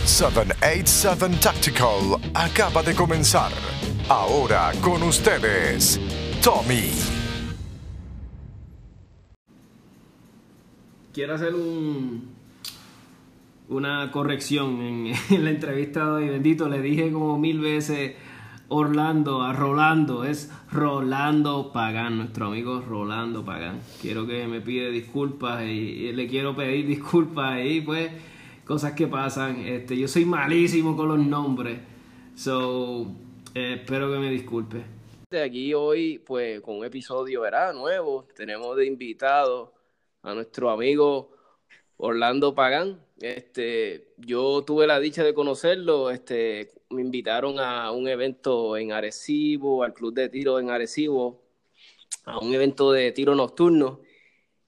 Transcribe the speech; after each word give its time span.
...787 0.04 1.40
Tactical 1.40 2.18
acaba 2.34 2.82
de 2.82 2.94
comenzar. 2.94 3.50
Ahora 4.08 4.72
con 4.82 5.02
ustedes, 5.02 5.98
Tommy. 6.42 7.21
Quiero 11.12 11.34
hacer 11.34 11.54
un, 11.54 12.30
una 13.68 14.10
corrección 14.10 14.80
en, 15.30 15.44
la 15.44 15.50
entrevista 15.50 16.06
de 16.06 16.12
hoy. 16.12 16.28
Bendito, 16.28 16.68
le 16.68 16.80
dije 16.80 17.12
como 17.12 17.38
mil 17.38 17.60
veces 17.60 18.14
Orlando 18.68 19.42
a 19.42 19.52
Rolando. 19.52 20.24
Es 20.24 20.50
Rolando 20.70 21.72
Pagán, 21.72 22.18
nuestro 22.18 22.46
amigo 22.46 22.80
Rolando 22.80 23.44
Pagán. 23.44 23.80
Quiero 24.00 24.26
que 24.26 24.46
me 24.46 24.60
pide 24.60 24.90
disculpas 24.90 25.64
y, 25.64 26.12
le 26.12 26.26
quiero 26.26 26.56
pedir 26.56 26.86
disculpas 26.88 27.60
y 27.64 27.80
pues 27.80 28.10
cosas 28.64 28.92
que 28.92 29.06
pasan. 29.06 29.60
Este, 29.66 29.96
yo 29.96 30.08
soy 30.08 30.24
malísimo 30.24 30.96
con 30.96 31.08
los 31.08 31.18
nombres. 31.18 31.78
So, 32.34 33.06
eh, 33.54 33.80
espero 33.80 34.10
que 34.10 34.18
me 34.18 34.30
disculpe. 34.30 34.82
Aquí 35.32 35.72
hoy, 35.72 36.18
pues, 36.18 36.60
con 36.60 36.78
un 36.78 36.84
episodio. 36.84 37.42
Nuevo. 37.74 38.26
Tenemos 38.34 38.76
de 38.76 38.86
invitado 38.86 39.72
a 40.22 40.34
nuestro 40.34 40.70
amigo 40.70 41.32
Orlando 41.96 42.54
Pagán. 42.54 43.04
Este, 43.20 44.14
yo 44.16 44.62
tuve 44.64 44.86
la 44.86 44.98
dicha 44.98 45.22
de 45.22 45.34
conocerlo, 45.34 46.10
este, 46.10 46.72
me 46.90 47.02
invitaron 47.02 47.60
a 47.60 47.90
un 47.92 48.08
evento 48.08 48.76
en 48.76 48.92
Arecibo, 48.92 49.84
al 49.84 49.94
club 49.94 50.14
de 50.14 50.28
tiro 50.28 50.58
en 50.58 50.70
Arecibo, 50.70 51.42
a 52.24 52.38
un 52.38 52.54
evento 52.54 52.92
de 52.92 53.12
tiro 53.12 53.34
nocturno. 53.34 54.00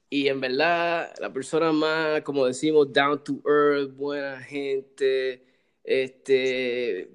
Y 0.08 0.28
en 0.28 0.40
verdad, 0.40 1.12
la 1.18 1.32
persona 1.32 1.72
más, 1.72 2.22
como 2.22 2.46
decimos, 2.46 2.92
down 2.92 3.24
to 3.24 3.42
earth, 3.44 3.96
buena 3.96 4.40
gente, 4.40 5.44
este, 5.82 7.10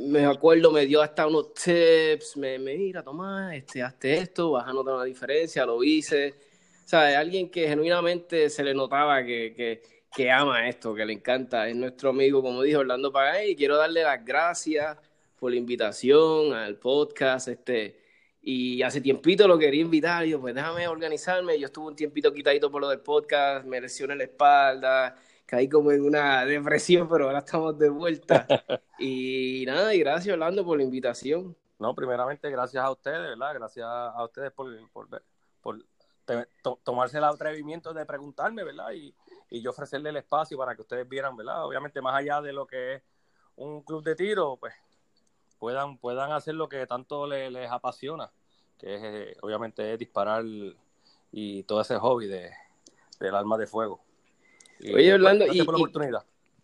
me 0.00 0.24
acuerdo, 0.24 0.70
me 0.70 0.86
dio 0.86 1.02
hasta 1.02 1.26
unos 1.26 1.52
tips, 1.54 2.36
me, 2.36 2.58
me 2.60 2.76
mira, 2.76 3.02
toma, 3.02 3.56
este, 3.56 3.82
hazte 3.82 4.18
esto, 4.18 4.52
vas 4.52 4.68
a 4.68 4.72
notar 4.72 4.94
una 4.94 5.04
diferencia, 5.04 5.66
lo 5.66 5.82
hice 5.82 6.49
sea, 6.90 7.20
alguien 7.20 7.48
que 7.50 7.68
genuinamente 7.68 8.50
se 8.50 8.64
le 8.64 8.74
notaba 8.74 9.22
que, 9.24 9.80
ama 10.32 10.68
esto, 10.68 10.92
que 10.94 11.06
le 11.06 11.12
encanta. 11.12 11.68
Es 11.68 11.76
nuestro 11.76 12.10
amigo, 12.10 12.42
como 12.42 12.62
dijo 12.62 12.80
Orlando 12.80 13.12
Pagay, 13.12 13.52
y 13.52 13.56
quiero 13.56 13.76
darle 13.76 14.02
las 14.02 14.24
gracias 14.24 14.98
por 15.38 15.52
la 15.52 15.56
invitación 15.56 16.52
al 16.52 16.76
podcast. 16.78 17.46
Este, 17.46 18.00
y 18.42 18.82
hace 18.82 19.00
tiempito 19.00 19.46
lo 19.46 19.56
quería 19.56 19.82
invitar, 19.82 20.26
y 20.26 20.30
yo, 20.30 20.40
pues 20.40 20.54
déjame 20.54 20.88
organizarme, 20.88 21.60
yo 21.60 21.66
estuve 21.66 21.88
un 21.88 21.96
tiempito 21.96 22.32
quitadito 22.32 22.70
por 22.72 22.80
lo 22.80 22.88
del 22.88 23.00
podcast, 23.00 23.64
me 23.66 23.80
lesioné 23.80 24.16
la 24.16 24.24
espalda, 24.24 25.14
caí 25.46 25.68
como 25.68 25.92
en 25.92 26.02
una 26.02 26.44
depresión, 26.44 27.08
pero 27.08 27.26
ahora 27.26 27.38
estamos 27.38 27.78
de 27.78 27.88
vuelta. 27.88 28.46
y 28.98 29.64
nada, 29.66 29.94
y 29.94 30.00
gracias 30.00 30.32
Orlando 30.32 30.64
por 30.64 30.76
la 30.78 30.84
invitación. 30.84 31.56
No, 31.78 31.94
primeramente 31.94 32.50
gracias 32.50 32.82
a 32.82 32.90
ustedes, 32.90 33.20
¿verdad? 33.20 33.54
Gracias 33.54 33.86
a 33.86 34.24
ustedes 34.24 34.50
por, 34.52 34.68
por, 34.90 35.08
por 35.60 35.84
tomarse 36.82 37.18
el 37.18 37.24
atrevimiento 37.24 37.92
de 37.92 38.06
preguntarme, 38.06 38.64
¿verdad? 38.64 38.92
Y, 38.92 39.14
y 39.50 39.60
yo 39.62 39.70
ofrecerle 39.70 40.10
el 40.10 40.16
espacio 40.16 40.56
para 40.56 40.74
que 40.74 40.82
ustedes 40.82 41.08
vieran, 41.08 41.36
¿verdad? 41.36 41.64
Obviamente 41.64 42.00
más 42.00 42.14
allá 42.14 42.40
de 42.40 42.52
lo 42.52 42.66
que 42.66 42.94
es 42.94 43.02
un 43.56 43.82
club 43.82 44.02
de 44.02 44.14
tiro, 44.14 44.56
pues 44.56 44.74
puedan, 45.58 45.98
puedan 45.98 46.32
hacer 46.32 46.54
lo 46.54 46.68
que 46.68 46.86
tanto 46.86 47.26
les, 47.26 47.52
les 47.52 47.70
apasiona, 47.70 48.30
que 48.78 48.94
es 48.94 49.00
eh, 49.02 49.36
obviamente 49.42 49.96
disparar 49.96 50.44
y 51.32 51.62
todo 51.64 51.80
ese 51.80 51.96
hobby 51.96 52.26
de, 52.26 52.50
del 53.18 53.34
arma 53.34 53.58
de 53.58 53.66
fuego. 53.66 54.00
Oye, 54.80 54.92
pues, 54.92 55.12
Orlando, 55.12 55.46
y, 55.52 55.62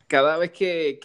cada 0.06 0.38
vez 0.38 0.52
que, 0.52 0.98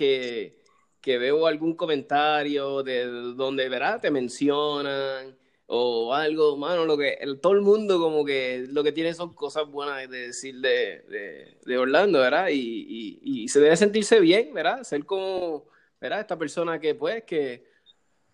que, 1.01 1.17
veo 1.17 1.47
algún 1.47 1.75
comentario 1.75 2.83
de 2.83 3.05
donde, 3.05 3.67
¿verdad? 3.67 3.99
Te 3.99 4.11
mencionan 4.11 5.35
o 5.73 6.13
algo, 6.13 6.57
mano, 6.57 6.85
lo 6.85 6.97
que 6.97 7.13
el, 7.21 7.39
todo 7.39 7.53
el 7.53 7.62
mundo 7.62 7.97
como 7.97 8.25
que 8.25 8.65
lo 8.69 8.83
que 8.83 8.91
tiene 8.91 9.13
son 9.13 9.33
cosas 9.33 9.68
buenas 9.69 10.09
de 10.09 10.27
decir 10.27 10.59
de, 10.59 11.56
de, 11.65 11.77
Orlando, 11.77 12.19
¿verdad? 12.19 12.50
Y, 12.51 13.19
y, 13.23 13.47
se 13.47 13.62
debe 13.62 13.77
sentirse 13.77 14.19
bien, 14.19 14.53
¿verdad? 14.53 14.83
Ser 14.83 15.06
como, 15.06 15.65
¿verdad? 16.01 16.19
Esta 16.19 16.38
persona 16.38 16.77
que 16.81 16.94
pues 16.94 17.23
que, 17.23 17.63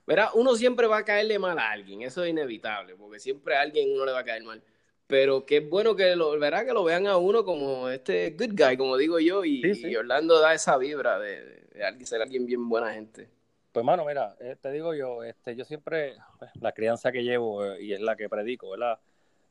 ¿verdad? 0.08 0.30
Uno 0.34 0.56
siempre 0.56 0.88
va 0.88 0.98
a 0.98 1.06
caerle 1.06 1.38
mal 1.38 1.60
a 1.60 1.70
alguien, 1.70 2.02
eso 2.02 2.24
es 2.24 2.32
inevitable, 2.32 2.96
porque 2.96 3.20
siempre 3.20 3.56
a 3.56 3.62
alguien 3.62 3.94
uno 3.94 4.04
le 4.04 4.14
va 4.14 4.20
a 4.20 4.26
caer 4.26 4.44
mal 4.44 4.64
pero 5.06 5.46
qué 5.46 5.62
bueno 5.62 5.96
que 5.96 6.16
lo, 6.18 6.38
¿verdad? 6.38 6.66
que 6.66 6.74
lo 6.74 6.84
vean 6.84 7.08
a 7.08 7.16
uno 7.18 7.46
como 7.46 7.88
este 7.90 8.32
good 8.32 8.56
guy, 8.58 8.76
como 8.76 8.98
digo 8.98 9.20
yo, 9.20 9.46
y, 9.46 9.96
Orlando 9.96 10.40
da 10.40 10.54
esa 10.54 10.78
vibra 10.78 11.18
de, 11.18 11.66
de, 11.72 12.06
ser 12.06 12.22
alguien 12.22 12.46
bien 12.46 12.68
buena 12.68 12.92
gente. 12.94 13.30
Pues 13.78 13.86
mano, 13.86 14.06
mira, 14.06 14.36
eh, 14.40 14.56
te 14.60 14.72
digo 14.72 14.96
yo, 14.96 15.24
este, 15.24 15.56
yo 15.56 15.64
siempre, 15.64 16.16
pues, 16.40 16.50
la 16.60 16.72
crianza 16.72 17.12
que 17.12 17.24
llevo, 17.24 17.64
eh, 17.64 17.84
y 17.84 17.94
es 17.94 18.02
la 18.02 18.16
que 18.16 18.28
predico, 18.28 18.72
¿verdad? 18.72 18.98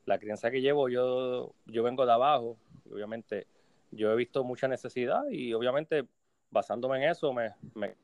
La 0.05 0.19
crianza 0.19 0.51
que 0.51 0.59
llevo, 0.59 0.89
yo, 0.89 1.53
yo 1.65 1.81
vengo 1.81 2.05
de 2.05 2.11
abajo, 2.11 2.57
y 2.83 2.91
obviamente 2.91 3.47
yo 3.91 4.11
he 4.11 4.17
visto 4.17 4.43
mucha 4.43 4.67
necesidad, 4.67 5.29
y 5.29 5.53
obviamente 5.53 6.03
basándome 6.51 6.97
en 6.97 7.09
eso, 7.09 7.31
me, 7.31 7.53
me 7.73 7.95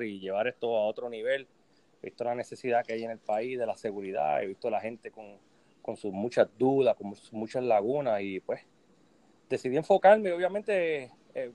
y 0.00 0.18
llevar 0.18 0.48
esto 0.48 0.76
a 0.76 0.84
otro 0.84 1.08
nivel, 1.08 1.46
he 2.02 2.06
visto 2.06 2.24
la 2.24 2.34
necesidad 2.34 2.84
que 2.84 2.94
hay 2.94 3.04
en 3.04 3.12
el 3.12 3.20
país 3.20 3.60
de 3.60 3.66
la 3.66 3.76
seguridad, 3.76 4.42
he 4.42 4.48
visto 4.48 4.66
a 4.66 4.72
la 4.72 4.80
gente 4.80 5.12
con 5.12 5.38
con 5.80 5.96
sus 5.96 6.12
muchas 6.12 6.48
dudas, 6.58 6.96
con 6.96 7.14
sus 7.14 7.32
muchas 7.32 7.62
lagunas 7.62 8.20
y 8.20 8.40
pues 8.40 8.62
decidí 9.48 9.76
enfocarme, 9.76 10.32
obviamente 10.32 11.12
eh, 11.34 11.52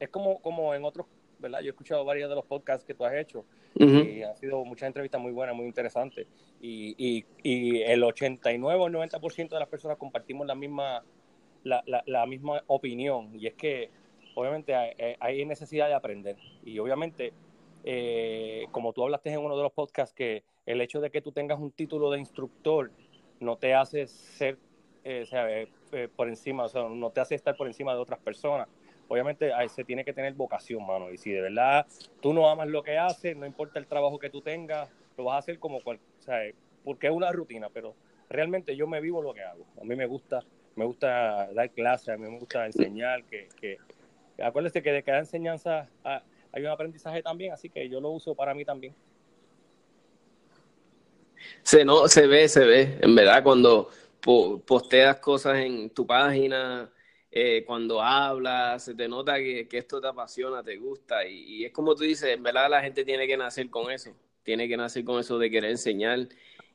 es 0.00 0.08
como, 0.08 0.40
como 0.40 0.74
en 0.74 0.84
otros, 0.84 1.06
¿verdad? 1.44 1.60
Yo 1.60 1.66
he 1.66 1.70
escuchado 1.70 2.04
varios 2.04 2.28
de 2.28 2.34
los 2.34 2.44
podcasts 2.44 2.84
que 2.84 2.94
tú 2.94 3.04
has 3.04 3.14
hecho 3.14 3.44
y 3.76 4.22
han 4.22 4.36
sido 4.36 4.64
muchas 4.64 4.86
entrevistas 4.86 5.20
muy 5.20 5.32
buenas, 5.32 5.54
muy 5.54 5.66
interesantes 5.66 6.26
y, 6.60 6.94
y, 6.96 7.24
y 7.42 7.82
el 7.82 8.02
89 8.02 8.80
o 8.80 8.88
90% 8.88 9.48
de 9.48 9.58
las 9.58 9.68
personas 9.68 9.98
compartimos 9.98 10.46
la 10.46 10.54
misma, 10.54 11.04
la, 11.64 11.82
la, 12.06 12.26
misma 12.26 12.62
opinión 12.66 13.30
y 13.38 13.46
es 13.46 13.54
que 13.54 13.90
obviamente 14.34 14.74
hay, 14.74 15.44
necesidad 15.44 15.88
de 15.88 15.94
aprender 15.94 16.36
y 16.64 16.78
obviamente 16.78 17.32
eh, 17.84 18.66
como 18.70 18.92
tú 18.92 19.02
hablaste 19.02 19.30
en 19.30 19.40
uno 19.40 19.56
de 19.56 19.62
los 19.62 19.72
podcasts 19.72 20.14
que 20.14 20.44
el 20.66 20.80
hecho 20.80 21.00
de 21.00 21.10
que 21.10 21.20
tú 21.20 21.32
tengas 21.32 21.58
un 21.58 21.70
título 21.70 22.10
de 22.10 22.18
instructor 22.18 22.90
no 23.40 23.56
te 23.56 23.74
hace 23.74 24.06
ser 24.06 24.58
eh, 25.06 25.26
eh, 25.30 25.68
eh, 25.92 26.08
por 26.16 26.28
encima, 26.28 26.64
o 26.64 26.68
sea, 26.68 26.88
no 26.88 27.10
te 27.10 27.20
hace 27.20 27.34
estar 27.34 27.54
por 27.56 27.66
encima 27.66 27.92
de 27.92 27.98
otras 27.98 28.18
personas. 28.20 28.68
Obviamente 29.08 29.50
se 29.68 29.84
tiene 29.84 30.04
que 30.04 30.12
tener 30.12 30.34
vocación, 30.34 30.86
mano. 30.86 31.10
Y 31.10 31.18
si 31.18 31.30
de 31.30 31.40
verdad 31.40 31.86
tú 32.20 32.32
no 32.32 32.48
amas 32.48 32.68
lo 32.68 32.82
que 32.82 32.98
haces, 32.98 33.36
no 33.36 33.46
importa 33.46 33.78
el 33.78 33.86
trabajo 33.86 34.18
que 34.18 34.30
tú 34.30 34.40
tengas, 34.40 34.90
lo 35.16 35.24
vas 35.24 35.36
a 35.36 35.38
hacer 35.38 35.58
como 35.58 35.80
cual, 35.80 35.98
o 36.20 36.22
sea, 36.22 36.40
porque 36.82 37.06
es 37.06 37.12
una 37.12 37.30
rutina, 37.32 37.68
pero 37.70 37.94
realmente 38.28 38.76
yo 38.76 38.86
me 38.86 39.00
vivo 39.00 39.22
lo 39.22 39.34
que 39.34 39.42
hago. 39.42 39.64
A 39.80 39.84
mí 39.84 39.94
me 39.94 40.06
gusta, 40.06 40.40
me 40.76 40.84
gusta 40.84 41.48
dar 41.52 41.70
clases, 41.70 42.08
a 42.08 42.16
mí 42.16 42.28
me 42.28 42.38
gusta 42.38 42.66
enseñar, 42.66 43.24
que, 43.24 43.48
que 43.60 43.78
acuérdese 44.42 44.82
que 44.82 44.92
de 44.92 45.02
cada 45.02 45.20
enseñanza 45.20 45.88
hay 46.02 46.62
un 46.62 46.68
aprendizaje 46.68 47.22
también, 47.22 47.52
así 47.52 47.68
que 47.68 47.88
yo 47.88 48.00
lo 48.00 48.10
uso 48.10 48.34
para 48.34 48.54
mí 48.54 48.64
también. 48.64 48.94
Se, 51.62 51.84
no, 51.84 52.08
se 52.08 52.26
ve, 52.26 52.48
se 52.48 52.64
ve. 52.64 52.98
En 53.00 53.14
verdad, 53.14 53.42
cuando 53.42 53.90
posteas 54.66 55.16
cosas 55.16 55.58
en 55.58 55.90
tu 55.90 56.06
página, 56.06 56.90
eh, 57.36 57.64
cuando 57.66 58.00
hablas, 58.00 58.84
se 58.84 58.94
te 58.94 59.08
nota 59.08 59.34
que, 59.38 59.66
esto 59.72 60.00
te 60.00 60.06
apasiona, 60.06 60.62
te 60.62 60.76
gusta. 60.76 61.26
Y, 61.26 61.64
es 61.64 61.72
como 61.72 61.96
tú 61.96 62.04
dices, 62.04 62.28
en 62.30 62.44
verdad 62.44 62.70
la 62.70 62.80
gente 62.80 63.04
tiene 63.04 63.26
que 63.26 63.36
nacer 63.36 63.68
con 63.70 63.90
eso. 63.90 64.14
Tiene 64.44 64.68
que 64.68 64.76
nacer 64.76 65.04
con 65.04 65.18
eso 65.18 65.36
de 65.36 65.50
querer 65.50 65.72
enseñar. 65.72 66.28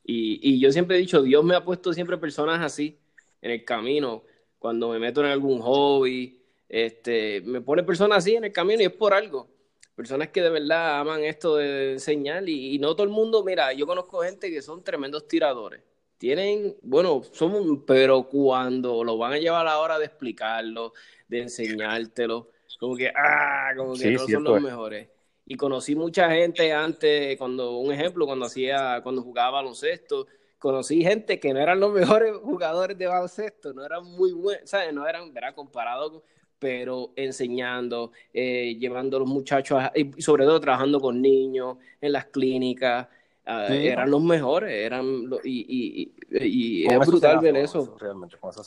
Y, 0.03 0.59
yo 0.59 0.71
siempre 0.73 0.97
he 0.97 0.99
dicho, 0.99 1.21
Dios 1.21 1.45
me 1.45 1.55
ha 1.55 1.63
puesto 1.63 1.93
siempre 1.93 2.17
personas 2.17 2.59
así 2.61 2.99
en 3.41 3.51
el 3.51 3.63
camino. 3.63 4.23
Cuando 4.59 4.89
me 4.89 4.99
meto 4.99 5.21
en 5.21 5.27
algún 5.27 5.61
hobby, 5.61 6.41
este, 6.67 7.39
me 7.45 7.61
pone 7.61 7.83
personas 7.83 8.17
así 8.17 8.35
en 8.35 8.43
el 8.43 8.51
camino 8.51 8.81
y 8.81 8.85
es 8.87 8.91
por 8.91 9.13
algo 9.13 9.47
personas 9.95 10.29
que 10.29 10.41
de 10.41 10.49
verdad 10.49 11.01
aman 11.01 11.25
esto 11.25 11.57
de 11.57 11.91
enseñar 11.91 12.47
y, 12.47 12.79
no 12.79 12.95
todo 12.95 13.03
el 13.03 13.09
mundo, 13.09 13.43
mira, 13.43 13.73
yo 13.73 13.85
conozco 13.85 14.21
gente 14.21 14.49
que 14.49 14.61
son 14.61 14.81
tremendos 14.81 15.27
tiradores. 15.27 15.81
Tienen, 16.19 16.75
bueno, 16.83 17.23
son, 17.31 17.83
pero 17.85 18.29
cuando 18.29 19.03
lo 19.03 19.17
van 19.17 19.33
a 19.33 19.37
llevar 19.37 19.61
a 19.61 19.71
la 19.71 19.79
hora 19.79 19.97
de 19.97 20.05
explicarlo, 20.05 20.93
de 21.27 21.41
enseñártelo, 21.43 22.49
como 22.79 22.95
que, 22.95 23.07
ah, 23.15 23.71
como 23.75 23.95
que 23.95 24.11
no 24.11 24.27
son 24.27 24.43
los 24.43 24.61
mejores. 24.61 25.09
Y 25.45 25.55
conocí 25.55 25.95
mucha 25.95 26.29
gente 26.29 26.71
antes, 26.71 27.35
cuando, 27.37 27.77
un 27.77 27.91
ejemplo, 27.91 28.27
cuando 28.27 28.45
hacía, 28.45 28.99
cuando 29.01 29.23
jugaba 29.23 29.61
baloncesto, 29.61 30.27
conocí 30.59 31.01
gente 31.01 31.39
que 31.39 31.53
no 31.53 31.59
eran 31.59 31.79
los 31.79 31.91
mejores 32.21 32.35
jugadores 32.35 32.97
de 32.97 33.07
baloncesto, 33.07 33.73
no 33.73 33.83
eran 33.83 34.03
muy 34.03 34.33
buenos, 34.33 34.69
¿sabes? 34.69 34.93
No 34.93 35.07
eran, 35.07 35.33
verá, 35.33 35.55
comparado 35.55 36.11
con 36.11 36.21
pero 36.59 37.13
enseñando, 37.15 38.11
eh, 38.33 38.75
llevando 38.77 39.17
a 39.17 39.21
los 39.21 39.29
muchachos, 39.29 39.81
y 39.95 40.21
sobre 40.21 40.43
todo 40.43 40.59
trabajando 40.59 40.99
con 40.99 41.21
niños 41.21 41.77
en 42.01 42.11
las 42.11 42.25
clínicas. 42.25 43.07
Ah, 43.51 43.65
eran 43.67 44.11
los 44.11 44.21
mejores, 44.21 44.71
eran 44.71 45.27
y, 45.43 46.11
y, 46.29 46.85
es 46.85 47.07
brutal 47.07 47.39
ver 47.39 47.57
eso. 47.57 47.97
Realmente, 47.99 48.37
con 48.37 48.51
eso 48.51 48.63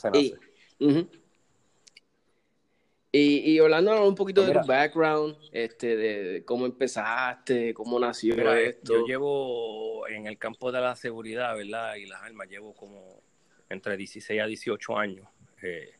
y, 3.15 3.59
hablando 3.59 4.07
un 4.07 4.15
poquito 4.15 4.43
de 4.43 4.53
tu 4.53 4.65
background, 4.65 5.37
este, 5.51 5.95
de 5.95 6.43
cómo 6.45 6.65
empezaste, 6.65 7.73
cómo 7.73 7.99
nació 7.99 8.51
esto. 8.53 8.93
Yo 8.93 9.05
llevo 9.05 10.07
en 10.07 10.25
el 10.25 10.39
campo 10.39 10.71
de 10.71 10.81
la 10.81 10.95
seguridad, 10.95 11.55
¿verdad? 11.55 11.95
Y 11.95 12.07
las 12.07 12.23
armas, 12.23 12.49
llevo 12.49 12.73
como 12.73 13.21
entre 13.69 13.95
16 13.95 14.41
a 14.41 14.47
18 14.47 14.97
años. 14.97 15.27
Eh, 15.61 15.93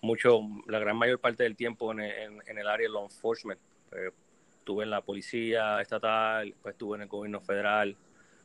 mucho, 0.00 0.40
la 0.66 0.78
gran 0.78 0.96
mayor 0.96 1.20
parte 1.20 1.44
del 1.44 1.56
tiempo 1.56 1.92
en, 1.92 2.00
el 2.00 2.68
área 2.68 2.88
de 2.88 2.92
law 2.92 3.04
enforcement. 3.04 3.60
Eh, 3.92 4.10
estuve 4.68 4.84
en 4.84 4.90
la 4.90 5.00
policía 5.00 5.80
estatal, 5.80 6.54
pues 6.60 6.74
estuve 6.74 6.96
en 6.96 7.02
el 7.02 7.08
gobierno 7.08 7.40
federal 7.40 7.96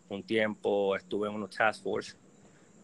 un 0.08 0.24
tiempo, 0.24 0.96
estuve 0.96 1.27
en 1.27 1.36
una 1.36 1.50
task 1.50 1.84
force 1.84 2.15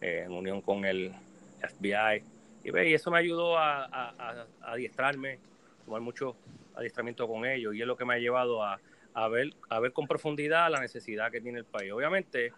eh, 0.02 0.24
en 0.26 0.32
unión 0.32 0.60
con 0.60 0.84
el 0.84 1.10
FBI. 1.58 2.22
Y, 2.62 2.78
y 2.78 2.92
eso 2.92 3.10
me 3.10 3.16
ayudó 3.16 3.56
a, 3.56 3.86
a, 3.86 4.46
adiestrarme, 4.60 5.38
tomar 5.86 6.02
mucho 6.02 6.36
adiestramiento 6.74 7.26
con 7.26 7.46
ellos 7.46 7.74
y 7.74 7.80
es 7.80 7.86
lo 7.86 7.96
que 7.96 8.04
me 8.04 8.12
ha 8.12 8.18
llevado 8.18 8.62
a, 8.62 8.78
a, 9.14 9.28
ver, 9.28 9.54
a 9.70 9.80
ver 9.80 9.94
con 9.94 10.06
profundidad 10.06 10.70
la 10.70 10.78
necesidad 10.78 11.32
que 11.32 11.40
tiene 11.40 11.60
el 11.60 11.64
país. 11.64 11.92
Obviamente, 11.92 12.52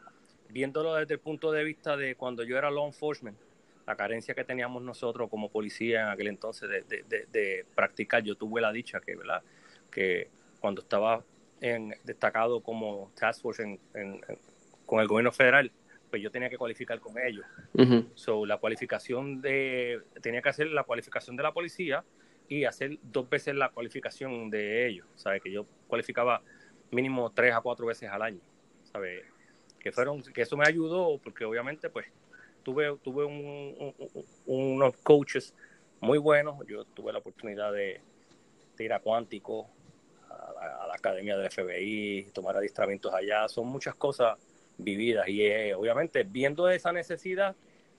viéndolo 0.49 0.97
desde 0.97 1.15
el 1.15 1.21
punto 1.21 1.53
de 1.53 1.63
vista 1.63 1.97
de 1.97 2.17
cuando 2.17 2.43
yo 2.43 2.59
era 2.59 2.73
law 2.73 2.89
enforcement, 2.89 3.39
la 3.87 3.95
carencia 3.95 4.35
que 4.35 4.43
teníamos 4.43 4.83
nosotros 4.83 5.31
como 5.31 5.49
policía 5.49 6.01
en 6.01 6.09
aquel 6.09 6.27
entonces 6.27 6.69
de, 6.89 7.67
practicar. 7.73 8.25
Yo 8.25 8.35
tuve 8.35 8.61
la 8.61 8.73
dicha 8.73 8.99
que, 8.99 9.15
¿verdad? 9.15 9.45
que 9.93 10.42
cuando 10.63 10.81
estaba 10.81 11.23
en, 11.61 11.95
destacado 12.05 12.63
como 12.63 13.11
task 13.15 13.43
force 13.43 13.79
con 14.87 15.01
el 15.01 15.09
gobierno 15.09 15.33
federal, 15.33 15.71
pues 16.09 16.23
yo 16.23 16.31
tenía 16.31 16.49
que 16.49 16.57
cualificar 16.57 17.01
con 17.01 17.19
ellos. 17.19 17.45
So, 18.15 18.47
la 18.47 18.59
cualificación 18.59 19.43
de, 19.43 20.01
tenía 20.23 20.41
que 20.41 20.49
hacer 20.49 20.69
la 20.69 20.85
cualificación 20.85 21.37
de 21.37 21.43
la 21.43 21.53
policía 21.53 22.05
y 22.49 22.65
hacer 22.65 22.99
dos 23.03 23.29
veces 23.29 23.55
la 23.55 23.71
cualificación 23.71 24.51
de 24.51 24.87
ellos. 24.87 25.07
¿Sabes? 25.17 25.43
Que 25.43 25.51
yo 25.51 25.67
cualificaba 25.89 26.43
mínimo 26.91 27.31
tres 27.31 27.55
a 27.55 27.61
cuatro 27.61 27.87
veces 27.87 28.09
al 28.09 28.23
año. 28.23 28.41
¿Sabes? 28.93 29.25
Que 29.81 29.91
fueron, 29.91 30.23
que 30.23 30.43
eso 30.43 30.57
me 30.57 30.67
ayudó 30.67 31.19
porque 31.19 31.45
obviamente 31.45 31.91
pues 31.91 32.07
tuve, 32.63 32.97
tuve 33.03 33.25
unos 34.47 34.97
coaches 34.99 35.55
muy 36.01 36.19
buenos. 36.19 36.57
Yo 36.67 36.85
tuve 36.85 37.13
la 37.13 37.21
oportunidad 37.21 37.73
de, 37.73 38.01
ir 38.79 38.93
a 38.93 39.01
Cuántico, 39.01 39.71
a, 40.63 40.87
la 40.87 40.95
academia 40.95 41.37
del 41.37 41.51
FBI, 41.51 42.31
tomar 42.33 42.57
adiestramientos 42.57 43.13
allá, 43.13 43.49
son 43.49 43.67
muchas 43.67 43.95
cosas 43.95 44.39
vividas 44.79 45.29
y 45.29 45.43
eh, 45.43 45.75
obviamente 45.75 46.25
viendo 46.25 46.69
esa 46.69 46.93
necesidad, 46.93 47.55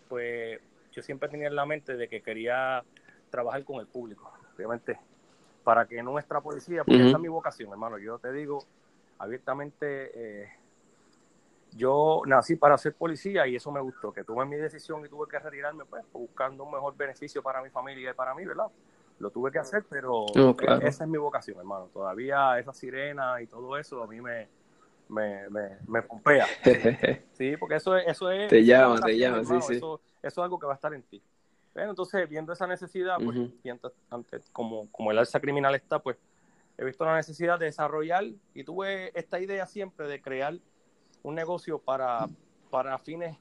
pues 0.09 0.59
yo 0.91 1.01
siempre 1.01 1.29
tenía 1.29 1.47
en 1.47 1.55
la 1.55 1.65
mente 1.65 1.95
de 1.95 2.07
que 2.07 2.21
quería 2.21 2.83
trabajar 3.29 3.63
con 3.63 3.79
el 3.79 3.87
público, 3.87 4.31
obviamente, 4.55 4.99
para 5.63 5.85
que 5.85 6.01
nuestra 6.03 6.41
policía, 6.41 6.83
porque 6.83 7.07
esa 7.07 7.17
es 7.17 7.19
mi 7.19 7.29
vocación, 7.29 7.71
hermano, 7.71 7.97
yo 7.97 8.19
te 8.19 8.31
digo 8.31 8.65
abiertamente, 9.17 10.11
eh, 10.13 10.49
yo 11.75 12.21
nací 12.25 12.55
para 12.55 12.77
ser 12.77 12.93
policía 12.93 13.47
y 13.47 13.55
eso 13.55 13.71
me 13.71 13.79
gustó, 13.79 14.11
que 14.11 14.23
tuve 14.23 14.45
mi 14.45 14.57
decisión 14.57 15.05
y 15.05 15.09
tuve 15.09 15.27
que 15.27 15.39
retirarme, 15.39 15.85
pues, 15.85 16.03
buscando 16.11 16.63
un 16.63 16.71
mejor 16.71 16.95
beneficio 16.95 17.41
para 17.41 17.61
mi 17.61 17.69
familia 17.69 18.11
y 18.11 18.13
para 18.13 18.35
mí, 18.35 18.45
¿verdad? 18.45 18.67
Lo 19.19 19.29
tuve 19.29 19.51
que 19.51 19.59
hacer, 19.59 19.85
pero 19.89 20.25
esa 20.81 21.03
es 21.03 21.09
mi 21.09 21.17
vocación, 21.17 21.57
hermano. 21.57 21.89
Todavía 21.93 22.59
esa 22.59 22.73
sirena 22.73 23.41
y 23.41 23.47
todo 23.47 23.77
eso 23.77 24.03
a 24.03 24.07
mí 24.07 24.19
me, 24.19 24.47
me, 25.09 25.49
me, 25.49 25.77
me 25.87 26.01
pompea. 26.01 26.45
sí, 27.33 27.55
porque 27.57 27.75
eso 27.75 27.95
es... 27.95 28.07
Eso 28.07 28.29
es 28.31 28.49
te 28.49 28.63
llama, 28.65 28.99
te 28.99 29.17
llama, 29.17 29.43
sí, 29.43 29.53
sí. 29.61 29.75
Eso, 29.75 30.01
eso, 30.21 30.41
es 30.41 30.43
algo 30.43 30.59
que 30.59 30.65
va 30.65 30.73
a 30.73 30.75
estar 30.75 30.93
en 30.93 31.03
ti. 31.03 31.21
Bueno, 31.73 31.91
entonces, 31.91 32.29
viendo 32.29 32.53
esa 32.53 32.67
necesidad, 32.67 33.17
pues, 33.23 33.37
antes, 34.09 34.49
como, 34.51 34.91
como 34.91 35.11
el 35.11 35.17
alza 35.17 35.39
criminal 35.39 35.73
está, 35.73 35.99
pues, 35.99 36.17
he 36.77 36.85
visto 36.85 37.05
la 37.05 37.15
necesidad 37.15 37.59
de 37.59 37.65
desarrollar 37.65 38.25
y 38.53 38.63
tuve 38.63 39.17
esta 39.17 39.39
idea 39.39 39.65
siempre 39.65 40.07
de 40.07 40.21
crear 40.21 40.57
un 41.23 41.35
negocio 41.35 41.79
para, 41.79 42.27
para 42.69 42.97
fines 42.99 43.37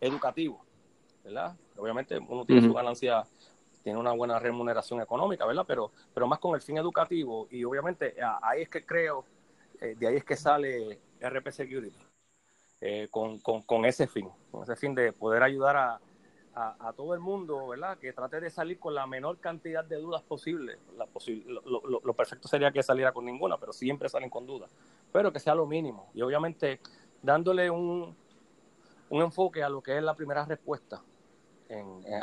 educativos, 0.00 0.60
¿verdad? 1.24 1.56
Obviamente 1.76 2.18
uno 2.18 2.44
tiene 2.44 2.62
su 2.62 2.72
ganancia, 2.72 3.24
tiene 3.82 3.98
una 3.98 4.12
buena 4.12 4.38
remuneración 4.38 5.00
económica, 5.00 5.44
¿verdad? 5.44 5.64
Pero, 5.66 5.90
pero 6.14 6.26
más 6.26 6.38
con 6.38 6.54
el 6.54 6.62
fin 6.62 6.78
educativo 6.78 7.48
y 7.50 7.64
obviamente 7.64 8.14
ahí 8.42 8.62
es 8.62 8.68
que 8.68 8.84
creo, 8.84 9.24
eh, 9.80 9.94
de 9.98 10.06
ahí 10.06 10.16
es 10.16 10.24
que 10.24 10.36
sale 10.36 10.98
RP 11.20 11.50
Security, 11.50 11.98
eh, 12.80 13.08
con, 13.10 13.38
con, 13.38 13.62
con, 13.62 13.84
ese 13.84 14.06
fin, 14.06 14.28
con 14.50 14.62
ese 14.62 14.76
fin 14.76 14.94
de 14.94 15.12
poder 15.12 15.42
ayudar 15.42 15.76
a, 15.76 16.00
a, 16.54 16.92
todo 16.94 17.14
el 17.14 17.20
mundo, 17.20 17.68
¿verdad? 17.68 17.98
Que 17.98 18.12
trate 18.12 18.40
de 18.40 18.50
salir 18.50 18.78
con 18.78 18.94
la 18.94 19.06
menor 19.06 19.38
cantidad 19.38 19.84
de 19.84 19.96
dudas 19.96 20.22
posible. 20.22 20.78
La 20.96 21.06
lo, 21.64 21.82
lo, 21.88 22.12
perfecto 22.12 22.48
sería 22.48 22.70
que 22.70 22.82
saliera 22.82 23.12
con 23.12 23.24
ninguna, 23.24 23.56
pero 23.56 23.72
siempre 23.72 24.08
salen 24.08 24.28
con 24.28 24.46
dudas. 24.46 24.70
Pero 25.12 25.32
que 25.32 25.40
sea 25.40 25.54
lo 25.54 25.66
mínimo. 25.66 26.10
Y 26.14 26.20
obviamente 26.22 26.80
dándole 27.22 27.70
un, 27.70 28.14
un 29.08 29.22
enfoque 29.22 29.62
a 29.62 29.68
lo 29.68 29.82
que 29.82 29.96
es 29.96 30.02
la 30.02 30.14
primera 30.14 30.44
respuesta 30.44 31.02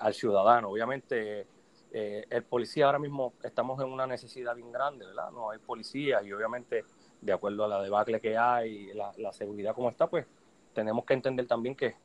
al 0.02 0.14
ciudadano. 0.14 0.70
Obviamente 0.70 1.48
eh, 1.92 2.26
el 2.30 2.44
policía 2.44 2.86
ahora 2.86 3.00
mismo 3.00 3.34
estamos 3.44 3.80
en 3.82 3.92
una 3.92 4.06
necesidad 4.06 4.56
bien 4.56 4.72
grande, 4.72 5.06
¿verdad? 5.06 5.32
No 5.32 5.50
hay 5.50 5.60
policía 5.60 6.22
y 6.24 6.32
obviamente 6.32 6.86
de 7.22 7.34
acuerdo 7.34 7.66
a 7.66 7.68
la 7.68 7.82
debacle 7.82 8.22
que 8.22 8.38
hay, 8.38 8.94
la, 8.94 9.12
la 9.18 9.32
seguridad 9.32 9.74
como 9.74 9.90
está, 9.90 10.08
pues 10.08 10.26
tenemos 10.74 11.04
que 11.06 11.14
entender 11.14 11.48
también 11.48 11.76
que 11.76 11.96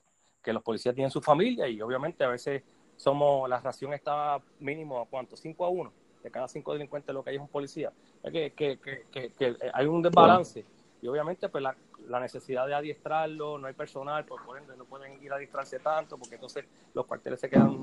que 0.45 0.53
los 0.53 0.63
policías 0.63 0.95
tienen 0.95 1.11
su 1.11 1.23
familia 1.23 1.67
y 1.67 1.81
obviamente 1.81 2.23
a 2.23 2.29
veces 2.29 2.63
somos, 2.97 3.49
la 3.49 3.59
ración 3.59 3.95
está 3.95 4.41
mínimo 4.61 5.01
a 5.01 5.07
cuánto, 5.07 5.37
5 5.37 5.65
a 5.65 5.69
1, 5.71 5.93
de 6.23 6.31
cada 6.31 6.47
cinco 6.47 6.75
delincuentes 6.75 7.13
lo 7.13 7.25
que 7.25 7.31
hay 7.31 7.37
es 7.37 7.43
un 7.43 7.49
policía. 7.49 7.93
Que, 8.23 8.53
que, 8.53 8.79
que, 8.79 9.31
que 9.33 9.57
hay 9.73 9.87
un 9.87 10.03
desbalance 10.03 10.65
y 11.03 11.09
obviamente 11.09 11.49
pues 11.49 11.63
la, 11.63 11.77
la, 12.09 12.21
necesidad 12.21 12.67
de 12.67 12.75
adiestrarlo, 12.75 13.59
no 13.59 13.67
hay 13.67 13.75
personal, 13.75 14.25
pues, 14.25 14.43
por 14.45 14.59
ende 14.59 14.77
no 14.77 14.85
pueden 14.85 15.23
ir 15.23 15.33
a 15.33 15.37
adiestrarse 15.37 15.79
tanto 15.79 16.19
porque 16.19 16.37
entonces 16.37 16.65
los 16.93 17.07
cuarteles 17.07 17.41
se 17.41 17.49
quedan 17.49 17.77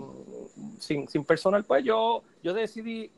sin, 0.80 1.08
sin 1.08 1.24
personal. 1.24 1.63
Pues 1.63 1.84
yo, 1.84 2.24
yo 2.44 2.54
decidí 2.54 3.12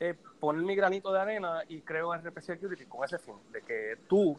eh, 0.00 0.14
poner 0.40 0.62
mi 0.62 0.74
granito 0.74 1.12
de 1.12 1.20
arena 1.20 1.62
y 1.68 1.80
creo 1.82 2.14
RP 2.14 2.40
Security 2.40 2.86
con 2.86 3.04
ese 3.04 3.18
fin, 3.18 3.34
de 3.52 3.62
que 3.62 3.98
tú, 4.08 4.38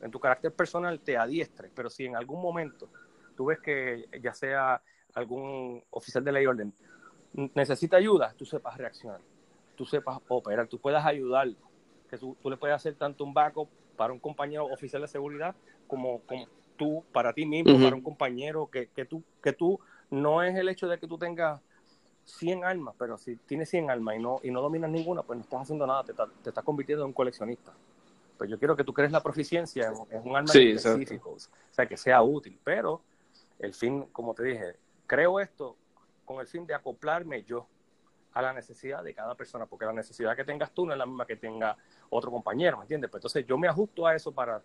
en 0.00 0.10
tu 0.10 0.18
carácter 0.18 0.52
personal, 0.52 1.00
te 1.00 1.16
adiestres, 1.16 1.70
pero 1.74 1.88
si 1.88 2.06
en 2.06 2.16
algún 2.16 2.40
momento 2.40 2.88
tú 3.36 3.46
ves 3.46 3.60
que 3.60 4.08
ya 4.20 4.34
sea 4.34 4.82
algún 5.14 5.82
oficial 5.90 6.24
de 6.24 6.32
ley 6.32 6.46
orden 6.46 6.72
necesita 7.54 7.96
ayuda, 7.98 8.34
tú 8.36 8.44
sepas 8.44 8.76
reaccionar, 8.76 9.20
tú 9.74 9.84
sepas 9.84 10.18
operar, 10.28 10.66
tú 10.68 10.78
puedas 10.78 11.04
ayudar, 11.04 11.48
que 12.08 12.18
tú, 12.18 12.36
le 12.44 12.56
puedes 12.56 12.74
hacer 12.74 12.94
tanto 12.94 13.24
un 13.24 13.34
backup 13.34 13.68
para 13.96 14.12
un 14.12 14.20
compañero 14.20 14.66
oficial 14.66 15.02
de 15.02 15.08
seguridad 15.08 15.54
como, 15.86 16.20
como 16.20 16.46
tú 16.76 17.04
para 17.12 17.32
ti 17.32 17.46
mismo, 17.46 17.78
para 17.78 17.96
un 17.96 18.02
compañero, 18.02 18.68
que, 18.70 18.88
que, 18.88 19.04
tú, 19.04 19.22
que 19.42 19.52
tú 19.52 19.80
no 20.10 20.42
es 20.42 20.54
el 20.56 20.68
hecho 20.68 20.86
de 20.88 20.98
que 20.98 21.06
tú 21.06 21.18
tengas 21.18 21.60
100 22.24 22.64
armas, 22.64 22.94
pero 22.98 23.16
si 23.18 23.36
tienes 23.36 23.70
100 23.70 23.90
armas 23.90 24.16
y 24.16 24.18
no, 24.18 24.40
y 24.42 24.50
no 24.50 24.60
dominas 24.60 24.90
ninguna, 24.90 25.22
pues 25.22 25.38
no 25.38 25.42
estás 25.42 25.62
haciendo 25.62 25.86
nada, 25.86 26.04
te, 26.04 26.12
te 26.42 26.50
estás 26.50 26.64
convirtiendo 26.64 27.04
en 27.04 27.08
un 27.08 27.14
coleccionista. 27.14 27.72
Pues 28.36 28.50
yo 28.50 28.58
quiero 28.58 28.76
que 28.76 28.84
tú 28.84 28.92
crees 28.92 29.12
la 29.12 29.22
proficiencia 29.22 29.92
en, 30.10 30.20
un 30.28 30.36
arma 30.36 30.52
específico, 30.52 31.30
o 31.30 31.38
sea, 31.70 31.86
que 31.86 31.96
sea 31.96 32.22
útil, 32.22 32.58
pero 32.62 33.00
el 33.58 33.72
fin, 33.72 34.04
como 34.12 34.34
te 34.34 34.44
dije, 34.44 34.76
creo 35.06 35.40
esto 35.40 35.76
con 36.24 36.40
el 36.40 36.46
fin 36.46 36.66
de 36.66 36.74
acoplarme 36.74 37.44
yo 37.44 37.66
a 38.36 38.42
la 38.42 38.52
necesidad 38.52 39.02
de 39.02 39.14
cada 39.14 39.34
persona, 39.34 39.64
porque 39.64 39.86
la 39.86 39.94
necesidad 39.94 40.36
que 40.36 40.44
tengas 40.44 40.70
tú 40.70 40.84
no 40.84 40.92
es 40.92 40.98
la 40.98 41.06
misma 41.06 41.24
que 41.24 41.36
tenga 41.36 41.74
otro 42.10 42.30
compañero, 42.30 42.76
¿me 42.76 42.82
entiendes? 42.82 43.10
Pues 43.10 43.20
entonces 43.20 43.46
yo 43.46 43.56
me 43.56 43.66
ajusto 43.66 44.06
a 44.06 44.14
eso 44.14 44.30
para 44.30 44.60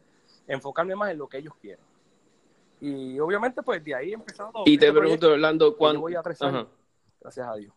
enfocarme 0.46 0.94
más 0.94 1.10
en 1.12 1.18
lo 1.18 1.30
que 1.30 1.38
ellos 1.38 1.54
quieren. 1.56 1.86
Y 2.82 3.18
obviamente, 3.18 3.64
pues 3.64 3.82
de 3.82 3.96
ahí 3.96 4.10
he 4.10 4.16
empezado. 4.16 4.52
Y 4.66 4.78
te 4.78 4.92
pregunto, 4.92 5.32
Orlando, 5.32 5.78
¿cuándo? 5.78 6.02
Voy 6.02 6.16
a 6.16 6.22
tres 6.22 6.42
años, 6.42 6.68
gracias 7.22 7.48
a 7.48 7.56
Dios. 7.56 7.74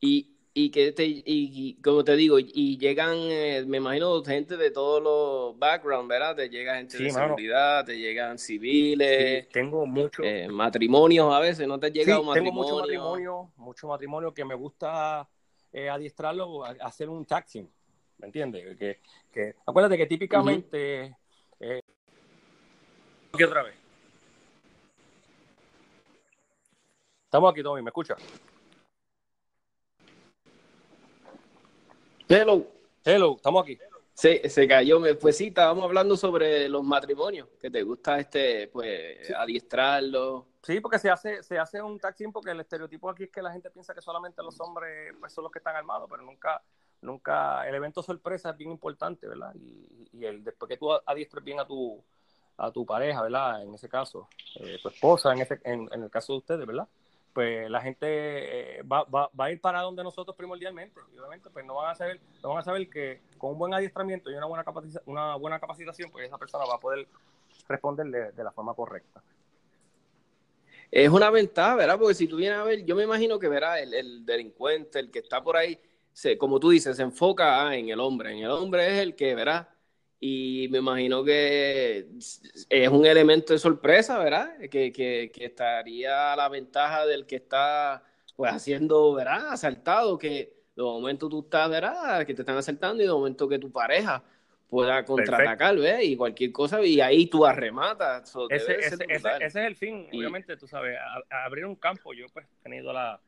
Y, 0.00 0.36
y 0.52 0.70
que 0.70 0.92
te, 0.92 1.04
y, 1.06 1.74
como 1.82 2.02
te 2.02 2.16
digo, 2.16 2.38
y, 2.38 2.76
llegan, 2.76 3.16
eh, 3.16 3.64
me 3.66 3.76
imagino, 3.76 4.22
gente 4.24 4.56
de 4.56 4.70
todos 4.70 5.00
los 5.02 5.58
backgrounds, 5.58 6.08
¿verdad? 6.08 6.34
Te 6.34 6.48
llega 6.48 6.76
gente 6.76 6.98
de 6.98 7.10
seguridad, 7.10 7.84
te 7.84 7.96
llegan 7.96 8.38
civiles. 8.38 9.48
tengo 9.50 9.86
mucho. 9.86 10.24
Eh, 10.24 10.48
matrimonios 10.48 11.32
a 11.32 11.38
veces, 11.38 11.68
¿no 11.68 11.78
te 11.78 11.86
ha 11.86 11.90
llegado 11.90 12.22
sí, 12.24 12.40
Tengo 12.40 12.52
mucho 12.52 12.78
matrimonio, 12.78 13.52
mucho 13.56 13.88
matrimonio 13.88 14.34
que 14.34 14.44
me 14.44 14.54
gusta 14.54 15.28
eh, 15.72 15.88
adiestrarlo 15.88 16.64
a, 16.64 16.70
hacer 16.80 17.08
un 17.08 17.24
taxi, 17.24 17.68
¿me 18.18 18.26
entiendes? 18.26 18.76
Que, 18.76 18.98
que, 19.32 19.54
acuérdate 19.64 19.96
que 19.96 20.06
típicamente. 20.06 21.16
aquí 23.32 23.44
otra 23.44 23.62
vez. 23.62 23.74
Estamos 27.24 27.52
aquí, 27.52 27.62
Tommy, 27.62 27.82
¿me 27.82 27.90
escuchas? 27.90 28.18
Hello. 32.32 32.64
Hello, 33.04 33.34
estamos 33.34 33.64
aquí. 33.64 33.76
Se, 34.14 34.48
se 34.48 34.68
cayó, 34.68 35.00
pues 35.18 35.36
sí, 35.36 35.48
estábamos 35.48 35.82
hablando 35.82 36.16
sobre 36.16 36.68
los 36.68 36.84
matrimonios, 36.84 37.48
que 37.60 37.72
te 37.72 37.82
gusta 37.82 38.20
este, 38.20 38.68
pues, 38.68 39.28
adiestrarlo. 39.36 40.46
Sí, 40.62 40.78
porque 40.78 41.00
se 41.00 41.10
hace, 41.10 41.42
se 41.42 41.58
hace 41.58 41.82
un 41.82 41.98
taxing 41.98 42.30
porque 42.30 42.52
el 42.52 42.60
estereotipo 42.60 43.10
aquí 43.10 43.24
es 43.24 43.30
que 43.30 43.42
la 43.42 43.50
gente 43.50 43.68
piensa 43.72 43.94
que 43.94 44.00
solamente 44.00 44.44
los 44.44 44.60
hombres 44.60 45.12
pues, 45.18 45.32
son 45.32 45.42
los 45.42 45.50
que 45.50 45.58
están 45.58 45.74
armados, 45.74 46.08
pero 46.08 46.22
nunca, 46.22 46.62
nunca, 47.00 47.68
el 47.68 47.74
evento 47.74 48.00
sorpresa 48.00 48.50
es 48.50 48.56
bien 48.56 48.70
importante, 48.70 49.26
¿verdad? 49.26 49.52
Y, 49.56 50.08
y 50.12 50.24
el, 50.24 50.44
después 50.44 50.68
que 50.68 50.76
tú 50.76 50.92
adiestres 51.04 51.42
bien 51.42 51.58
a 51.58 51.66
tu, 51.66 52.00
a 52.58 52.70
tu 52.70 52.86
pareja, 52.86 53.22
¿verdad? 53.22 53.60
En 53.64 53.74
ese 53.74 53.88
caso, 53.88 54.28
eh, 54.60 54.78
tu 54.80 54.88
esposa, 54.88 55.32
en, 55.32 55.40
ese, 55.40 55.60
en, 55.64 55.88
en 55.90 56.04
el 56.04 56.10
caso 56.10 56.34
de 56.34 56.38
ustedes, 56.38 56.64
¿verdad? 56.64 56.86
Pues 57.32 57.70
la 57.70 57.80
gente 57.80 58.06
eh, 58.78 58.82
va, 58.82 59.04
va, 59.04 59.30
va, 59.38 59.44
a 59.44 59.52
ir 59.52 59.60
para 59.60 59.82
donde 59.82 60.02
nosotros 60.02 60.36
primordialmente. 60.36 61.00
Obviamente, 61.18 61.50
pues 61.50 61.64
no 61.64 61.74
van 61.76 61.90
a 61.90 61.94
saber, 61.94 62.20
no 62.42 62.50
van 62.50 62.58
a 62.58 62.62
saber 62.62 62.88
que 62.88 63.20
con 63.38 63.52
un 63.52 63.58
buen 63.58 63.74
adiestramiento 63.74 64.30
y 64.30 64.34
una 64.34 64.46
buena, 64.46 64.64
una 65.06 65.36
buena 65.36 65.60
capacitación, 65.60 66.10
pues 66.10 66.26
esa 66.26 66.38
persona 66.38 66.64
va 66.64 66.74
a 66.74 66.80
poder 66.80 67.06
responderle 67.68 68.32
de 68.32 68.44
la 68.44 68.52
forma 68.52 68.74
correcta. 68.74 69.22
Es 70.90 71.08
una 71.08 71.30
ventaja, 71.30 71.76
¿verdad? 71.76 71.98
Porque 71.98 72.14
si 72.14 72.26
tú 72.26 72.36
vienes 72.36 72.58
a 72.58 72.64
ver, 72.64 72.84
yo 72.84 72.96
me 72.96 73.04
imagino 73.04 73.38
que 73.38 73.48
verá 73.48 73.78
el, 73.78 73.94
el 73.94 74.26
delincuente, 74.26 74.98
el 74.98 75.10
que 75.10 75.20
está 75.20 75.40
por 75.40 75.56
ahí, 75.56 75.80
se, 76.12 76.36
como 76.36 76.58
tú 76.58 76.70
dices, 76.70 76.96
se 76.96 77.02
enfoca 77.02 77.66
ah, 77.66 77.76
en 77.76 77.88
el 77.88 78.00
hombre. 78.00 78.32
En 78.32 78.38
el 78.38 78.50
hombre 78.50 78.88
es 78.88 78.98
el 78.98 79.14
que, 79.14 79.34
verá, 79.34 79.72
y 80.22 80.68
me 80.70 80.78
imagino 80.78 81.24
que 81.24 82.06
es 82.68 82.88
un 82.90 83.06
elemento 83.06 83.54
de 83.54 83.58
sorpresa, 83.58 84.18
¿verdad? 84.18 84.58
Que, 84.70 84.92
que, 84.92 85.32
que 85.32 85.46
estaría 85.46 86.34
a 86.34 86.36
la 86.36 86.50
ventaja 86.50 87.06
del 87.06 87.26
que 87.26 87.36
está 87.36 88.04
pues 88.36 88.52
haciendo, 88.52 89.14
¿verdad? 89.14 89.48
Asaltado, 89.50 90.18
que 90.18 90.52
de 90.76 90.82
momento 90.82 91.30
tú 91.30 91.40
estás, 91.40 91.70
¿verdad? 91.70 92.26
Que 92.26 92.34
te 92.34 92.42
están 92.42 92.58
asaltando 92.58 93.02
y 93.02 93.06
de 93.06 93.12
momento 93.12 93.48
que 93.48 93.58
tu 93.58 93.72
pareja 93.72 94.22
pueda 94.68 95.06
contraatacar, 95.06 95.76
¿ves? 95.76 96.04
Y 96.04 96.16
cualquier 96.16 96.52
cosa, 96.52 96.82
y 96.82 97.00
ahí 97.00 97.26
tú 97.26 97.46
arrematas. 97.46 98.30
ese, 98.50 98.76
ese, 98.76 98.96
ese, 99.08 99.46
es 99.46 99.56
el 99.56 99.74
fin, 99.74 100.06
obviamente, 100.12 100.54
tú 100.58 100.66
sabes, 100.66 100.98
abrir 101.30 101.64
un 101.64 101.76
campo. 101.76 102.12
Yo 102.12 102.26
pues 102.30 102.44
he 102.44 102.62
tenido 102.64 102.92
la, 102.92 103.18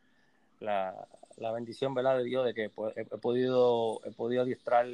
la, 0.61 1.08
la 1.38 1.52
bendición, 1.52 1.94
¿verdad? 1.94 2.18
De 2.18 2.25
Dios 2.25 2.44
de 2.44 2.52
que 2.52 2.64
he, 2.64 3.00
he 3.00 3.18
podido, 3.18 4.00
he 4.04 4.11
podido 4.12 4.42
adiestrar 4.42 4.87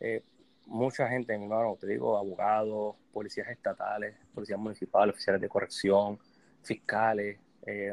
eh, 0.00 0.22
mucha 0.66 1.08
gente, 1.08 1.36
mi 1.36 1.44
hermano, 1.44 1.76
te 1.80 1.86
digo, 1.86 2.16
abogados, 2.16 2.96
policías 3.12 3.48
estatales, 3.48 4.14
policías 4.34 4.58
municipales, 4.58 5.14
oficiales 5.14 5.40
de 5.40 5.48
corrección, 5.48 6.18
fiscales, 6.62 7.38
eh, 7.66 7.92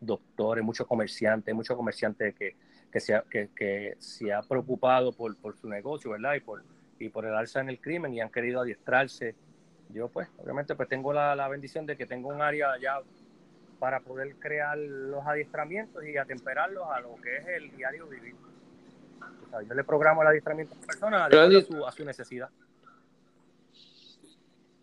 doctores, 0.00 0.64
muchos 0.64 0.86
comerciantes, 0.86 1.54
muchos 1.54 1.76
comerciantes 1.76 2.34
que, 2.34 2.56
que 2.90 3.96
se 3.98 4.32
ha, 4.32 4.42
preocupado 4.42 5.12
por, 5.12 5.36
por 5.36 5.56
su 5.56 5.68
negocio, 5.68 6.10
¿verdad? 6.10 6.34
Y 6.34 6.40
por, 6.40 6.62
y 6.98 7.08
por 7.08 7.24
el 7.26 7.34
alza 7.34 7.60
en 7.60 7.68
el 7.68 7.80
crimen 7.80 8.12
y 8.14 8.20
han 8.20 8.30
querido 8.30 8.60
adiestrarse. 8.60 9.34
Yo 9.90 10.08
pues, 10.08 10.28
obviamente, 10.38 10.74
pues 10.74 10.88
tengo 10.88 11.12
la, 11.12 11.36
la 11.36 11.48
bendición 11.48 11.86
de 11.86 11.96
que 11.96 12.06
tengo 12.06 12.28
un 12.28 12.40
área 12.40 12.78
ya 12.80 13.00
para 13.78 14.00
poder 14.00 14.36
crear 14.36 14.78
los 14.78 15.26
adiestramientos 15.26 16.04
y 16.04 16.16
atemperarlos 16.16 16.86
a 16.88 17.00
lo 17.00 17.16
que 17.16 17.36
es 17.36 17.46
el 17.48 17.76
diario 17.76 18.06
vivir. 18.06 18.36
O 19.46 19.50
sea, 19.50 19.62
yo 19.62 19.74
le 19.74 19.84
programo 19.84 20.22
el 20.22 20.28
adiestramiento 20.28 20.74
a 20.74 20.80
la 20.80 20.86
persona 20.86 21.26
a 21.26 21.62
su, 21.62 21.86
a 21.86 21.92
su 21.92 22.04
necesidad. 22.04 22.48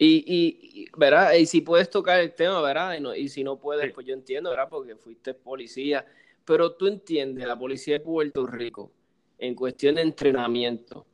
Y, 0.01 0.23
y, 0.25 0.87
¿verdad? 0.95 1.33
Y 1.33 1.45
si 1.45 1.59
puedes 1.59 1.89
tocar 1.89 2.21
el 2.21 2.33
tema, 2.33 2.61
¿verdad? 2.61 2.95
Y, 2.97 3.01
no, 3.01 3.13
y 3.13 3.27
si 3.27 3.43
no 3.43 3.57
puedes, 3.57 3.91
pues 3.91 4.07
yo 4.07 4.13
entiendo, 4.13 4.49
¿verdad? 4.49 4.69
Porque 4.69 4.95
fuiste 4.95 5.33
policía. 5.33 6.05
Pero 6.45 6.71
tú 6.71 6.87
entiendes, 6.87 7.45
la 7.45 7.59
policía 7.59 7.95
de 7.95 7.99
Puerto 7.99 8.47
Rico, 8.47 8.91
en 9.37 9.53
cuestión 9.55 9.95
de 9.95 10.03
entrenamiento, 10.03 11.05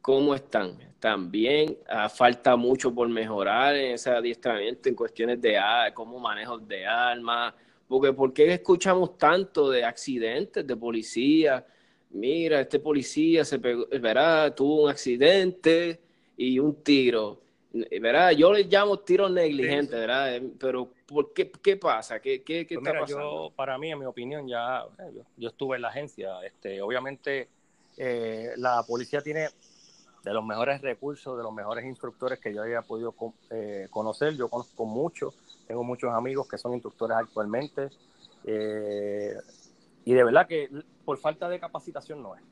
¿cómo 0.00 0.34
están? 0.34 0.80
¿Están 0.80 1.30
bien? 1.30 1.78
Ah, 1.88 2.08
falta 2.08 2.56
mucho 2.56 2.92
por 2.92 3.08
mejorar 3.08 3.76
en 3.76 3.92
ese 3.92 4.10
adiestramiento 4.10 4.88
en 4.88 4.96
cuestiones 4.96 5.40
de 5.40 5.58
cómo 5.94 6.18
manejo 6.18 6.58
de 6.58 6.84
armas. 6.84 7.54
Porque, 7.86 8.12
¿por 8.12 8.32
qué 8.32 8.54
escuchamos 8.54 9.16
tanto 9.16 9.70
de 9.70 9.84
accidentes 9.84 10.66
de 10.66 10.76
policía? 10.76 11.64
Mira, 12.10 12.60
este 12.60 12.78
policía 12.78 13.44
se 13.44 13.58
pegó, 13.58 13.86
¿verdad? 13.88 14.54
Tuvo 14.54 14.84
un 14.84 14.90
accidente 14.90 16.00
y 16.36 16.58
un 16.58 16.82
tiro 16.82 17.40
eh, 17.90 18.00
¿verdad? 18.00 18.30
Yo 18.32 18.52
le 18.52 18.64
llamo 18.64 18.98
tiro 19.00 19.28
negligente, 19.28 19.96
¿verdad? 19.96 20.36
Eh, 20.36 20.50
pero 20.58 20.90
¿por 21.06 21.32
qué, 21.32 21.50
qué 21.50 21.76
pasa? 21.76 22.20
¿Qué, 22.20 22.42
qué, 22.42 22.66
qué 22.66 22.76
pues 22.76 22.86
está 22.86 23.00
pasando? 23.00 23.48
Yo, 23.48 23.52
para 23.54 23.76
mí, 23.78 23.90
en 23.90 23.98
mi 23.98 24.04
opinión, 24.04 24.48
ya 24.48 24.84
eh, 24.98 25.22
yo, 25.36 25.48
estuve 25.48 25.76
en 25.76 25.82
la 25.82 25.88
agencia. 25.88 26.40
Este, 26.44 26.80
obviamente, 26.80 27.48
la 28.56 28.82
policía 28.86 29.20
tiene 29.22 29.48
de 30.22 30.32
los 30.32 30.44
mejores 30.44 30.80
recursos, 30.80 31.36
de 31.36 31.42
los 31.42 31.52
mejores 31.52 31.84
instructores 31.84 32.38
que 32.38 32.54
yo 32.54 32.62
haya 32.62 32.82
podido 32.82 33.14
conocer. 33.90 34.36
Yo 34.36 34.48
conozco 34.48 34.84
muchos, 34.84 35.34
tengo 35.66 35.84
muchos 35.84 36.12
amigos 36.12 36.48
que 36.48 36.58
son 36.58 36.74
instructores 36.74 37.16
actualmente. 37.16 37.88
Y 40.06 40.14
de 40.14 40.24
verdad 40.24 40.46
que 40.46 40.70
por 41.04 41.18
falta 41.18 41.48
de 41.48 41.60
capacitación 41.60 42.22
no 42.22 42.34
es. 42.34 42.42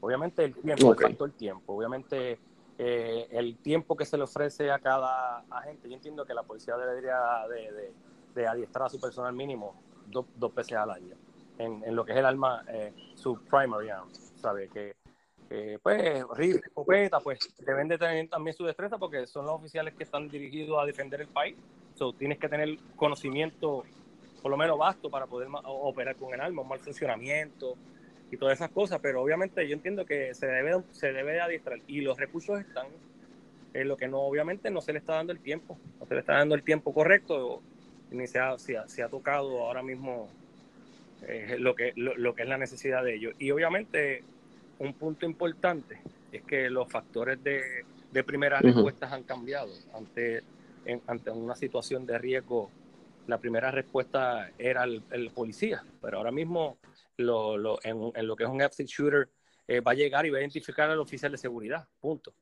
Obviamente 0.00 0.44
el 0.44 0.54
tiempo, 0.54 0.88
okay. 0.88 1.04
el 1.04 1.12
factor 1.12 1.30
tiempo. 1.32 1.74
Obviamente 1.74 2.38
eh, 2.78 3.28
el 3.32 3.58
tiempo 3.58 3.96
que 3.96 4.06
se 4.06 4.16
le 4.16 4.22
ofrece 4.22 4.70
a 4.70 4.78
cada 4.78 5.44
agente. 5.50 5.88
Yo 5.88 5.96
entiendo 5.96 6.24
que 6.24 6.32
la 6.32 6.44
policía 6.44 6.76
debería 6.76 7.18
de, 7.48 7.92
de, 8.34 8.46
adiestrar 8.46 8.86
a 8.86 8.88
su 8.88 9.00
personal 9.00 9.34
mínimo 9.34 9.74
dos, 10.06 10.26
dos 10.36 10.54
veces 10.54 10.78
al 10.78 10.90
año 10.90 11.16
en, 11.58 11.82
en, 11.84 11.94
lo 11.94 12.04
que 12.04 12.12
es 12.12 12.18
el 12.18 12.24
arma, 12.24 12.64
eh, 12.68 12.92
su 13.14 13.36
primary 13.44 13.90
arm, 13.90 14.08
¿sabe? 14.36 14.68
Que, 14.68 14.94
pues, 15.82 16.24
rifle, 16.34 16.60
escopeta, 16.64 17.20
pues 17.20 17.38
deben 17.58 17.88
de 17.88 17.98
tener 17.98 18.28
también 18.28 18.56
su 18.56 18.64
destreza 18.64 18.96
porque 18.96 19.26
son 19.26 19.44
los 19.44 19.56
oficiales 19.56 19.94
que 19.94 20.04
están 20.04 20.28
dirigidos 20.28 20.80
a 20.80 20.86
defender 20.86 21.20
el 21.20 21.28
país. 21.28 21.56
So, 21.94 22.12
tienes 22.12 22.38
que 22.38 22.48
tener 22.48 22.78
conocimiento, 22.96 23.84
por 24.42 24.50
lo 24.50 24.56
menos 24.56 24.76
vasto, 24.76 25.08
para 25.08 25.26
poder 25.26 25.48
operar 25.64 26.16
con 26.16 26.34
el 26.34 26.40
arma, 26.40 26.62
un 26.62 26.68
mal 26.68 26.80
funcionamiento, 26.80 27.76
y 28.32 28.38
todas 28.38 28.58
esas 28.58 28.70
cosas, 28.70 28.98
pero 29.00 29.22
obviamente 29.22 29.68
yo 29.68 29.74
entiendo 29.74 30.06
que 30.06 30.34
se 30.34 30.46
debe, 30.46 30.82
se 30.90 31.12
debe 31.12 31.32
de 31.32 31.42
adiestrar 31.42 31.78
y 31.86 32.00
los 32.00 32.18
recursos 32.18 32.58
están 32.58 32.86
en 33.74 33.88
lo 33.88 33.98
que 33.98 34.08
no, 34.08 34.20
obviamente 34.20 34.70
no 34.70 34.80
se 34.80 34.94
le 34.94 35.00
está 35.00 35.16
dando 35.16 35.34
el 35.34 35.38
tiempo, 35.38 35.78
no 36.00 36.06
se 36.06 36.14
le 36.14 36.20
está 36.20 36.38
dando 36.38 36.54
el 36.54 36.62
tiempo 36.62 36.94
correcto, 36.94 37.60
ni 38.10 38.26
se 38.26 38.38
ha, 38.38 38.58
se 38.58 39.02
ha, 39.02 39.08
tocado 39.10 39.60
ahora 39.60 39.82
mismo 39.82 40.30
eh, 41.28 41.56
lo, 41.58 41.74
que, 41.74 41.92
lo, 41.94 42.34
que 42.34 42.42
es 42.42 42.48
la 42.48 42.56
necesidad 42.56 43.04
de 43.04 43.16
ellos. 43.16 43.34
Y 43.38 43.50
obviamente 43.50 44.22
un 44.78 44.94
punto 44.94 45.26
importante 45.26 45.98
es 46.32 46.42
que 46.42 46.70
los 46.70 46.90
factores 46.90 47.42
de, 47.44 47.84
de 48.12 48.24
primeras 48.24 48.62
respuestas 48.62 49.12
han 49.12 49.24
cambiado. 49.24 49.72
Ante, 49.94 50.42
ante 51.06 51.30
una 51.30 51.54
situación 51.54 52.06
de 52.06 52.18
riesgo, 52.18 52.70
la 53.26 53.38
primera 53.38 53.70
respuesta 53.70 54.50
era 54.58 54.84
el, 54.84 55.02
el 55.10 55.30
policía, 55.30 55.84
pero 56.00 56.18
ahora 56.18 56.32
mismo 56.32 56.78
lo, 57.16 57.56
lo, 57.56 57.78
en, 57.84 58.12
en, 58.14 58.26
lo 58.26 58.36
que 58.36 58.44
es 58.44 58.50
un 58.50 58.62
exit 58.62 58.86
shooter, 58.86 59.28
eh, 59.68 59.80
va 59.80 59.92
a 59.92 59.94
llegar 59.94 60.26
y 60.26 60.30
va 60.30 60.38
a 60.38 60.40
identificar 60.40 60.90
al 60.90 60.98
oficial 60.98 61.30
de 61.32 61.38
seguridad. 61.38 61.86
Punto. 62.00 62.34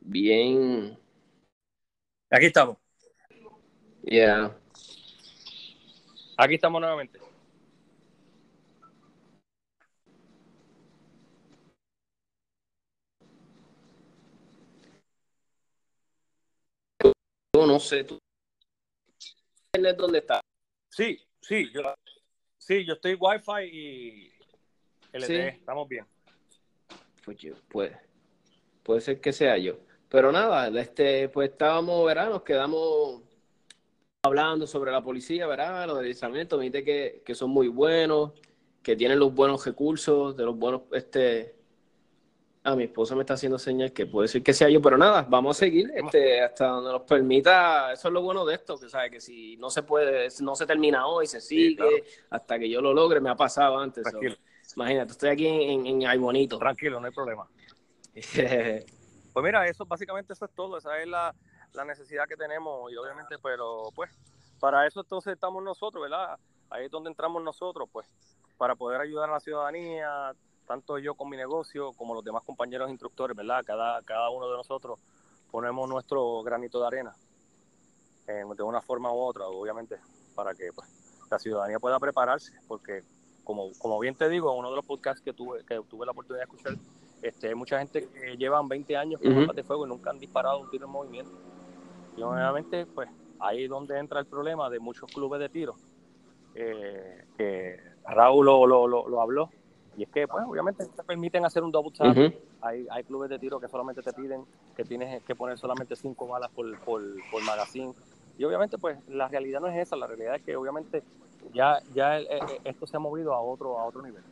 Bien. 0.00 0.98
Aquí 2.30 2.46
estamos. 2.46 2.78
Yeah. 4.02 4.56
Aquí 6.36 6.54
estamos 6.54 6.80
nuevamente. 6.80 7.20
Yo 17.54 17.66
no 17.66 17.78
sé, 17.78 18.02
¿tú 18.04 18.18
dónde 19.96 20.18
está? 20.18 20.40
Sí, 20.90 21.18
sí, 21.40 21.70
yo, 21.72 21.82
Sí, 22.58 22.84
yo 22.84 22.92
estoy 22.92 23.14
Wi-Fi 23.14 23.64
y 23.72 24.32
LTE, 25.12 25.48
estamos 25.48 25.88
bien. 25.88 26.06
Pues 27.24 27.38
puede, 27.68 27.98
puede 28.82 29.00
ser 29.00 29.20
que 29.20 29.32
sea 29.32 29.56
yo. 29.56 29.78
Pero 30.08 30.30
nada, 30.30 30.68
este, 30.78 31.28
pues 31.30 31.50
estábamos, 31.50 32.04
¿verdad? 32.04 32.28
Nos 32.28 32.42
quedamos 32.42 33.22
hablando 34.22 34.66
sobre 34.66 34.92
la 34.92 35.02
policía, 35.02 35.46
¿verdad? 35.46 35.86
Los 35.86 35.98
deslizamientos, 35.98 36.60
me 36.60 36.70
que, 36.70 37.22
que 37.24 37.34
son 37.34 37.50
muy 37.50 37.68
buenos, 37.68 38.32
que 38.82 38.94
tienen 38.94 39.18
los 39.18 39.34
buenos 39.34 39.64
recursos, 39.64 40.36
de 40.36 40.44
los 40.44 40.56
buenos, 40.56 40.82
este, 40.92 41.56
Ah, 42.64 42.76
mi 42.76 42.84
esposa 42.84 43.16
me 43.16 43.22
está 43.22 43.34
haciendo 43.34 43.58
señas 43.58 43.90
que 43.90 44.06
puede 44.06 44.28
ser 44.28 44.40
que 44.40 44.52
sea 44.52 44.68
yo, 44.68 44.80
pero 44.80 44.96
nada, 44.96 45.26
vamos 45.28 45.56
a 45.56 45.60
seguir 45.60 45.90
este, 45.96 46.40
hasta 46.40 46.68
donde 46.68 46.92
nos 46.92 47.02
permita. 47.02 47.92
Eso 47.92 48.06
es 48.06 48.14
lo 48.14 48.22
bueno 48.22 48.44
de 48.44 48.54
esto, 48.54 48.78
que 48.78 48.88
sabe 48.88 49.10
que 49.10 49.20
si 49.20 49.56
no 49.56 49.68
se 49.68 49.82
puede, 49.82 50.28
no 50.40 50.54
se 50.54 50.64
termina 50.64 51.06
hoy, 51.08 51.26
se 51.26 51.40
sigue 51.40 52.04
hasta 52.30 52.60
que 52.60 52.70
yo 52.70 52.80
lo 52.80 52.94
logre. 52.94 53.20
Me 53.20 53.30
ha 53.30 53.34
pasado 53.34 53.78
antes. 53.78 54.04
imagínate, 54.76 55.10
estoy 55.10 55.30
aquí 55.30 55.46
en, 55.48 55.86
en, 55.86 56.06
Ay 56.06 56.18
Bonito. 56.18 56.56
Tranquilo, 56.56 57.00
no 57.00 57.06
hay 57.06 57.12
problema. 57.12 57.48
pues 58.14 59.44
mira, 59.44 59.66
eso 59.66 59.84
básicamente 59.84 60.32
eso 60.32 60.44
es 60.44 60.52
todo. 60.52 60.78
Esa 60.78 61.00
es 61.00 61.08
la, 61.08 61.34
la 61.72 61.84
necesidad 61.84 62.28
que 62.28 62.36
tenemos 62.36 62.92
y 62.92 62.96
obviamente, 62.96 63.38
pero 63.42 63.88
pues 63.92 64.10
para 64.60 64.86
eso 64.86 65.00
entonces 65.00 65.32
estamos 65.32 65.64
nosotros, 65.64 66.00
¿verdad? 66.02 66.38
Ahí 66.70 66.84
es 66.84 66.90
donde 66.92 67.10
entramos 67.10 67.42
nosotros, 67.42 67.88
pues, 67.90 68.06
para 68.56 68.76
poder 68.76 69.00
ayudar 69.00 69.28
a 69.28 69.32
la 69.32 69.40
ciudadanía 69.40 70.32
tanto 70.66 70.98
yo 70.98 71.14
con 71.14 71.28
mi 71.28 71.36
negocio 71.36 71.92
como 71.92 72.14
los 72.14 72.24
demás 72.24 72.42
compañeros 72.44 72.90
instructores, 72.90 73.36
¿verdad? 73.36 73.62
Cada, 73.64 74.02
cada 74.02 74.30
uno 74.30 74.48
de 74.48 74.56
nosotros 74.56 74.98
ponemos 75.50 75.88
nuestro 75.88 76.42
granito 76.42 76.80
de 76.80 76.86
arena 76.86 77.14
eh, 78.26 78.44
de 78.56 78.62
una 78.62 78.80
forma 78.80 79.12
u 79.12 79.18
otra, 79.18 79.46
obviamente, 79.46 79.98
para 80.34 80.54
que 80.54 80.72
pues, 80.72 80.88
la 81.30 81.38
ciudadanía 81.38 81.78
pueda 81.78 81.98
prepararse, 81.98 82.52
porque 82.68 83.02
como, 83.44 83.72
como 83.78 83.98
bien 83.98 84.14
te 84.14 84.28
digo, 84.28 84.52
en 84.52 84.60
uno 84.60 84.70
de 84.70 84.76
los 84.76 84.86
podcasts 84.86 85.22
que 85.22 85.32
tuve, 85.32 85.64
que 85.64 85.80
tuve 85.88 86.06
la 86.06 86.12
oportunidad 86.12 86.46
de 86.46 86.52
escuchar, 86.52 86.74
este, 87.20 87.48
hay 87.48 87.54
mucha 87.54 87.78
gente 87.78 88.08
que 88.08 88.36
llevan 88.36 88.68
20 88.68 88.96
años 88.96 89.20
con 89.20 89.36
uh 89.36 89.52
de 89.52 89.62
fuego 89.62 89.86
y 89.86 89.88
nunca 89.88 90.10
han 90.10 90.18
disparado 90.18 90.58
un 90.58 90.70
tiro 90.70 90.86
en 90.86 90.92
movimiento. 90.92 91.32
Y 92.16 92.22
obviamente, 92.22 92.86
pues 92.86 93.08
ahí 93.38 93.64
es 93.64 93.70
donde 93.70 93.98
entra 93.98 94.20
el 94.20 94.26
problema 94.26 94.70
de 94.70 94.78
muchos 94.78 95.10
clubes 95.10 95.40
de 95.40 95.48
tiro, 95.48 95.74
eh, 96.54 97.24
que 97.36 97.80
Raúl 98.06 98.46
lo, 98.46 98.66
lo, 98.66 98.86
lo 98.86 99.20
habló, 99.20 99.50
y 99.96 100.04
es 100.04 100.08
que, 100.08 100.26
pues, 100.26 100.44
obviamente 100.46 100.86
te 100.86 101.02
permiten 101.02 101.44
hacer 101.44 101.62
un 101.62 101.70
double 101.70 101.92
tap. 101.92 102.16
hay, 102.62 102.86
hay 102.90 103.04
clubes 103.04 103.28
de 103.28 103.38
tiro 103.38 103.60
que 103.60 103.68
solamente 103.68 104.02
te 104.02 104.12
piden 104.12 104.44
que 104.74 104.84
tienes 104.84 105.22
que 105.24 105.34
poner 105.34 105.58
solamente 105.58 105.96
cinco 105.96 106.26
balas 106.26 106.50
por, 106.50 106.78
por, 106.80 107.02
por 107.30 107.42
magazine. 107.42 107.92
Y 108.38 108.44
obviamente, 108.44 108.78
pues, 108.78 108.98
la 109.08 109.28
realidad 109.28 109.60
no 109.60 109.66
es 109.66 109.76
esa. 109.76 109.96
La 109.96 110.06
realidad 110.06 110.36
es 110.36 110.42
que, 110.42 110.56
obviamente, 110.56 111.02
ya, 111.52 111.80
ya 111.94 112.18
esto 112.64 112.86
se 112.86 112.96
ha 112.96 113.00
movido 113.00 113.34
a 113.34 113.40
otro, 113.40 113.78
a 113.78 113.84
otro 113.84 114.00
nivel. 114.00 114.22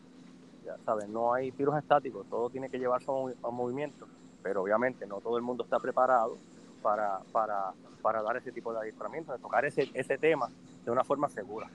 Ya 0.64 0.78
sabes, 0.78 1.08
no 1.08 1.34
hay 1.34 1.52
tiros 1.52 1.76
estáticos. 1.76 2.26
Todo 2.30 2.48
tiene 2.48 2.70
que 2.70 2.78
llevarse 2.78 3.10
a, 3.42 3.50
movimiento. 3.50 4.06
Pero, 4.42 4.62
obviamente, 4.62 5.06
no 5.06 5.20
todo 5.20 5.36
el 5.36 5.42
mundo 5.42 5.64
está 5.64 5.78
preparado 5.78 6.38
para, 6.82 7.20
para, 7.32 7.72
para 8.00 8.22
dar 8.22 8.38
ese 8.38 8.50
tipo 8.50 8.72
de 8.72 8.78
adiestramiento, 8.78 9.32
de 9.32 9.38
tocar 9.38 9.66
ese, 9.66 9.90
ese 9.92 10.16
tema 10.16 10.48
de 10.86 10.90
una 10.90 11.04
forma 11.04 11.28
segura. 11.28 11.68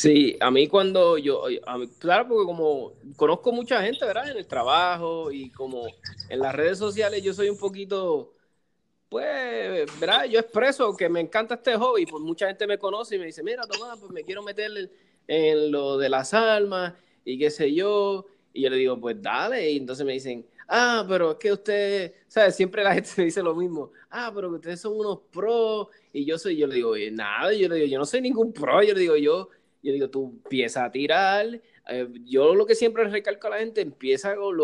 Sí, 0.00 0.34
a 0.40 0.50
mí 0.50 0.66
cuando 0.66 1.18
yo, 1.18 1.42
claro, 1.98 2.26
porque 2.28 2.46
como 2.46 2.94
conozco 3.16 3.52
mucha 3.52 3.82
gente, 3.82 4.02
¿verdad? 4.06 4.30
En 4.30 4.38
el 4.38 4.46
trabajo 4.46 5.30
y 5.30 5.50
como 5.50 5.86
en 6.30 6.40
las 6.40 6.54
redes 6.54 6.78
sociales 6.78 7.22
yo 7.22 7.34
soy 7.34 7.50
un 7.50 7.58
poquito, 7.58 8.32
pues, 9.10 10.00
¿verdad? 10.00 10.24
Yo 10.24 10.40
expreso 10.40 10.96
que 10.96 11.10
me 11.10 11.20
encanta 11.20 11.56
este 11.56 11.76
hobby, 11.76 12.06
pues 12.06 12.22
mucha 12.24 12.46
gente 12.46 12.66
me 12.66 12.78
conoce 12.78 13.16
y 13.16 13.18
me 13.18 13.26
dice, 13.26 13.42
mira, 13.42 13.66
Tomás, 13.66 13.98
pues 13.98 14.10
me 14.10 14.24
quiero 14.24 14.42
meter 14.42 14.70
en, 15.28 15.70
lo 15.70 15.98
de 15.98 16.08
las 16.08 16.32
almas 16.32 16.94
y 17.26 17.38
qué 17.38 17.50
sé 17.50 17.74
yo. 17.74 18.24
Y 18.54 18.62
yo 18.62 18.70
le 18.70 18.76
digo, 18.78 18.98
pues 18.98 19.20
dale. 19.20 19.70
Y 19.70 19.76
entonces 19.76 20.06
me 20.06 20.14
dicen, 20.14 20.46
ah, 20.68 21.04
pero 21.06 21.32
es 21.32 21.36
que 21.36 21.52
usted, 21.52 22.14
¿sabes? 22.26 22.56
Siempre 22.56 22.82
la 22.84 22.94
gente 22.94 23.10
me 23.18 23.24
dice 23.24 23.42
lo 23.42 23.54
mismo. 23.54 23.92
Ah, 24.08 24.32
pero 24.34 24.48
que 24.48 24.56
ustedes 24.56 24.80
son 24.80 24.96
unos 24.96 25.18
pros. 25.30 25.88
Y 26.14 26.24
yo 26.24 26.38
soy, 26.38 26.56
yo 26.56 26.66
le 26.66 26.76
digo, 26.76 26.94
nada, 27.12 27.52
yo 27.52 27.68
le 27.68 27.74
digo, 27.76 27.86
yo 27.86 27.98
no 27.98 28.06
soy 28.06 28.22
ningún 28.22 28.50
pro. 28.50 28.82
Yo 28.82 28.94
le 28.94 29.00
digo, 29.00 29.16
yo 29.16 29.50
yo 29.82 29.92
digo, 29.92 30.10
tú 30.10 30.40
empieza 30.44 30.84
a 30.84 30.90
tirar. 30.90 31.60
Eh, 31.88 32.08
yo 32.24 32.54
lo 32.54 32.66
que 32.66 32.74
siempre 32.74 33.04
recalco 33.04 33.46
a 33.46 33.50
la 33.50 33.58
gente, 33.58 33.80
empieza 33.80 34.36
con 34.36 34.56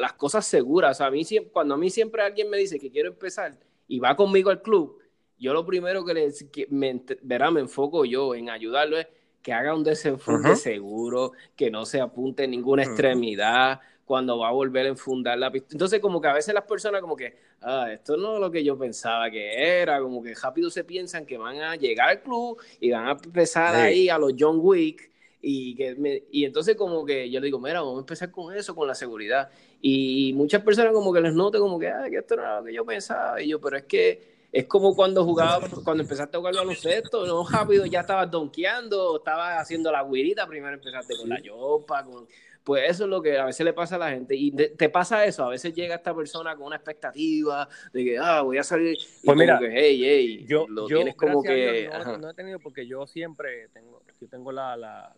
las 0.00 0.12
cosas 0.14 0.46
seguras. 0.46 1.00
a 1.00 1.10
mí, 1.10 1.24
cuando 1.52 1.74
a 1.74 1.78
mí 1.78 1.90
siempre 1.90 2.22
alguien 2.22 2.50
me 2.50 2.58
dice 2.58 2.78
que 2.78 2.90
quiero 2.90 3.08
empezar 3.08 3.58
y 3.88 3.98
va 3.98 4.16
conmigo 4.16 4.50
al 4.50 4.62
club, 4.62 4.98
yo 5.38 5.52
lo 5.52 5.66
primero 5.66 6.04
que, 6.04 6.14
le, 6.14 6.32
me, 6.70 7.02
verá, 7.22 7.50
me 7.50 7.60
enfoco 7.60 8.04
yo 8.04 8.34
en 8.34 8.48
ayudarlo 8.48 8.98
es 8.98 9.08
que 9.42 9.52
haga 9.52 9.74
un 9.74 9.82
desenfoque 9.82 10.54
seguro, 10.56 11.32
que 11.56 11.70
no 11.70 11.84
se 11.84 12.00
apunte 12.00 12.44
en 12.44 12.52
ninguna 12.52 12.84
extremidad, 12.84 13.80
cuando 14.04 14.38
va 14.38 14.48
a 14.48 14.52
volver 14.52 14.86
a 14.86 14.88
enfundar 14.90 15.38
la 15.38 15.50
pistola. 15.50 15.72
Entonces, 15.72 16.00
como 16.00 16.20
que 16.20 16.28
a 16.28 16.34
veces 16.34 16.52
las 16.54 16.64
personas 16.64 17.00
como 17.00 17.16
que, 17.16 17.34
ah, 17.60 17.88
esto 17.92 18.16
no 18.16 18.34
es 18.34 18.40
lo 18.40 18.50
que 18.50 18.64
yo 18.64 18.76
pensaba 18.76 19.30
que 19.30 19.80
era, 19.80 20.00
como 20.00 20.22
que 20.22 20.34
rápido 20.34 20.70
se 20.70 20.84
piensan 20.84 21.24
que 21.24 21.38
van 21.38 21.60
a 21.60 21.76
llegar 21.76 22.08
al 22.08 22.22
club 22.22 22.58
y 22.80 22.90
van 22.90 23.08
a 23.08 23.12
empezar 23.12 23.74
ahí 23.74 24.08
a 24.08 24.18
los 24.18 24.34
John 24.38 24.58
Wick. 24.60 25.10
Y, 25.44 25.74
que 25.74 26.24
y 26.30 26.44
entonces 26.44 26.76
como 26.76 27.04
que 27.04 27.28
yo 27.28 27.40
le 27.40 27.46
digo, 27.46 27.58
mira, 27.58 27.80
vamos 27.80 27.96
a 27.96 28.00
empezar 28.00 28.30
con 28.30 28.54
eso, 28.54 28.74
con 28.74 28.86
la 28.86 28.94
seguridad. 28.94 29.50
Y 29.80 30.32
muchas 30.34 30.62
personas 30.62 30.92
como 30.92 31.12
que 31.12 31.20
les 31.20 31.34
note 31.34 31.58
como 31.58 31.78
que, 31.78 31.88
ah, 31.88 32.04
que 32.08 32.18
esto 32.18 32.36
no 32.36 32.42
era 32.42 32.60
lo 32.60 32.64
que 32.66 32.72
yo 32.72 32.84
pensaba. 32.84 33.42
Y 33.42 33.48
yo, 33.48 33.60
pero 33.60 33.76
es 33.76 33.84
que 33.84 34.32
es 34.52 34.66
como 34.66 34.94
cuando 34.94 35.24
jugaba, 35.24 35.66
cuando 35.82 36.02
empezaste 36.02 36.36
a 36.36 36.40
jugar 36.40 36.54
baloncesto, 36.54 37.26
no 37.26 37.48
rápido 37.48 37.86
ya 37.86 38.00
estabas 38.00 38.30
donkeando, 38.30 39.16
estabas 39.16 39.58
haciendo 39.58 39.90
la 39.90 40.04
guirita, 40.04 40.46
primero 40.46 40.74
empezaste 40.74 41.16
con 41.16 41.30
la 41.30 41.40
yopa, 41.40 42.04
con, 42.04 42.28
pues 42.64 42.88
eso 42.88 43.04
es 43.04 43.10
lo 43.10 43.20
que 43.20 43.38
a 43.38 43.46
veces 43.46 43.64
le 43.64 43.72
pasa 43.72 43.96
a 43.96 43.98
la 43.98 44.10
gente. 44.10 44.36
Y 44.36 44.52
te 44.52 44.88
pasa 44.88 45.24
eso, 45.24 45.44
a 45.44 45.48
veces 45.50 45.74
llega 45.74 45.94
esta 45.94 46.14
persona 46.14 46.54
con 46.56 46.66
una 46.66 46.76
expectativa 46.76 47.68
de 47.92 48.04
que, 48.04 48.18
ah, 48.18 48.42
voy 48.42 48.58
a 48.58 48.62
salir. 48.62 48.96
pues 49.24 49.36
mira, 49.36 49.58
que, 49.58 49.70
hey, 49.72 50.00
hey, 50.02 50.46
yo, 50.46 50.66
lo 50.68 50.86
tienes 50.86 51.16
como 51.16 51.42
que. 51.42 51.90
no, 52.20 52.30
he 52.30 52.34
tenido 52.34 52.58
porque 52.60 52.86
yo 52.86 53.06
siempre 53.06 53.68
tengo, 53.68 54.02
yo 54.20 54.28
tengo 54.28 54.52
la, 54.52 54.76
la, 54.76 55.12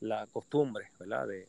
la, 0.00 0.26
costumbre, 0.28 0.90
¿verdad? 0.98 1.26
De, 1.28 1.46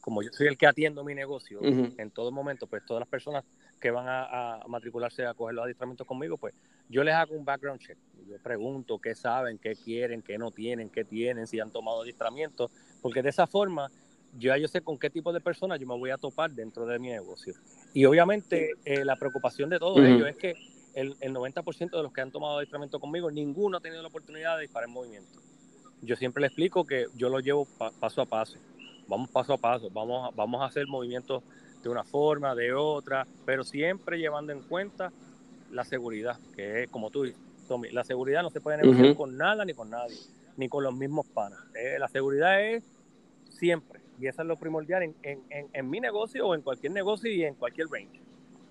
como 0.00 0.22
yo 0.22 0.30
soy 0.32 0.48
el 0.48 0.58
que 0.58 0.66
atiendo 0.66 1.02
mi 1.04 1.14
negocio 1.14 1.60
en 1.62 2.10
todo 2.10 2.30
momento, 2.30 2.66
pues 2.66 2.84
todas 2.84 3.00
las 3.00 3.08
personas 3.08 3.44
que 3.80 3.90
van 3.90 4.06
a, 4.08 4.60
matricularse 4.66 5.24
a 5.24 5.34
coger 5.34 5.54
los 5.54 5.64
adiestramientos 5.64 6.06
conmigo, 6.06 6.36
pues 6.36 6.54
yo 6.88 7.04
les 7.04 7.14
hago 7.14 7.34
un 7.34 7.44
background 7.44 7.80
check. 7.80 7.96
Yo 8.26 8.36
pregunto 8.42 8.98
qué 8.98 9.14
saben, 9.14 9.58
qué 9.58 9.74
quieren, 9.74 10.20
qué 10.20 10.36
no 10.36 10.50
tienen, 10.50 10.90
qué 10.90 11.04
tienen, 11.04 11.46
si 11.46 11.60
han 11.60 11.70
tomado 11.70 12.02
adiestramiento, 12.02 12.70
porque 13.00 13.22
de 13.22 13.30
esa 13.30 13.46
forma 13.46 13.90
yo 13.90 14.07
ya 14.38 14.56
yo 14.56 14.68
sé 14.68 14.80
con 14.82 14.98
qué 14.98 15.10
tipo 15.10 15.32
de 15.32 15.40
personas 15.40 15.80
yo 15.80 15.86
me 15.86 15.96
voy 15.96 16.10
a 16.10 16.18
topar 16.18 16.50
dentro 16.50 16.86
de 16.86 16.98
mi 16.98 17.08
negocio. 17.08 17.54
Y 17.94 18.04
obviamente 18.04 18.72
eh, 18.84 19.04
la 19.04 19.16
preocupación 19.16 19.70
de 19.70 19.78
todos 19.78 20.04
ellos 20.04 20.28
es 20.28 20.36
que 20.36 20.54
el, 20.94 21.16
el 21.20 21.34
90% 21.34 21.90
de 21.90 22.02
los 22.02 22.12
que 22.12 22.20
han 22.20 22.30
tomado 22.30 22.58
adiestramiento 22.58 22.98
conmigo, 23.00 23.30
ninguno 23.30 23.78
ha 23.78 23.80
tenido 23.80 24.02
la 24.02 24.08
oportunidad 24.08 24.56
de 24.56 24.62
disparar 24.62 24.88
en 24.88 24.94
movimiento. 24.94 25.40
Yo 26.02 26.16
siempre 26.16 26.40
les 26.40 26.50
explico 26.50 26.86
que 26.86 27.06
yo 27.16 27.28
lo 27.28 27.40
llevo 27.40 27.66
paso 28.00 28.22
a 28.22 28.26
paso. 28.26 28.58
Vamos 29.06 29.30
paso 29.30 29.54
a 29.54 29.58
paso, 29.58 29.88
vamos 29.90 30.28
a, 30.28 30.36
vamos 30.36 30.60
a 30.60 30.66
hacer 30.66 30.86
movimientos 30.86 31.42
de 31.82 31.88
una 31.88 32.04
forma, 32.04 32.54
de 32.54 32.72
otra, 32.72 33.26
pero 33.46 33.64
siempre 33.64 34.18
llevando 34.18 34.52
en 34.52 34.60
cuenta 34.60 35.12
la 35.70 35.84
seguridad, 35.84 36.38
que 36.54 36.82
es 36.82 36.90
como 36.90 37.10
tú 37.10 37.22
dices, 37.24 37.40
la 37.92 38.04
seguridad 38.04 38.42
no 38.42 38.50
se 38.50 38.60
puede 38.60 38.78
negociar 38.78 39.14
con 39.16 39.36
nada 39.36 39.64
ni 39.64 39.74
con 39.74 39.90
nadie, 39.90 40.16
ni 40.56 40.68
con 40.68 40.84
los 40.84 40.94
mismos 40.94 41.26
panas. 41.26 41.58
Eh, 41.74 41.98
la 41.98 42.08
seguridad 42.08 42.62
es 42.62 42.84
siempre, 43.50 43.97
y 44.18 44.26
eso 44.26 44.42
es 44.42 44.48
lo 44.48 44.56
primordial 44.56 45.02
en, 45.02 45.14
en, 45.22 45.68
en, 45.72 45.90
mi 45.90 46.00
negocio 46.00 46.46
o 46.48 46.54
en 46.54 46.62
cualquier 46.62 46.92
negocio 46.92 47.30
y 47.30 47.44
en 47.44 47.54
cualquier 47.54 47.88
range. 47.88 48.20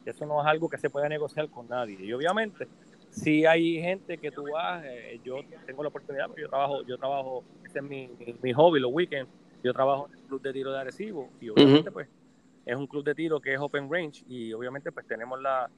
Eso 0.06 0.26
no 0.26 0.42
es 0.42 0.48
algo 0.48 0.70
que 0.70 0.78
se 0.78 0.90
pueda 0.90 1.08
negociar 1.10 1.50
con 1.50 1.68
nadie. 1.68 1.98
Y 2.00 2.14
obviamente, 2.14 2.68
si 3.10 3.46
hay 3.46 3.82
gente 3.82 4.18
que 4.18 4.32
tú 4.32 4.46
vas, 4.52 4.84
eh, 4.86 5.20
yo 5.24 5.40
tengo 5.66 5.84
la 5.84 5.90
oportunidad, 5.90 6.30
yo 6.38 6.50
trabajo, 6.50 6.84
yo 6.86 6.98
trabajo, 6.98 7.44
ese 7.66 7.80
es 7.80 7.84
mi, 7.84 8.10
mi, 8.42 8.54
hobby, 8.54 8.80
los 8.80 8.92
weekends, 8.94 9.32
yo 9.64 9.74
trabajo 9.74 10.08
en 10.08 10.20
el 10.20 10.26
club 10.26 10.42
de 10.42 10.54
tiro 10.54 10.72
de 10.72 10.80
Arecibo 10.80 11.30
y 11.42 11.50
obviamente 11.50 11.92
pues 11.92 12.08
es 12.66 12.76
un 12.76 12.86
club 12.86 13.04
de 13.04 13.16
tiro 13.16 13.40
que 13.40 13.54
es 13.54 13.60
open 13.60 13.90
range 13.92 14.24
y 14.28 14.54
obviamente 14.54 14.92
pues 14.92 15.08
tenemos 15.08 15.42
la, 15.42 15.70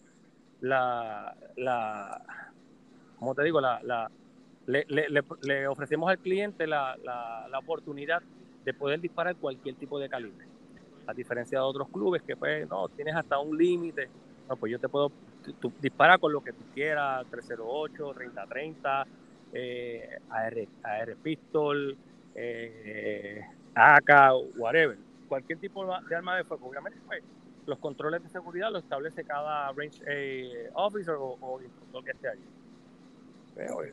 la, 0.61 1.35
la 1.55 2.51
¿cómo 3.17 3.35
te 3.35 3.43
digo? 3.43 3.61
La, 3.61 3.79
la 3.83 4.11
le, 4.65 4.85
le, 4.87 5.23
le, 5.41 5.67
ofrecemos 5.67 6.09
al 6.09 6.19
cliente 6.19 6.67
la, 6.67 6.95
la, 7.03 7.47
la, 7.49 7.59
oportunidad 7.59 8.21
de 8.69 8.73
poder 8.73 9.01
disparar 9.01 9.35
cualquier 9.35 9.75
tipo 9.75 9.99
de 9.99 10.09
calibre. 10.09 10.45
A 11.07 11.13
diferencia 11.13 11.57
de 11.57 11.63
otros 11.63 11.87
clubes 11.89 12.21
que 12.21 12.35
pues 12.35 12.69
no, 12.69 12.87
tienes 12.89 13.15
hasta 13.15 13.39
un 13.39 13.57
límite. 13.57 14.09
No, 14.47 14.55
pues 14.55 14.71
yo 14.71 14.79
te 14.79 14.87
puedo 14.87 15.11
disparar 15.79 16.19
con 16.19 16.31
lo 16.31 16.41
que 16.41 16.53
tú 16.53 16.63
quieras, 16.73 17.25
308, 17.31 18.13
3030, 18.13 19.07
eh, 19.53 20.19
AR, 20.29 20.67
AR 20.83 21.15
pistol, 21.17 21.97
eh, 22.35 23.41
AK, 23.73 24.33
whatever 24.57 24.97
cualquier 25.29 25.59
tipo 25.59 25.85
de 25.85 26.15
arma 26.15 26.35
de 26.35 26.43
fuego. 26.43 26.67
Obviamente, 26.67 26.99
pues, 27.05 27.23
los 27.65 27.77
controles 27.77 28.21
de 28.23 28.29
seguridad 28.29 28.71
los 28.71 28.83
establece 28.83 29.23
cada 29.23 29.71
range 29.71 30.01
eh, 30.07 30.69
officer 30.73 31.13
o, 31.13 31.37
o 31.39 31.61
instructor 31.61 32.03
que 32.03 32.11
esté 32.11 32.29
ahí. 32.29 32.43
Eh. 33.57 33.91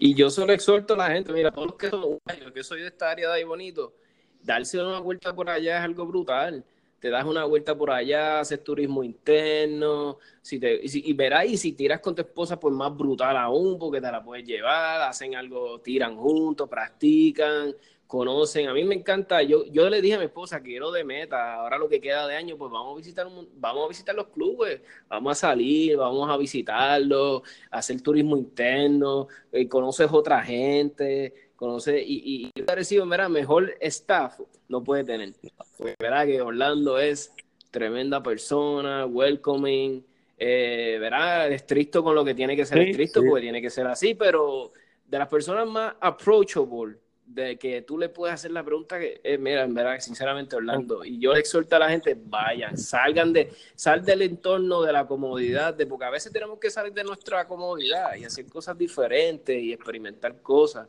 Y 0.00 0.14
yo 0.14 0.30
solo 0.30 0.52
exhorto 0.54 0.94
a 0.94 0.96
la 0.96 1.10
gente, 1.10 1.30
mira, 1.30 1.50
todos 1.50 1.68
los 1.68 1.76
que 1.76 1.90
son 1.90 2.18
yo 2.40 2.52
que 2.52 2.64
soy 2.64 2.80
de 2.80 2.86
esta 2.88 3.10
área 3.10 3.28
de 3.28 3.34
ahí 3.34 3.44
bonito, 3.44 3.94
darse 4.42 4.82
una 4.82 4.98
vuelta 4.98 5.34
por 5.34 5.50
allá 5.50 5.78
es 5.78 5.84
algo 5.84 6.06
brutal. 6.06 6.64
Te 7.00 7.10
das 7.10 7.24
una 7.24 7.44
vuelta 7.46 7.76
por 7.76 7.90
allá, 7.90 8.40
haces 8.40 8.62
turismo 8.62 9.02
interno, 9.02 10.18
si 10.42 10.60
te, 10.60 10.80
y, 10.82 11.12
verás, 11.14 11.46
y 11.46 11.56
si 11.56 11.72
tiras 11.72 12.00
con 12.00 12.14
tu 12.14 12.22
esposa, 12.22 12.60
pues 12.60 12.74
más 12.74 12.94
brutal 12.96 13.36
aún, 13.38 13.78
porque 13.78 14.00
te 14.00 14.12
la 14.12 14.22
puedes 14.22 14.46
llevar, 14.46 15.00
hacen 15.02 15.34
algo, 15.34 15.80
tiran 15.80 16.16
juntos, 16.16 16.68
practican, 16.68 17.74
conocen. 18.10 18.68
A 18.68 18.74
mí 18.74 18.84
me 18.84 18.96
encanta, 18.96 19.40
yo, 19.42 19.64
yo 19.66 19.88
le 19.88 20.02
dije 20.02 20.16
a 20.16 20.18
mi 20.18 20.24
esposa, 20.24 20.60
quiero 20.60 20.90
de 20.90 21.04
meta, 21.04 21.54
ahora 21.54 21.78
lo 21.78 21.88
que 21.88 22.00
queda 22.00 22.26
de 22.26 22.36
año, 22.36 22.58
pues 22.58 22.70
vamos 22.70 22.94
a 22.94 22.96
visitar 22.96 23.26
vamos 23.54 23.84
a 23.84 23.88
visitar 23.88 24.14
los 24.14 24.26
clubes, 24.28 24.82
vamos 25.08 25.32
a 25.32 25.34
salir, 25.48 25.96
vamos 25.96 26.28
a 26.28 26.36
visitarlos, 26.36 27.42
hacer 27.70 28.00
turismo 28.02 28.36
interno, 28.36 29.28
eh, 29.52 29.68
conoces 29.68 30.08
otra 30.12 30.42
gente, 30.42 31.49
conoces, 31.60 32.02
y, 32.06 32.50
y 32.54 32.62
parecido, 32.62 33.04
mira, 33.04 33.28
mejor 33.28 33.74
staff 33.80 34.40
no 34.68 34.82
puede 34.82 35.04
tener. 35.04 35.34
Porque 35.76 35.94
verdad 36.00 36.24
que 36.24 36.40
Orlando 36.40 36.98
es 36.98 37.34
tremenda 37.70 38.22
persona, 38.22 39.04
welcoming, 39.04 40.02
eh, 40.38 40.96
verá, 40.98 41.46
estricto 41.48 42.02
con 42.02 42.14
lo 42.14 42.24
que 42.24 42.34
tiene 42.34 42.56
que 42.56 42.64
ser 42.64 42.78
estricto, 42.78 43.22
porque 43.22 43.42
tiene 43.42 43.60
que 43.60 43.68
ser 43.68 43.86
así, 43.86 44.14
pero 44.14 44.72
de 45.06 45.18
las 45.18 45.28
personas 45.28 45.68
más 45.68 45.94
approachable 46.00 46.96
de 47.26 47.58
que 47.58 47.82
tú 47.82 47.98
le 47.98 48.08
puedes 48.08 48.34
hacer 48.34 48.50
la 48.52 48.64
pregunta 48.64 48.98
que, 48.98 49.20
eh, 49.22 49.36
mira, 49.36 49.62
en 49.62 49.74
verdad, 49.74 50.00
sinceramente, 50.00 50.56
Orlando, 50.56 51.04
y 51.04 51.18
yo 51.20 51.34
le 51.34 51.40
exhorto 51.40 51.76
a 51.76 51.78
la 51.78 51.90
gente, 51.90 52.16
vayan, 52.18 52.78
salgan 52.78 53.34
de, 53.34 53.52
sal 53.74 54.02
del 54.02 54.22
entorno 54.22 54.80
de 54.80 54.92
la 54.94 55.06
comodidad, 55.06 55.74
de, 55.74 55.86
porque 55.86 56.06
a 56.06 56.10
veces 56.10 56.32
tenemos 56.32 56.58
que 56.58 56.70
salir 56.70 56.94
de 56.94 57.04
nuestra 57.04 57.46
comodidad 57.46 58.16
y 58.16 58.24
hacer 58.24 58.46
cosas 58.46 58.78
diferentes 58.78 59.62
y 59.62 59.74
experimentar 59.74 60.40
cosas. 60.40 60.88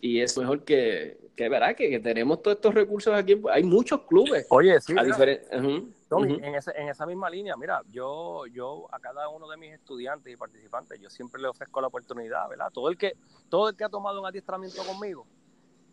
Y 0.00 0.20
es 0.20 0.36
mejor 0.36 0.64
que, 0.64 1.18
que 1.36 1.48
verdad, 1.48 1.74
que, 1.74 1.98
tenemos 2.00 2.42
todos 2.42 2.56
estos 2.56 2.74
recursos 2.74 3.14
aquí. 3.14 3.40
Hay 3.50 3.62
muchos 3.62 4.02
clubes. 4.02 4.46
Oye, 4.50 4.80
sí. 4.80 4.94
en, 4.96 6.54
esa, 6.54 6.72
en 6.72 6.88
esa 6.88 7.06
misma 7.06 7.30
línea, 7.30 7.56
mira, 7.56 7.82
yo, 7.90 8.46
yo 8.46 8.86
a 8.92 8.98
cada 9.00 9.28
uno 9.28 9.48
de 9.48 9.56
mis 9.56 9.72
estudiantes 9.72 10.32
y 10.32 10.36
participantes, 10.36 11.00
yo 11.00 11.10
siempre 11.10 11.40
le 11.40 11.48
ofrezco 11.48 11.80
la 11.80 11.88
oportunidad, 11.88 12.48
¿verdad? 12.48 12.70
Todo 12.72 12.88
el 12.88 12.98
que, 12.98 13.14
todo 13.48 13.68
el 13.70 13.76
que 13.76 13.84
ha 13.84 13.88
tomado 13.88 14.20
un 14.20 14.26
adiestramiento 14.26 14.82
conmigo, 14.84 15.26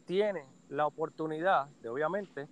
tiene 0.05 0.45
la 0.69 0.87
oportunidad 0.87 1.67
de, 1.81 1.89
obviamente, 1.89 2.47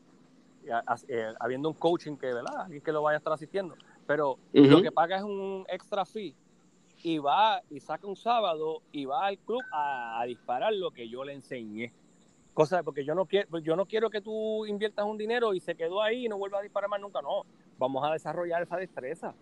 eh, 1.08 1.34
habiendo 1.40 1.70
un 1.70 1.76
coaching 1.76 2.16
que, 2.16 2.28
¿verdad? 2.28 2.62
Alguien 2.62 2.82
que 2.82 2.92
lo 2.92 3.02
vaya 3.02 3.18
a 3.18 3.20
estar 3.20 3.34
asistiendo, 3.34 3.76
pero 4.06 4.38
lo 4.54 4.82
que 4.82 4.92
paga 4.92 5.18
es 5.18 5.24
un 5.24 5.66
extra 5.68 6.06
fee 6.06 6.36
y 7.04 7.18
va 7.18 7.62
y 7.70 7.80
saca 7.80 8.08
un 8.08 8.16
sábado 8.16 8.82
y 8.92 9.06
va 9.06 9.26
al 9.26 9.38
club 9.38 9.62
a, 9.72 10.24
disparar 10.28 10.74
lo 10.74 10.92
que 10.92 11.08
yo 11.08 11.24
le 11.24 11.34
enseñé. 11.34 11.92
Cosa 12.54 12.84
porque 12.84 13.06
yo 13.06 13.16
no 13.16 13.26
quiero, 13.26 13.60
yo 13.60 13.76
no 13.76 13.86
quiero 13.86 14.10
que 14.10 14.22
tú 14.22 14.66
inviertas 14.66 15.06
un 15.06 15.18
dinero 15.18 15.54
y 15.54 15.60
se 15.60 15.76
quedó 15.76 16.02
ahí 16.02 16.26
y 16.26 16.30
no 16.30 16.38
vuelva 16.38 16.60
a 16.60 16.62
disparar 16.62 16.90
más 16.90 17.00
nunca. 17.00 17.22
No, 17.22 17.44
vamos 17.78 18.04
a 18.04 18.14
desarrollar 18.14 18.64
esa 18.64 18.78
destreza. 18.78 19.34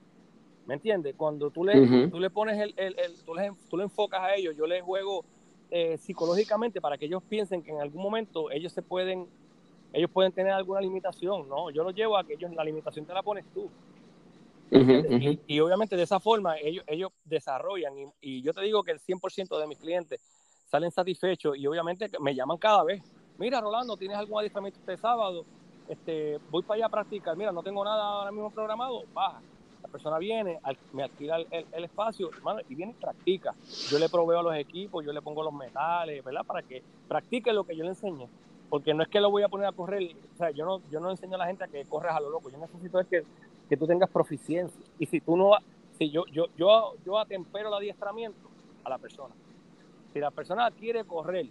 ¿Me 0.65 0.75
entiendes? 0.75 1.15
Cuando 1.15 1.49
tú 1.49 1.63
le, 1.63 2.07
tú 2.09 2.19
le 2.19 2.29
pones 2.29 2.59
el, 2.59 2.73
el, 2.77 2.93
tú, 3.25 3.33
le, 3.33 3.53
tú 3.69 3.77
le 3.77 3.83
enfocas 3.83 4.21
a 4.21 4.35
ellos, 4.35 4.55
yo 4.55 4.67
les 4.67 4.83
juego 4.83 5.23
eh, 5.71 5.97
psicológicamente 5.97 6.79
para 6.81 6.97
que 6.97 7.05
ellos 7.05 7.23
piensen 7.23 7.63
que 7.63 7.71
en 7.71 7.81
algún 7.81 8.01
momento 8.01 8.51
ellos 8.51 8.73
se 8.73 8.81
pueden, 8.81 9.27
ellos 9.93 10.09
pueden 10.11 10.31
tener 10.31 10.51
alguna 10.51 10.81
limitación, 10.81 11.47
¿no? 11.49 11.69
Yo 11.71 11.83
los 11.83 11.95
llevo 11.95 12.17
a 12.17 12.25
que 12.25 12.33
ellos, 12.33 12.53
la 12.53 12.63
limitación 12.63 13.05
te 13.05 13.13
la 13.13 13.23
pones 13.23 13.45
tú. 13.53 13.69
Y, 14.69 15.59
obviamente 15.59 15.95
de 15.95 16.03
esa 16.03 16.19
forma 16.19 16.57
ellos, 16.57 16.83
ellos 16.87 17.11
desarrollan 17.23 17.93
y, 18.21 18.41
yo 18.41 18.53
te 18.53 18.61
digo 18.61 18.83
que 18.83 18.91
el 18.91 18.99
100% 18.99 19.59
de 19.59 19.67
mis 19.67 19.77
clientes 19.77 20.21
salen 20.69 20.91
satisfechos 20.91 21.57
y 21.57 21.65
obviamente 21.67 22.09
me 22.19 22.35
llaman 22.35 22.57
cada 22.57 22.83
vez. 22.83 23.01
Mira, 23.37 23.61
Rolando, 23.61 23.95
¿tienes 23.95 24.17
algún 24.17 24.39
adiestramiento 24.39 24.79
este 24.79 24.97
sábado? 24.97 25.45
Este, 25.87 26.39
voy 26.49 26.63
para 26.63 26.75
allá 26.75 26.85
a 26.87 26.89
practicar. 26.89 27.37
Mira, 27.37 27.51
no 27.51 27.63
tengo 27.63 27.83
nada 27.83 28.03
ahora 28.03 28.31
mismo 28.31 28.51
programado. 28.51 29.03
Baja. 29.13 29.41
La 29.81 29.89
persona 29.89 30.17
viene, 30.17 30.59
me 30.91 31.03
alquila 31.03 31.37
el, 31.37 31.83
espacio 31.83 32.29
y 32.67 32.75
viene 32.75 32.93
y 32.97 33.01
practica. 33.01 33.55
Yo 33.89 33.99
le 33.99 34.09
proveo 34.09 34.39
a 34.39 34.43
los 34.43 34.55
equipos, 34.55 35.05
yo 35.05 35.13
le 35.13 35.21
pongo 35.21 35.43
los 35.43 35.53
metales, 35.53 36.23
¿verdad? 36.23 36.43
Para 36.45 36.61
que 36.63 36.83
practique 37.07 37.53
lo 37.53 37.63
que 37.63 37.75
yo 37.75 37.83
le 37.83 37.91
enseñe. 37.91 38.27
Porque 38.69 38.93
no 38.93 39.03
es 39.03 39.09
que 39.09 39.21
lo 39.21 39.29
voy 39.29 39.43
a 39.43 39.47
poner 39.47 39.67
a 39.67 39.71
correr, 39.71 40.11
o 40.33 40.37
sea, 40.37 40.51
yo 40.51 40.65
no, 40.65 40.81
yo 40.89 40.99
no 40.99 41.09
enseño 41.09 41.35
a 41.35 41.37
la 41.37 41.47
gente 41.47 41.63
a 41.63 41.67
que 41.67 41.85
corras 41.85 42.17
a 42.17 42.19
lo 42.19 42.29
loco. 42.29 42.49
Yo 42.49 42.57
necesito 42.57 42.99
es 42.99 43.07
que, 43.07 43.23
que 43.67 43.77
tú 43.77 43.87
tengas 43.87 44.09
proficiencia. 44.09 44.85
Y 44.99 45.05
si 45.05 45.19
tú 45.21 45.35
no, 45.35 45.51
si 45.97 46.09
yo, 46.09 46.25
yo, 46.27 46.45
yo, 46.57 46.93
yo 47.05 47.19
atempero 47.19 47.69
el 47.69 47.73
adiestramiento 47.73 48.49
a 48.83 48.89
la 48.89 48.97
persona. 48.97 49.35
Si 50.13 50.19
la 50.19 50.31
persona 50.31 50.69
quiere 50.71 51.03
correr, 51.03 51.47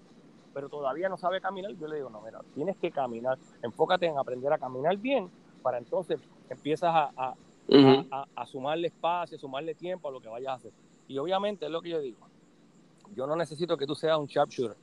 pero 0.54 0.68
todavía 0.68 1.08
no 1.08 1.18
sabe 1.18 1.40
caminar, 1.40 1.72
yo 1.72 1.86
le 1.86 1.96
digo, 1.96 2.08
no, 2.08 2.22
mira, 2.22 2.40
tienes 2.54 2.76
que 2.78 2.90
caminar, 2.90 3.38
enfócate 3.62 4.06
en 4.06 4.16
aprender 4.16 4.52
a 4.52 4.58
caminar 4.58 4.96
bien, 4.96 5.30
para 5.62 5.78
entonces 5.78 6.18
empiezas 6.48 6.90
a, 6.94 7.34
a, 8.34 8.46
sumarle 8.46 8.88
espacio, 8.88 9.38
sumarle 9.38 9.74
tiempo 9.74 10.08
a 10.08 10.12
lo 10.12 10.20
que 10.20 10.28
vayas 10.28 10.52
a 10.52 10.54
hacer. 10.54 10.72
Y 11.08 11.18
obviamente 11.18 11.66
es 11.66 11.70
lo 11.70 11.82
que 11.82 11.90
yo 11.90 12.00
digo, 12.00 12.20
yo 13.14 13.26
no 13.26 13.36
necesito 13.36 13.76
que 13.76 13.86
tú 13.86 13.94
seas 13.94 14.18
un 14.18 14.26
sharpshooter, 14.26 14.76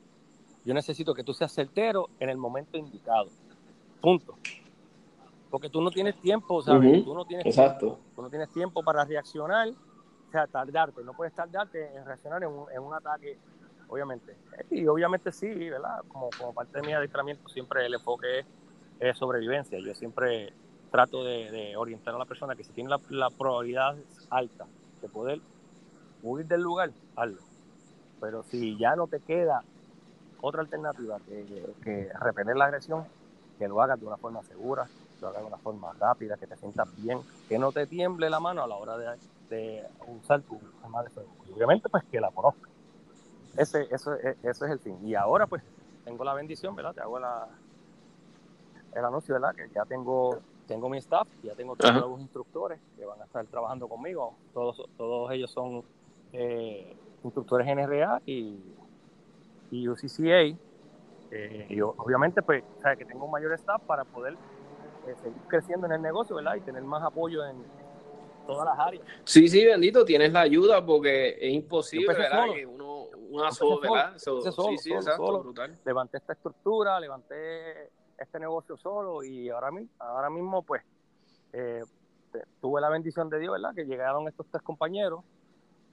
yo 0.63 0.73
necesito 0.73 1.13
que 1.13 1.23
tú 1.23 1.33
seas 1.33 1.51
certero 1.51 2.09
en 2.19 2.29
el 2.29 2.37
momento 2.37 2.77
indicado. 2.77 3.29
Punto. 3.99 4.35
Porque 5.53 5.69
tú 5.69 5.83
no 5.83 5.91
tienes 5.91 6.19
tiempo, 6.19 6.63
¿sabes? 6.63 7.05
tú, 7.05 7.13
no 7.13 7.25
tienes 7.25 7.45
Exacto. 7.45 7.99
tú 8.15 8.23
no 8.23 8.29
tienes 8.31 8.49
tiempo 8.49 8.81
para 8.81 9.05
reaccionar, 9.05 9.69
o 9.69 10.31
sea, 10.31 10.47
tardarte. 10.47 11.03
No 11.03 11.13
puedes 11.13 11.31
tardarte 11.35 11.95
en 11.95 12.03
reaccionar 12.03 12.41
en 12.41 12.49
un, 12.49 12.71
en 12.71 12.81
un 12.81 12.91
ataque 12.91 13.37
obviamente. 13.87 14.35
Y 14.71 14.87
obviamente 14.87 15.31
sí, 15.31 15.69
¿verdad? 15.69 16.01
Como, 16.07 16.31
como 16.35 16.55
parte 16.55 16.81
de 16.81 16.87
mi 16.87 16.93
adiestramiento 16.93 17.47
siempre 17.49 17.85
el 17.85 17.93
enfoque 17.93 18.43
es, 18.99 19.15
sobrevivencia. 19.15 19.77
Yo 19.77 19.93
siempre 19.93 20.51
trato 20.89 21.23
de, 21.23 21.77
orientar 21.77 22.15
a 22.15 22.17
la 22.17 22.25
persona 22.25 22.55
que 22.55 22.63
si 22.63 22.73
tiene 22.73 22.89
la, 23.09 23.29
probabilidad 23.29 23.95
alta 24.31 24.65
de 25.03 25.07
poder 25.07 25.39
huir 26.23 26.47
del 26.47 26.63
lugar, 26.63 26.89
hazlo. 27.15 27.41
Pero 28.19 28.41
si 28.41 28.75
ya 28.75 28.95
no 28.95 29.05
te 29.05 29.19
queda 29.19 29.63
otra 30.41 30.61
alternativa 30.61 31.19
que, 31.19 31.63
que 31.83 32.09
repeler 32.19 32.57
la 32.57 32.65
agresión, 32.65 33.05
que 33.59 33.67
lo 33.67 33.79
hagas 33.83 33.99
de 33.99 34.07
una 34.07 34.17
forma 34.17 34.41
segura, 34.41 34.87
que 34.87 35.02
lo 35.23 35.29
hagas 35.29 35.41
de 35.41 35.47
una 35.47 35.57
forma 35.57 35.93
rápida, 35.93 36.37
que 36.37 36.45
te 36.45 36.55
sientas 36.57 36.87
bien, 36.97 37.19
que 37.49 37.57
no 37.57 37.71
te 37.71 37.87
tiemble 37.87 38.29
la 38.29 38.39
mano 38.39 38.63
a 38.63 38.67
la 38.67 38.75
hora 38.75 38.97
de, 38.97 39.17
de 39.49 39.83
usar 40.07 40.41
tu 40.41 40.59
arma 40.83 41.03
de 41.03 41.09
fuego. 41.09 41.29
Obviamente, 41.55 41.89
pues 41.89 42.03
que 42.05 42.21
la 42.21 42.29
conozcas 42.29 42.73
ese, 43.57 43.87
eso, 43.91 44.13
e, 44.15 44.35
eso 44.43 44.65
es 44.65 44.71
el 44.71 44.79
fin. 44.79 44.97
Y 45.03 45.15
ahora 45.15 45.47
pues 45.47 45.63
tengo 46.05 46.23
la 46.23 46.33
bendición, 46.33 46.75
¿verdad? 46.75 46.93
Te 46.93 47.01
hago 47.01 47.19
la, 47.19 47.47
el 48.95 49.05
anuncio, 49.05 49.33
¿verdad? 49.33 49.55
Que 49.55 49.69
ya 49.73 49.85
tengo, 49.85 50.39
tengo 50.67 50.89
mi 50.89 50.97
staff, 50.97 51.27
ya 51.43 51.55
tengo 51.55 51.75
todos 51.75 51.95
los 51.95 52.19
instructores 52.19 52.79
que 52.97 53.05
van 53.05 53.21
a 53.21 53.25
estar 53.25 53.45
trabajando 53.45 53.87
conmigo. 53.87 54.35
Todos, 54.53 54.83
todos 54.97 55.31
ellos 55.31 55.51
son 55.51 55.83
eh, 56.33 56.95
instructores 57.23 57.67
NRA 57.67 58.21
y, 58.25 58.59
y 59.71 59.87
UCCA. 59.87 60.57
Eh, 61.35 61.65
y 61.69 61.81
obviamente, 61.81 62.43
pues, 62.43 62.63
o 62.63 62.97
que 62.97 63.05
tengo 63.05 63.25
un 63.25 63.31
mayor 63.31 63.53
staff 63.53 63.81
para 63.83 64.03
poder 64.03 64.37
eh, 65.07 65.15
seguir 65.21 65.41
creciendo 65.47 65.85
en 65.87 65.93
el 65.93 66.01
negocio, 66.01 66.35
¿verdad? 66.35 66.55
Y 66.55 66.61
tener 66.61 66.83
más 66.83 67.03
apoyo 67.03 67.45
en, 67.45 67.63
todas 68.45 68.65
las 68.65 68.87
áreas. 68.87 69.05
Sí, 69.23 69.47
sí, 69.47 69.65
bendito, 69.65 70.05
tienes 70.05 70.31
la 70.33 70.41
ayuda 70.41 70.85
porque 70.85 71.37
es 71.39 71.53
imposible, 71.53 72.13
¿verdad? 72.13 72.45
Que 72.53 72.65
uno 72.65 72.93
una 73.29 73.51
sola, 73.51 74.13
sí, 74.17 74.77
sí, 74.77 74.93
exacto, 74.93 75.39
brutal. 75.39 75.75
Levanté 75.85 76.17
esta 76.17 76.33
estructura, 76.33 76.99
levanté 76.99 77.89
este 78.15 78.39
negocio 78.39 78.77
solo 78.77 79.23
y 79.23 79.49
ahora, 79.49 79.71
ahora 79.97 80.29
mismo 80.29 80.61
pues 80.61 80.83
eh, 81.51 81.81
tuve 82.61 82.79
la 82.79 82.89
bendición 82.89 83.29
de 83.29 83.39
Dios, 83.39 83.53
¿verdad? 83.53 83.73
Que 83.73 83.85
llegaron 83.85 84.27
estos 84.27 84.45
tres 84.51 84.61
compañeros, 84.61 85.23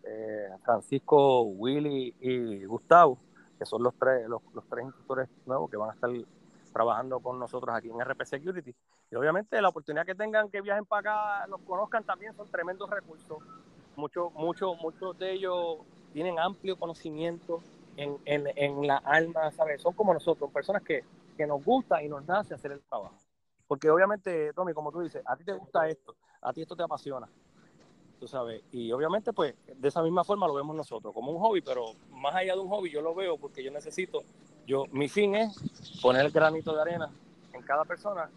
eh, 0.05 0.51
Francisco, 0.65 1.43
Willy 1.45 2.15
y 2.21 2.65
Gustavo, 2.67 3.19
que 3.59 3.65
son 3.65 3.83
los 3.83 3.95
tres, 3.95 4.29
los, 4.29 4.43
los 4.53 4.69
tres 4.69 4.85
instructores 4.85 5.29
nuevos 5.47 5.71
que 5.71 5.79
van 5.79 5.91
a 5.91 5.95
estar 5.95 6.11
trabajando 6.73 7.21
con 7.21 7.39
nosotros 7.39 7.75
aquí 7.75 7.89
en 7.91 8.01
RP 8.01 8.25
Security. 8.25 8.75
Y 9.11 9.15
obviamente 9.15 9.61
la 9.61 9.69
oportunidad 9.69 10.07
que 10.07 10.15
tengan 10.15 10.51
que 10.51 10.61
viajen 10.61 10.87
para 10.87 11.41
acá, 11.41 11.47
los 11.49 11.61
conozcan 11.63 12.05
también, 12.05 12.35
son 12.35 12.49
tremendos 12.49 12.89
recursos. 12.89 13.39
Muchos, 13.97 14.33
muchos, 14.35 14.79
muchos 14.81 15.19
de 15.19 15.33
ellos 15.33 15.79
tienen 16.13 16.39
amplio 16.39 16.77
conocimiento 16.77 17.61
en, 17.97 18.17
en, 18.25 18.47
en 18.57 18.87
la 18.87 18.97
alma, 18.99 19.51
¿sabes? 19.51 19.83
Son 19.83 19.93
como 19.95 20.15
nosotros, 20.15 20.51
personas 20.51 20.83
que, 20.83 21.05
que 21.37 21.47
nos 21.47 21.65
gusta 21.65 22.03
y 22.03 22.09
nos 22.09 22.27
nace 22.27 22.55
hacer 22.55 22.73
el 22.73 22.81
trabajo. 22.83 23.15
Porque 23.67 23.89
obviamente, 23.89 24.53
Tommy, 24.53 24.75
como 24.75 24.91
tú 24.91 25.01
dices, 25.01 25.23
a 25.25 25.37
ti 25.37 25.45
te 25.45 25.53
gusta 25.53 25.89
esto, 25.89 26.17
a 26.43 26.53
ti 26.53 26.63
esto 26.63 26.75
te 26.77 26.83
apasiona, 26.83 27.29
tú 28.19 28.27
sabes. 28.27 28.63
Y 28.73 28.91
obviamente, 28.93 29.33
pues, 29.33 29.55
de 29.77 29.89
esa 29.89 30.03
misma 30.03 30.25
forma 30.25 30.47
lo 30.47 30.55
vemos 30.55 30.75
nosotros, 30.75 31.15
como 31.15 31.33
un 31.33 31.39
hobby, 31.41 31.61
pero 31.61 31.93
más 32.11 32.35
allá 32.35 32.55
de 32.55 32.61
un 32.61 32.69
hobby, 32.69 32.91
yo 32.91 33.01
lo 33.01 33.15
veo 33.15 33.39
porque 33.39 33.63
yo 33.63 33.71
necesito, 33.71 34.23
yo, 34.71 34.87
mi 34.93 35.09
fin 35.09 35.35
es 35.35 35.53
poner 36.01 36.25
el 36.25 36.31
granito 36.31 36.73
de 36.73 36.81
arena 36.81 37.11
en 37.53 37.63
cada 37.63 37.85
persona, 37.85 38.31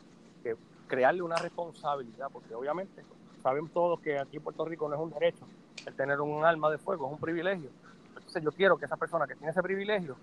crearle 0.87 1.21
una 1.21 1.35
responsabilidad, 1.35 2.27
porque 2.33 2.55
obviamente 2.55 3.03
sabemos 3.43 3.71
todos 3.71 3.99
que 3.99 4.17
aquí 4.17 4.37
en 4.37 4.43
Puerto 4.43 4.65
Rico 4.65 4.89
no 4.89 4.95
es 4.95 5.01
un 5.01 5.11
derecho, 5.11 5.45
el 5.85 5.93
tener 5.93 6.19
un 6.21 6.43
alma 6.43 6.71
de 6.71 6.79
fuego, 6.79 7.05
es 7.05 7.13
un 7.13 7.19
privilegio. 7.19 7.69
Entonces 8.15 8.43
yo 8.43 8.51
quiero 8.51 8.77
que 8.77 8.85
esa 8.85 8.97
persona 8.97 9.27
que 9.27 9.35
tiene 9.35 9.51
ese 9.51 9.61
privilegio 9.61 10.15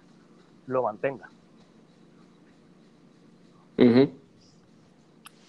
lo 0.66 0.82
mantenga. 0.82 1.28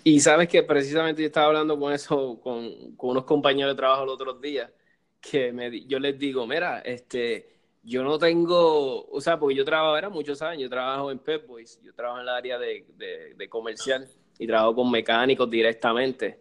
Y 0.04 0.19
sabes 0.19 0.47
que 0.47 0.62
precisamente 0.62 1.24
yo 1.24 1.28
estaba 1.28 1.47
hablando 1.47 1.80
con 1.80 1.91
eso, 1.91 2.39
con, 2.41 2.69
unos 3.00 3.24
compañeros 3.26 3.74
de 3.74 3.78
trabajo 3.78 4.06
los 4.06 4.13
otros 4.13 4.39
días, 4.39 4.69
que 5.19 5.52
me, 5.52 5.86
yo 5.86 6.00
les 6.00 6.17
digo, 6.19 6.45
mira, 6.45 6.80
este, 6.80 7.61
yo 7.84 8.04
no 8.04 8.17
tengo, 8.20 9.06
o 9.06 9.22
sea, 9.22 9.39
porque 9.39 9.56
yo 9.56 9.65
trabajo, 9.65 9.98
era 9.98 10.10
muchos 10.10 10.41
años, 10.41 10.63
yo 10.63 10.70
trabajo 10.70 11.12
en 11.12 11.20
Pep 11.20 11.48
Boys, 11.48 11.80
yo 11.82 11.94
trabajo 11.94 12.20
en 12.20 12.26
la 12.26 12.36
área 12.38 12.60
de, 12.60 12.86
de 13.36 13.50
comercial 13.50 14.08
y 14.38 14.48
trabajo 14.48 14.76
con 14.76 14.91
mecánicos 14.91 15.50
directamente. 15.50 16.39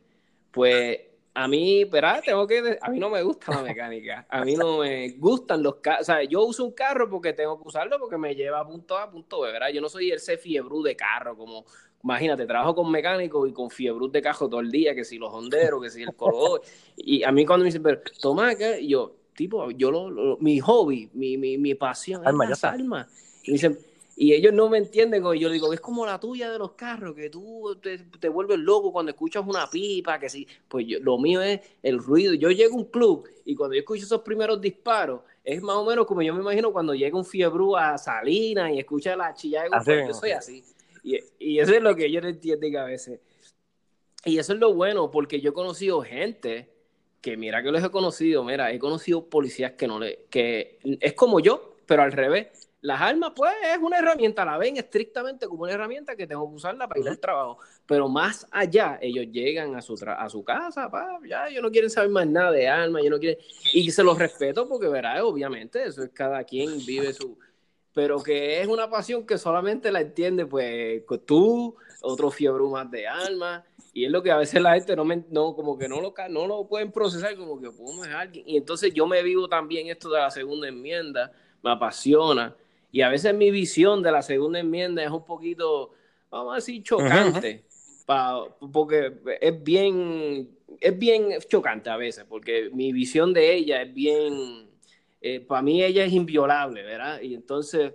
Pues 0.50 1.00
a 1.34 1.46
mí, 1.46 1.84
¿verdad? 1.84 2.22
Tengo 2.24 2.46
que, 2.46 2.78
a 2.80 2.90
mí 2.90 2.98
no 2.98 3.08
me 3.08 3.22
gusta 3.22 3.54
la 3.54 3.62
mecánica, 3.62 4.26
a 4.28 4.44
mí 4.44 4.56
no 4.56 4.78
me 4.78 5.10
gustan 5.10 5.62
los 5.62 5.76
carros, 5.76 6.02
o 6.02 6.04
sea, 6.04 6.22
yo 6.24 6.44
uso 6.44 6.64
un 6.64 6.72
carro 6.72 7.08
porque 7.08 7.32
tengo 7.32 7.60
que 7.60 7.68
usarlo 7.68 7.98
porque 7.98 8.18
me 8.18 8.34
lleva 8.34 8.60
a 8.60 8.66
punto 8.66 8.98
A, 8.98 9.10
punto 9.10 9.40
B, 9.40 9.52
¿verdad? 9.52 9.68
Yo 9.68 9.80
no 9.80 9.88
soy 9.88 10.10
ese 10.10 10.36
fiebrú 10.36 10.82
de 10.82 10.96
carro, 10.96 11.36
como, 11.36 11.64
imagínate, 12.02 12.46
trabajo 12.46 12.74
con 12.74 12.90
mecánicos 12.90 13.48
y 13.48 13.52
con 13.52 13.70
fiebrú 13.70 14.10
de 14.10 14.20
carro 14.20 14.48
todo 14.48 14.60
el 14.60 14.70
día, 14.70 14.94
que 14.94 15.04
si 15.04 15.18
los 15.18 15.32
honderos, 15.32 15.82
que 15.82 15.90
si 15.90 16.02
el 16.02 16.14
corredor, 16.14 16.62
y 16.96 17.22
a 17.22 17.30
mí 17.30 17.46
cuando 17.46 17.62
me 17.62 17.68
dicen, 17.68 17.82
pero 17.82 18.00
toma, 18.20 18.54
que 18.56 18.86
yo, 18.86 19.19
tipo, 19.40 19.70
yo 19.70 19.90
lo, 19.90 20.36
mi 20.36 20.60
hobby, 20.60 21.08
mi, 21.14 21.38
mi, 21.38 21.56
mi 21.56 21.74
pasión 21.74 22.22
es 22.26 22.34
las 22.50 22.62
almas, 22.62 23.08
y 23.42 23.52
dicen, 23.52 23.78
y 24.14 24.34
ellos 24.34 24.52
no 24.52 24.68
me 24.68 24.76
entienden, 24.76 25.22
yo 25.38 25.48
digo, 25.48 25.72
es 25.72 25.80
como 25.80 26.04
la 26.04 26.20
tuya 26.20 26.50
de 26.50 26.58
los 26.58 26.72
carros, 26.72 27.14
que 27.14 27.30
tú 27.30 27.74
te, 27.80 28.28
vuelves 28.28 28.58
loco 28.58 28.92
cuando 28.92 29.12
escuchas 29.12 29.42
una 29.46 29.66
pipa, 29.70 30.18
que 30.18 30.28
sí, 30.28 30.46
pues 30.68 30.86
lo 31.00 31.16
mío 31.16 31.40
es 31.40 31.58
el 31.82 31.98
ruido. 31.98 32.34
Yo 32.34 32.50
llego 32.50 32.74
a 32.74 32.80
un 32.80 32.84
club 32.84 33.26
y 33.46 33.54
cuando 33.54 33.74
yo 33.74 33.80
escucho 33.80 34.04
esos 34.04 34.20
primeros 34.20 34.60
disparos, 34.60 35.22
es 35.42 35.62
más 35.62 35.76
o 35.76 35.86
menos 35.86 36.04
como 36.04 36.20
yo 36.20 36.34
me 36.34 36.42
imagino 36.42 36.70
cuando 36.70 36.94
llega 36.94 37.16
un 37.16 37.24
fiebrú 37.24 37.78
a 37.78 37.96
Salina 37.96 38.70
y 38.70 38.78
escucha 38.78 39.16
la 39.16 39.32
chilla 39.32 39.62
de 39.62 40.06
yo 40.06 40.12
soy 40.12 40.32
así. 40.32 40.62
Y, 41.02 41.18
y, 41.38 41.58
eso 41.60 41.72
es 41.72 41.82
lo 41.82 41.96
que 41.96 42.04
ellos 42.04 42.22
no 42.22 42.28
entienden 42.28 42.76
a 42.76 42.84
veces. 42.84 43.20
Y 44.26 44.36
eso 44.36 44.52
es 44.52 44.58
lo 44.58 44.74
bueno, 44.74 45.10
porque 45.10 45.40
yo 45.40 45.48
he 45.48 45.54
conocido 45.54 46.02
gente 46.02 46.69
que 47.20 47.36
mira 47.36 47.62
que 47.62 47.70
los 47.70 47.82
he 47.82 47.90
conocido, 47.90 48.44
mira, 48.44 48.72
he 48.72 48.78
conocido 48.78 49.28
policías 49.28 49.72
que 49.72 49.86
no 49.86 49.98
le, 49.98 50.26
que 50.30 50.78
es 50.82 51.12
como 51.14 51.40
yo, 51.40 51.76
pero 51.86 52.02
al 52.02 52.12
revés 52.12 52.70
las 52.82 53.00
armas, 53.00 53.32
pues, 53.36 53.52
es 53.62 53.78
una 53.78 53.98
herramienta, 53.98 54.44
la 54.44 54.56
ven 54.56 54.78
estrictamente 54.78 55.46
como 55.46 55.64
una 55.64 55.72
herramienta 55.72 56.16
que 56.16 56.26
tengo 56.26 56.48
que 56.48 56.56
usarla 56.56 56.88
para 56.88 57.00
ir 57.00 57.08
al 57.08 57.18
trabajo. 57.18 57.58
Pero 57.86 58.08
más 58.08 58.46
allá, 58.50 58.98
ellos 59.02 59.26
llegan 59.30 59.76
a 59.76 59.82
su, 59.82 59.98
a 60.06 60.28
su 60.30 60.42
casa, 60.42 60.90
pa, 60.90 61.18
ya, 61.28 61.48
ellos 61.48 61.62
no 61.62 61.70
quieren 61.70 61.90
saber 61.90 62.10
más 62.10 62.26
nada 62.26 62.52
de 62.52 62.68
armas, 62.68 63.02
yo 63.04 63.10
no 63.10 63.18
quieren... 63.18 63.38
Y 63.74 63.90
se 63.90 64.02
los 64.02 64.18
respeto 64.18 64.66
porque, 64.66 64.88
verá, 64.88 65.22
obviamente, 65.24 65.84
eso 65.84 66.02
es 66.02 66.10
cada 66.10 66.42
quien 66.44 66.78
vive 66.86 67.12
su... 67.12 67.38
Pero 67.92 68.22
que 68.22 68.62
es 68.62 68.68
una 68.68 68.88
pasión 68.88 69.26
que 69.26 69.36
solamente 69.36 69.92
la 69.92 70.00
entiende, 70.00 70.46
pues, 70.46 71.02
tú, 71.26 71.76
otro 72.00 72.30
fiebre 72.30 72.64
más 72.64 72.90
de 72.90 73.06
armas, 73.06 73.62
y 73.92 74.04
es 74.04 74.10
lo 74.10 74.22
que 74.22 74.30
a 74.30 74.36
veces 74.36 74.62
la 74.62 74.74
gente 74.74 74.94
no, 74.94 75.04
me, 75.04 75.24
no 75.30 75.54
como 75.54 75.76
que 75.76 75.88
no 75.88 76.00
lo, 76.00 76.14
no 76.28 76.46
lo 76.46 76.68
pueden 76.68 76.92
procesar, 76.92 77.36
como 77.36 77.60
que 77.60 77.70
podemos 77.70 78.06
alguien. 78.08 78.48
Y 78.48 78.56
entonces 78.56 78.94
yo 78.94 79.06
me 79.06 79.22
vivo 79.22 79.48
también 79.48 79.88
esto 79.88 80.10
de 80.10 80.20
la 80.20 80.30
segunda 80.30 80.68
enmienda, 80.68 81.32
me 81.62 81.72
apasiona 81.72 82.56
y 82.92 83.02
a 83.02 83.08
veces 83.08 83.34
mi 83.34 83.50
visión 83.50 84.02
de 84.02 84.12
la 84.12 84.22
segunda 84.22 84.58
enmienda 84.58 85.02
es 85.02 85.10
un 85.10 85.24
poquito, 85.24 85.92
vamos 86.30 86.52
a 86.52 86.56
decir, 86.56 86.82
chocante, 86.82 87.64
porque 88.72 89.12
es 89.40 89.62
bien, 89.62 90.50
es 90.80 90.98
bien 90.98 91.28
chocante 91.48 91.88
a 91.90 91.96
veces, 91.96 92.24
porque 92.28 92.70
mi 92.72 92.92
visión 92.92 93.32
de 93.32 93.54
ella 93.54 93.82
es 93.82 93.94
bien, 93.94 94.68
eh, 95.20 95.40
para 95.40 95.62
mí 95.62 95.84
ella 95.84 96.04
es 96.04 96.12
inviolable, 96.12 96.82
¿verdad? 96.82 97.20
Y 97.20 97.34
entonces, 97.34 97.92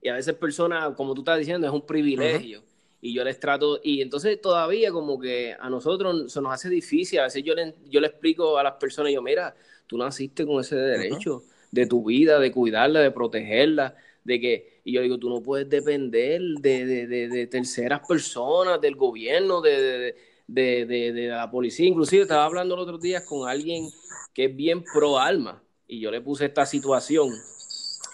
y 0.00 0.08
a 0.08 0.14
veces 0.14 0.34
personas, 0.34 0.94
como 0.96 1.14
tú 1.14 1.22
estás 1.22 1.38
diciendo, 1.38 1.66
es 1.66 1.72
un 1.72 1.84
privilegio. 1.84 2.62
Y 3.00 3.14
yo 3.14 3.24
les 3.24 3.40
trato, 3.40 3.80
y 3.82 4.02
entonces 4.02 4.40
todavía 4.40 4.92
como 4.92 5.18
que 5.18 5.56
a 5.58 5.70
nosotros 5.70 6.30
se 6.30 6.40
nos 6.40 6.52
hace 6.52 6.68
difícil, 6.68 7.20
a 7.20 7.24
veces 7.24 7.42
yo 7.42 7.54
le, 7.54 7.74
yo 7.88 8.00
le 8.00 8.08
explico 8.08 8.58
a 8.58 8.62
las 8.62 8.74
personas, 8.74 9.12
yo, 9.12 9.22
mira, 9.22 9.54
tú 9.86 9.96
naciste 9.96 10.44
con 10.44 10.60
ese 10.60 10.76
derecho 10.76 11.42
de 11.70 11.86
tu 11.86 12.04
vida, 12.04 12.38
de 12.38 12.52
cuidarla, 12.52 13.00
de 13.00 13.10
protegerla, 13.10 13.94
de 14.24 14.40
que, 14.40 14.80
y 14.84 14.92
yo 14.92 15.00
digo, 15.00 15.18
tú 15.18 15.30
no 15.30 15.42
puedes 15.42 15.68
depender 15.68 16.42
de, 16.60 17.06
de, 17.06 17.28
de, 17.28 17.46
terceras 17.46 18.02
personas, 18.06 18.80
del 18.80 18.96
gobierno, 18.96 19.62
de, 19.62 20.14
de, 20.46 21.26
la 21.28 21.50
policía, 21.50 21.86
inclusive 21.86 22.22
estaba 22.22 22.44
hablando 22.44 22.76
los 22.76 22.82
otros 22.82 23.00
días 23.00 23.24
con 23.24 23.48
alguien 23.48 23.88
que 24.34 24.46
es 24.46 24.56
bien 24.56 24.84
pro 24.92 25.18
alma, 25.18 25.62
y 25.88 26.00
yo 26.00 26.10
le 26.10 26.20
puse 26.20 26.44
esta 26.44 26.66
situación, 26.66 27.30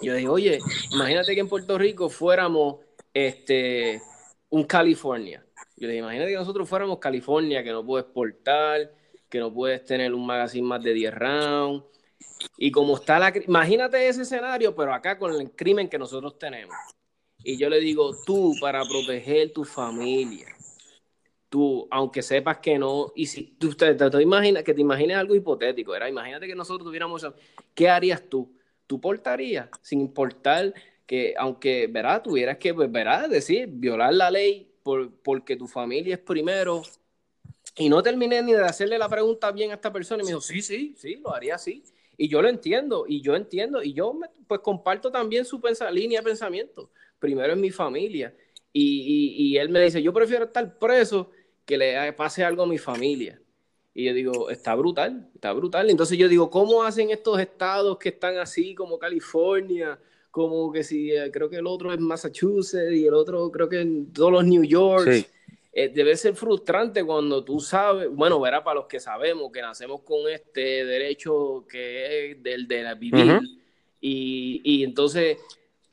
yo 0.01 0.15
dije, 0.15 0.29
oye, 0.29 0.59
imagínate 0.93 1.35
que 1.35 1.41
en 1.41 1.49
Puerto 1.49 1.77
Rico 1.77 2.09
fuéramos, 2.09 2.77
este, 3.13 4.01
un 4.51 4.65
California. 4.65 5.45
Yo 5.77 5.89
le 5.89 5.97
imagínate 5.97 6.31
que 6.31 6.37
nosotros 6.37 6.69
fuéramos 6.69 6.99
California, 6.99 7.63
que 7.63 7.73
no 7.73 7.85
puedes 7.85 8.07
portar, 8.07 8.93
que 9.29 9.39
no 9.39 9.53
puedes 9.53 9.85
tener 9.85 10.15
un 10.15 10.25
magazine 10.25 10.67
más 10.67 10.83
de 10.83 10.95
10 10.95 11.15
rounds. 11.15 11.85
Y 12.57 12.71
como 12.71 12.97
está 12.97 13.19
la... 13.19 13.33
Imagínate 13.47 14.09
ese 14.09 14.23
escenario, 14.23 14.75
pero 14.75 14.95
acá 14.95 15.19
con 15.19 15.35
el 15.35 15.51
crimen 15.51 15.89
que 15.89 15.99
nosotros 15.99 16.39
tenemos. 16.39 16.75
Y 17.43 17.59
yo 17.59 17.69
le 17.69 17.81
digo, 17.81 18.15
tú, 18.25 18.55
para 18.61 18.83
proteger 18.85 19.53
tu 19.53 19.65
familia, 19.65 20.49
tú, 21.49 21.87
aunque 21.91 22.23
sepas 22.23 22.59
que 22.59 22.79
no, 22.79 23.13
y 23.15 23.27
si 23.27 23.57
tú 23.59 23.73
te, 23.75 23.95
te, 23.95 24.23
imaginas, 24.23 24.63
que 24.63 24.75
te 24.75 24.81
imagines 24.81 25.17
algo 25.17 25.35
hipotético, 25.35 25.95
era, 25.95 26.09
imagínate 26.09 26.47
que 26.47 26.55
nosotros 26.55 26.87
tuviéramos, 26.87 27.27
¿qué 27.75 27.89
harías 27.89 28.23
tú? 28.29 28.53
¿Tú 28.87 29.01
portarías 29.01 29.69
sin 29.83 30.01
importar 30.01 30.75
que 31.07 31.35
aunque, 31.39 31.87
verá, 31.87 32.23
tuvieras 32.23 32.59
que, 32.59 32.75
pues, 32.75 32.91
verá, 32.91 33.29
decir, 33.29 33.69
violar 33.71 34.13
la 34.13 34.31
ley 34.31 34.71
por, 34.83 35.13
porque 35.23 35.57
tu 35.57 35.67
familia 35.67 36.17
es 36.17 36.21
primero. 36.21 36.83
Y 37.77 37.89
no 37.89 38.03
terminé 38.03 38.43
ni 38.43 38.53
de 38.53 38.65
hacerle 38.65 38.99
la 38.99 39.09
pregunta 39.09 39.53
bien 39.53 39.71
a 39.71 39.75
esta 39.75 39.93
persona 39.93 40.23
y 40.23 40.25
me 40.25 40.31
dijo, 40.31 40.41
sí, 40.41 40.61
sí, 40.63 40.95
sí, 40.97 41.17
lo 41.17 41.35
haría 41.35 41.55
así. 41.55 41.85
Y 42.17 42.29
yo 42.29 42.43
lo 42.43 42.49
entiendo, 42.49 43.05
y 43.07 43.21
yo 43.21 43.37
entiendo, 43.37 43.83
y 43.83 43.93
yo 43.93 44.19
pues 44.47 44.61
comparto 44.61 45.11
también 45.11 45.45
su 45.45 45.61
línea 45.93 46.21
de 46.21 46.25
pensamiento. 46.25 46.91
Primero 47.19 47.53
es 47.53 47.59
mi 47.59 47.71
familia. 47.71 48.35
Y, 48.73 48.83
y, 48.83 49.47
y, 49.47 49.59
él 49.59 49.69
me 49.69 49.81
dice, 49.81 50.03
yo 50.03 50.13
prefiero 50.13 50.47
estar 50.47 50.79
preso 50.79 51.31
que 51.65 51.79
le 51.79 52.13
pase 52.15 52.45
algo 52.45 52.63
a 52.63 52.67
mi 52.67 52.79
familia. 52.79 53.41
Y 53.95 54.05
yo 54.05 54.13
digo, 54.13 54.51
está 54.51 54.75
brutal, 54.75 55.31
está 55.35 55.53
brutal. 55.53 55.89
Entonces 55.89 56.19
yo 56.19 56.29
digo, 56.29 56.51
¿cómo 56.51 56.83
hacen 56.83 57.11
estos 57.11 57.39
estados 57.41 57.99
que 57.99 58.11
están 58.11 58.39
así 58.39 58.75
como 58.75 58.99
California 58.99 59.99
como 60.37 60.71
que 60.71 60.85
si 60.85 61.13
eh, 61.13 61.31
creo 61.33 61.49
que 61.49 61.57
el 61.57 61.67
otro 61.67 61.95
es 61.95 61.99
Massachusetts 61.99 62.93
y 62.93 63.07
el 63.07 63.15
otro 63.15 63.51
creo 63.51 63.71
que 63.71 63.81
en 63.81 64.13
todos 64.13 64.31
los 64.31 64.45
New 64.45 64.65
York. 64.65 65.27
Eh, 65.73 65.91
debe 65.95 66.17
ser 66.17 66.35
frustrante 66.35 67.05
cuando 67.05 67.45
tú 67.45 67.61
sabes, 67.61 68.09
bueno, 68.11 68.41
verá 68.41 68.65
para 68.65 68.77
los 68.77 68.87
que 68.87 68.99
sabemos 68.99 69.51
que 69.53 69.61
nacemos 69.61 70.01
con 70.03 70.31
este 70.31 70.87
derecho 70.87 71.67
que 71.69 72.33
es 72.33 72.43
del 72.43 72.67
de 72.69 72.95
vivir. 72.95 73.41
y, 74.01 74.61
y, 74.63 74.85
entonces 74.85 75.39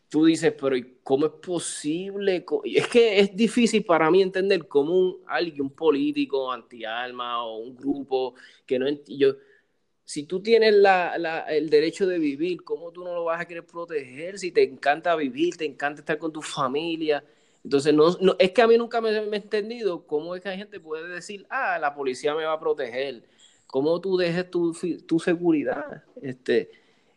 tú 0.10 0.26
dices, 0.26 0.54
pero 0.60 0.76
¿cómo 1.04 1.26
es 1.28 1.32
posible? 1.34 2.46
Es 2.66 2.88
que 2.88 3.20
es 3.20 3.36
difícil 3.36 3.86
para 3.86 4.12
mí 4.12 4.22
entender 4.22 4.68
cómo 4.68 4.94
un, 4.94 5.18
alguien, 5.26 5.62
un 5.62 5.70
político 5.70 6.52
anti-alma 6.52 7.44
o 7.44 7.60
un 7.60 7.76
grupo 7.76 8.36
que 8.66 8.78
no 8.78 8.88
yo 9.08 9.36
si 10.06 10.24
tú 10.24 10.42
tienes 10.42 10.76
el 11.50 11.70
derecho 11.70 12.06
de 12.06 12.20
vivir, 12.20 12.64
¿cómo 12.64 12.92
tú 12.92 13.04
no 13.04 13.14
lo 13.14 13.24
vas 13.26 13.40
a 13.40 13.46
querer 13.46 13.66
proteger? 13.66 14.38
Si 14.38 14.52
te 14.52 14.64
encanta 14.64 15.16
vivir, 15.16 15.56
te 15.56 15.66
encanta 15.66 16.02
estar 16.02 16.18
con 16.18 16.32
tu 16.34 16.42
familia. 16.42 17.24
Entonces, 17.64 17.94
no, 17.94 18.36
es 18.38 18.52
que 18.52 18.62
a 18.62 18.68
mí 18.68 18.78
nunca 18.78 19.00
me, 19.00 19.10
he 19.12 19.36
entendido 19.36 20.06
cómo 20.06 20.36
es 20.36 20.42
que 20.42 20.50
hay 20.50 20.58
gente 20.58 20.80
puede 20.80 21.08
decir, 21.08 21.46
ah, 21.50 21.78
la 21.80 21.96
policía 21.96 22.36
me 22.36 22.44
va 22.44 22.54
a 22.54 22.60
proteger. 22.60 23.24
¿Cómo 23.68 24.00
tú 24.02 24.18
dejes 24.18 24.52
tu, 24.52 24.76
tu 25.08 25.20
seguridad? 25.20 26.04
Este, 26.22 26.70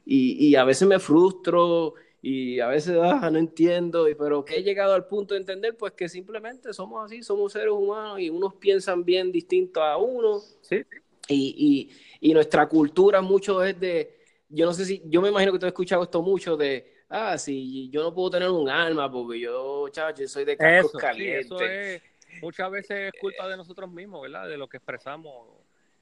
y, 0.05 0.49
y, 0.49 0.55
a 0.55 0.64
veces 0.64 0.87
me 0.87 1.01
frustro 1.01 1.94
y 2.22 2.61
a 2.61 2.68
veces 2.68 2.96
ah, 3.03 3.29
no 3.31 3.38
entiendo, 3.38 4.07
pero 4.16 4.44
que 4.44 4.57
he 4.57 4.62
llegado 4.62 4.94
al 4.94 5.07
punto 5.07 5.35
de 5.35 5.40
entender, 5.40 5.77
pues 5.77 5.92
que 5.92 6.09
simplemente 6.09 6.72
somos 6.72 7.05
así, 7.05 7.22
somos 7.22 7.53
seres 7.53 7.72
humanos 7.72 8.20
y 8.20 8.31
unos 8.31 8.55
piensan 8.55 9.05
bien 9.05 9.33
distinto 9.33 9.83
a 9.83 9.96
uno. 9.96 10.38
Sí. 10.61 10.85
Y, 11.28 11.90
y, 12.20 12.28
y, 12.30 12.34
nuestra 12.34 12.68
cultura 12.68 13.20
mucho 13.20 13.64
es 13.64 13.78
de, 13.80 14.18
yo 14.48 14.64
no 14.66 14.72
sé 14.72 14.84
si, 14.84 15.02
yo 15.06 15.20
me 15.20 15.28
imagino 15.28 15.52
que 15.52 15.58
tú 15.58 15.66
has 15.66 15.70
escuchado 15.70 16.04
esto 16.04 16.22
mucho 16.22 16.56
de, 16.56 16.94
ah, 17.08 17.36
sí, 17.36 17.88
yo 17.90 18.02
no 18.02 18.14
puedo 18.14 18.30
tener 18.30 18.48
un 18.50 18.68
alma 18.68 19.10
porque 19.10 19.40
yo, 19.40 19.88
chacho, 19.88 20.26
soy 20.28 20.44
de 20.44 20.56
cascos 20.56 20.92
calientes. 20.92 21.46
eso 21.46 21.60
es, 21.60 22.02
muchas 22.40 22.70
veces 22.70 23.12
es 23.12 23.20
culpa 23.20 23.48
de 23.48 23.56
nosotros 23.56 23.90
mismos, 23.90 24.22
¿verdad? 24.22 24.48
De 24.48 24.56
lo 24.56 24.68
que 24.68 24.76
expresamos. 24.76 25.48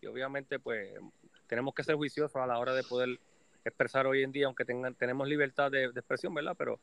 Y 0.00 0.06
obviamente, 0.06 0.58
pues, 0.58 0.92
tenemos 1.46 1.74
que 1.74 1.84
ser 1.84 1.94
juiciosos 1.94 2.37
a 2.37 2.46
la 2.46 2.58
hora 2.58 2.74
de 2.74 2.82
poder 2.82 3.18
expresar 3.64 4.06
hoy 4.06 4.22
en 4.22 4.32
día, 4.32 4.46
aunque 4.46 4.66
tengan, 4.66 4.94
tenemos 4.94 5.26
libertad 5.26 5.70
de, 5.70 5.84
expresión, 5.84 6.34
¿verdad? 6.34 6.54
Pero 6.58 6.78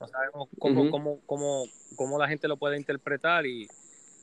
no 0.00 0.08
sabemos 0.08 0.48
cómo, 0.58 0.90
cómo, 0.90 1.20
cómo, 1.26 1.64
cómo 1.94 2.18
la 2.18 2.26
gente 2.26 2.48
lo 2.48 2.56
puede 2.56 2.76
interpretar 2.76 3.46
y, 3.46 3.68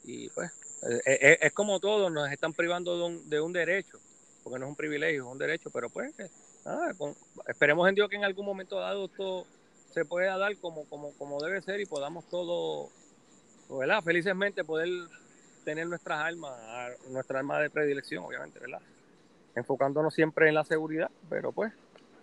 y 0.04 0.30
pues 0.32 0.52
eh, 0.84 1.02
eh, 1.06 1.38
es, 1.42 1.54
como 1.54 1.80
todo, 1.80 2.10
nos 2.10 2.32
están 2.32 2.54
privando 2.54 2.98
de 2.98 3.04
un, 3.04 3.30
de 3.30 3.40
un, 3.40 3.54
derecho, 3.54 4.00
porque 4.44 4.58
no 4.58 4.66
es 4.66 4.70
un 4.70 4.76
privilegio, 4.76 5.24
es 5.24 5.32
un 5.32 5.38
derecho, 5.38 5.70
pero 5.70 5.90
pues 5.90 6.14
esperemos 7.48 7.88
en 7.88 7.96
Dios 7.96 8.10
que 8.10 8.16
en 8.16 8.24
algún 8.24 8.46
momento 8.46 8.80
dado 8.80 9.06
esto 9.06 9.46
se 9.92 10.06
pueda 10.06 10.38
dar 10.38 10.56
como, 10.58 10.86
como, 10.86 11.12
como 11.18 11.40
debe 11.42 11.62
ser 11.62 11.80
y 11.82 11.86
podamos 11.86 12.28
todos, 12.30 12.90
¿verdad? 13.70 14.02
Felizmente 14.04 14.64
poder 14.64 14.90
tener 15.64 15.88
nuestras 15.88 16.20
armas, 16.20 16.54
nuestra 17.10 17.40
arma 17.40 17.60
de 17.60 17.70
predilección, 17.70 18.24
obviamente, 18.24 18.60
¿verdad? 18.60 18.82
Enfocándonos 19.56 20.14
siempre 20.14 20.50
en 20.50 20.56
la 20.56 20.64
seguridad, 20.64 21.12
pero 21.30 21.52
pues, 21.52 21.74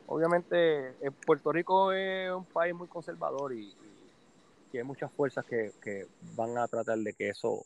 obviamente, 0.07 0.89
eh, 0.89 1.11
Puerto 1.27 1.53
Rico 1.53 1.93
es 1.93 2.33
un 2.33 2.47
país 2.47 2.75
muy 2.75 2.89
conservador 2.89 3.53
y, 3.53 3.73
y 4.73 4.79
hay 4.79 4.85
muchas 4.85 5.13
fuerzas 5.13 5.45
que, 5.45 5.73
que 5.81 6.07
van 6.35 6.59
a 6.59 6.67
tratar 6.67 6.99
de 6.99 7.13
que 7.13 7.29
eso 7.29 7.65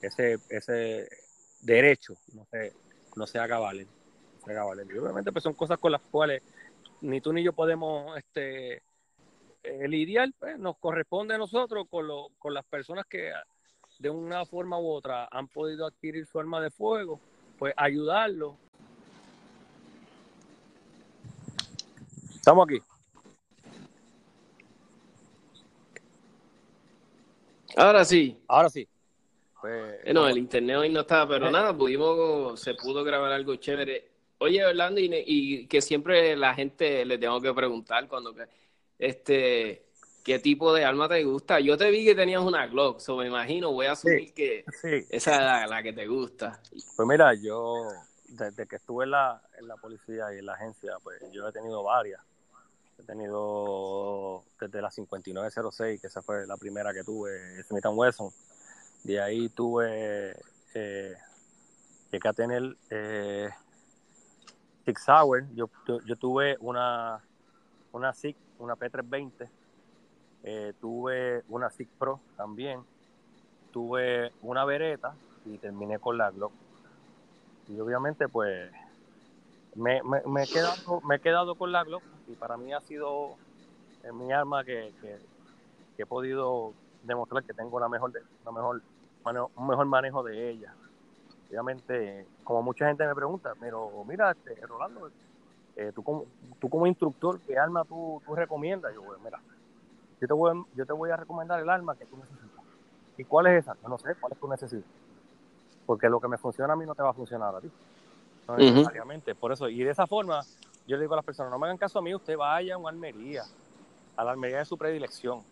ese, 0.00 0.38
ese 0.48 1.08
derecho 1.60 2.14
no 2.34 2.46
se, 2.50 2.72
no 3.16 3.26
se 3.26 3.38
haga 3.38 3.58
valer. 3.58 3.86
Y 4.46 4.98
obviamente 4.98 5.32
pues 5.32 5.44
son 5.44 5.54
cosas 5.54 5.78
con 5.78 5.92
las 5.92 6.00
cuales 6.00 6.42
ni 7.02 7.20
tú 7.20 7.32
ni 7.32 7.42
yo 7.42 7.52
podemos 7.52 8.16
este, 8.16 8.82
el 9.62 9.94
ideal 9.94 10.34
pues, 10.38 10.58
nos 10.58 10.76
corresponde 10.78 11.34
a 11.34 11.38
nosotros 11.38 11.86
con, 11.88 12.06
lo, 12.06 12.28
con 12.38 12.54
las 12.54 12.64
personas 12.64 13.06
que 13.06 13.32
de 13.98 14.10
una 14.10 14.44
forma 14.46 14.78
u 14.78 14.90
otra 14.90 15.28
han 15.30 15.46
podido 15.48 15.86
adquirir 15.86 16.26
su 16.26 16.40
arma 16.40 16.60
de 16.60 16.70
fuego, 16.70 17.20
pues 17.58 17.74
ayudarlo. 17.76 18.56
Estamos 22.34 22.66
aquí. 22.66 22.82
Ahora 27.76 28.04
sí. 28.04 28.42
Ahora 28.48 28.70
sí. 28.70 28.88
Pues, 29.60 30.00
eh, 30.04 30.12
no, 30.14 30.26
el 30.26 30.38
internet 30.38 30.76
hoy 30.76 30.88
no 30.88 31.00
estaba, 31.00 31.28
pero 31.28 31.48
eh. 31.48 31.52
nada, 31.52 31.76
pudimos, 31.76 32.58
se 32.60 32.74
pudo 32.74 33.04
grabar 33.04 33.32
algo 33.32 33.56
chévere. 33.56 34.08
Oye, 34.38 34.64
Orlando, 34.64 35.00
y, 35.02 35.66
que 35.66 35.82
siempre 35.82 36.34
la 36.34 36.54
gente 36.54 37.04
le 37.04 37.18
tengo 37.18 37.40
que 37.40 37.52
preguntar 37.52 38.08
cuando, 38.08 38.34
este, 38.98 39.84
¿qué 40.24 40.38
tipo 40.38 40.72
de 40.72 40.84
arma 40.84 41.08
te 41.08 41.22
gusta? 41.24 41.60
Yo 41.60 41.76
te 41.76 41.90
vi 41.90 42.06
que 42.06 42.14
tenías 42.14 42.42
una 42.42 42.66
Glock, 42.66 43.00
so 43.00 43.16
me 43.16 43.26
imagino, 43.26 43.72
voy 43.72 43.86
a 43.86 43.92
asumir 43.92 44.32
que 44.32 44.64
esa 45.10 45.64
es 45.64 45.70
la, 45.70 45.82
que 45.82 45.92
te 45.92 46.06
gusta. 46.06 46.58
Pues 46.96 47.06
mira, 47.06 47.34
yo, 47.34 47.82
desde 48.28 48.66
que 48.66 48.76
estuve 48.76 49.04
en 49.04 49.10
la, 49.10 49.42
en 49.58 49.68
la 49.68 49.76
policía 49.76 50.32
y 50.34 50.38
en 50.38 50.46
la 50.46 50.54
agencia, 50.54 50.92
pues 51.02 51.20
yo 51.32 51.46
he 51.46 51.52
tenido 51.52 51.82
varias. 51.82 52.22
He 52.98 53.02
tenido 53.02 54.42
desde 54.58 54.80
la 54.80 54.90
5906, 54.90 56.00
que 56.00 56.06
esa 56.06 56.22
fue 56.22 56.46
la 56.46 56.56
primera 56.56 56.94
que 56.94 57.04
tuve, 57.04 57.62
Smith 57.64 57.84
Wesson 57.84 58.30
de 59.04 59.20
ahí 59.20 59.48
tuve, 59.48 60.36
eh, 60.74 61.14
llegué 62.10 62.32
tener 62.34 62.76
eh, 62.90 63.48
Six 64.84 65.08
Hour. 65.08 65.46
Yo, 65.54 65.70
yo, 66.04 66.16
tuve 66.16 66.56
una, 66.60 67.20
una 67.92 68.12
SIG, 68.12 68.36
una 68.58 68.76
P320. 68.76 69.48
Eh, 70.42 70.74
tuve 70.80 71.44
una 71.48 71.70
SIG 71.70 71.88
Pro 71.98 72.20
también. 72.36 72.80
Tuve 73.72 74.32
una 74.42 74.64
Beretta 74.64 75.14
y 75.46 75.56
terminé 75.58 75.98
con 75.98 76.18
la 76.18 76.30
Glock. 76.30 76.52
Y 77.68 77.80
obviamente, 77.80 78.28
pues, 78.28 78.70
me, 79.76 80.02
me, 80.02 80.42
he, 80.42 80.46
quedado, 80.46 81.00
me 81.02 81.16
he 81.16 81.20
quedado 81.20 81.54
con 81.54 81.72
la 81.72 81.84
Glock 81.84 82.02
y 82.28 82.34
para 82.34 82.56
mí 82.56 82.72
ha 82.72 82.80
sido 82.80 83.36
mi 84.12 84.32
arma 84.32 84.64
que, 84.64 84.92
que 85.00 86.02
he 86.02 86.06
podido 86.06 86.74
demostrar 87.02 87.44
que 87.44 87.54
tengo 87.54 87.78
la 87.80 87.88
mejor, 87.88 88.12
la 88.44 88.52
mejor, 88.52 88.82
un 89.56 89.66
mejor 89.66 89.86
manejo 89.86 90.22
de 90.22 90.50
ella. 90.50 90.74
Obviamente, 91.48 92.26
como 92.44 92.62
mucha 92.62 92.86
gente 92.86 93.06
me 93.06 93.14
pregunta, 93.14 93.54
pero 93.58 93.90
mira, 94.06 94.30
este, 94.30 94.54
Rolando, 94.66 95.10
eh, 95.76 95.92
tú, 95.94 96.02
como, 96.02 96.26
tú 96.60 96.68
como 96.68 96.86
instructor, 96.86 97.40
¿qué 97.40 97.58
arma 97.58 97.84
tú, 97.84 98.22
tú 98.24 98.34
recomiendas? 98.34 98.94
Yo, 98.94 99.02
mira, 99.24 99.40
yo 100.20 100.28
te, 100.28 100.32
voy, 100.32 100.64
yo 100.74 100.86
te 100.86 100.92
voy 100.92 101.10
a 101.10 101.16
recomendar 101.16 101.58
el 101.60 101.68
arma 101.68 101.96
que 101.96 102.06
tú 102.06 102.16
necesitas. 102.16 102.64
¿Y 103.16 103.24
cuál 103.24 103.48
es 103.48 103.64
esa? 103.64 103.76
Yo 103.82 103.88
no 103.88 103.98
sé, 103.98 104.14
¿cuál 104.20 104.32
es 104.32 104.38
tu 104.38 104.48
necesidad? 104.48 104.84
Porque 105.86 106.08
lo 106.08 106.20
que 106.20 106.28
me 106.28 106.38
funciona 106.38 106.72
a 106.72 106.76
mí 106.76 106.86
no 106.86 106.94
te 106.94 107.02
va 107.02 107.10
a 107.10 107.14
funcionar 107.14 107.54
a 107.54 107.60
ti. 107.60 107.70
No 108.46 108.56
necesariamente. 108.56 109.34
Por 109.34 109.52
eso, 109.52 109.68
y 109.68 109.82
de 109.82 109.90
esa 109.90 110.06
forma, 110.06 110.40
yo 110.86 110.96
le 110.96 111.02
digo 111.02 111.14
a 111.14 111.16
las 111.16 111.24
personas, 111.24 111.50
no 111.50 111.58
me 111.58 111.66
hagan 111.66 111.78
caso 111.78 111.98
a 111.98 112.02
mí, 112.02 112.14
usted 112.14 112.36
vaya 112.36 112.74
a 112.74 112.78
una 112.78 112.90
almería, 112.90 113.42
a 114.16 114.24
la 114.24 114.30
almería 114.30 114.58
de 114.58 114.64
su 114.64 114.78
predilección, 114.78 115.42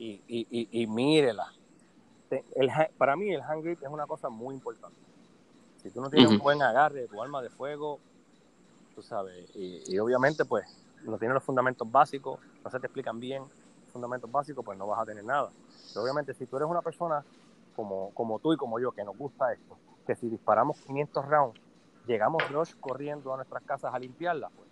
y, 0.00 0.22
y, 0.26 0.68
y, 0.82 0.86
mírela. 0.86 1.52
El, 2.30 2.70
para 2.96 3.16
mí 3.16 3.30
el 3.32 3.42
hand 3.42 3.62
grip 3.62 3.82
es 3.82 3.88
una 3.88 4.06
cosa 4.06 4.30
muy 4.30 4.54
importante. 4.54 4.96
Si 5.76 5.90
tú 5.90 6.00
no 6.00 6.08
tienes 6.08 6.30
un 6.30 6.38
buen 6.38 6.62
agarre 6.62 7.02
de 7.02 7.08
tu 7.08 7.22
arma 7.22 7.42
de 7.42 7.50
fuego, 7.50 8.00
tú 8.94 9.02
sabes, 9.02 9.50
y, 9.54 9.98
obviamente 9.98 10.44
pues 10.46 10.64
no 11.04 11.18
tienes 11.18 11.34
los 11.34 11.44
fundamentos 11.44 11.90
básicos, 11.90 12.40
no 12.64 12.70
se 12.70 12.80
te 12.80 12.86
explican 12.86 13.20
bien 13.20 13.42
los 13.42 13.92
fundamentos 13.92 14.30
básicos, 14.30 14.64
pues 14.64 14.78
no 14.78 14.86
vas 14.86 15.00
a 15.00 15.04
tener 15.04 15.24
nada. 15.24 15.50
Pero 15.92 16.02
obviamente 16.02 16.32
si 16.32 16.46
tú 16.46 16.56
eres 16.56 16.68
una 16.68 16.82
persona 16.82 17.22
como, 17.76 18.10
como 18.14 18.38
tú 18.38 18.54
y 18.54 18.56
como 18.56 18.80
yo, 18.80 18.92
que 18.92 19.04
nos 19.04 19.16
gusta 19.16 19.52
esto, 19.52 19.76
que 20.06 20.16
si 20.16 20.30
disparamos 20.30 20.78
500 20.86 21.26
rounds, 21.26 21.60
llegamos 22.06 22.48
rush 22.50 22.72
corriendo 22.80 23.34
a 23.34 23.36
nuestras 23.36 23.62
casas 23.64 23.92
a 23.92 23.98
limpiarla, 23.98 24.48
pues 24.56 24.69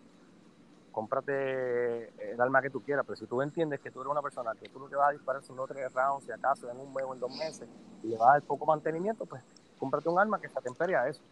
cómprate 0.93 2.33
el 2.33 2.41
arma 2.41 2.63
que 2.63 2.71
tú 2.71 2.83
quieras, 2.83 3.05
pero 3.07 3.17
si 3.17 3.27
tú 3.27 3.41
entiendes 3.43 3.81
que 3.81 3.91
tú 3.91 4.01
eres 4.01 4.11
una 4.11 4.23
persona 4.23 4.53
que 4.61 4.69
tú 4.69 4.79
no 4.79 4.89
te 4.89 4.97
vas 4.97 5.11
a 5.11 5.13
disparar 5.13 5.43
sino 5.43 5.67
tres 5.67 5.93
rounds, 5.93 6.25
si 6.25 6.33
acaso 6.33 6.71
en 6.71 6.79
un 6.79 6.93
mes 6.93 7.05
o 7.07 7.15
en 7.15 7.21
dos 7.21 7.31
meses, 7.37 7.69
y 8.03 8.09
le 8.09 8.17
vas 8.17 8.29
a 8.29 8.33
dar 8.33 8.43
poco 8.43 8.67
mantenimiento, 8.67 9.27
pues 9.27 9.43
cómprate 9.79 10.09
un 10.09 10.19
arma 10.19 10.41
que 10.41 10.49
se 10.49 10.59
atempere 10.59 10.97
a 10.97 11.09
eso. 11.09 11.23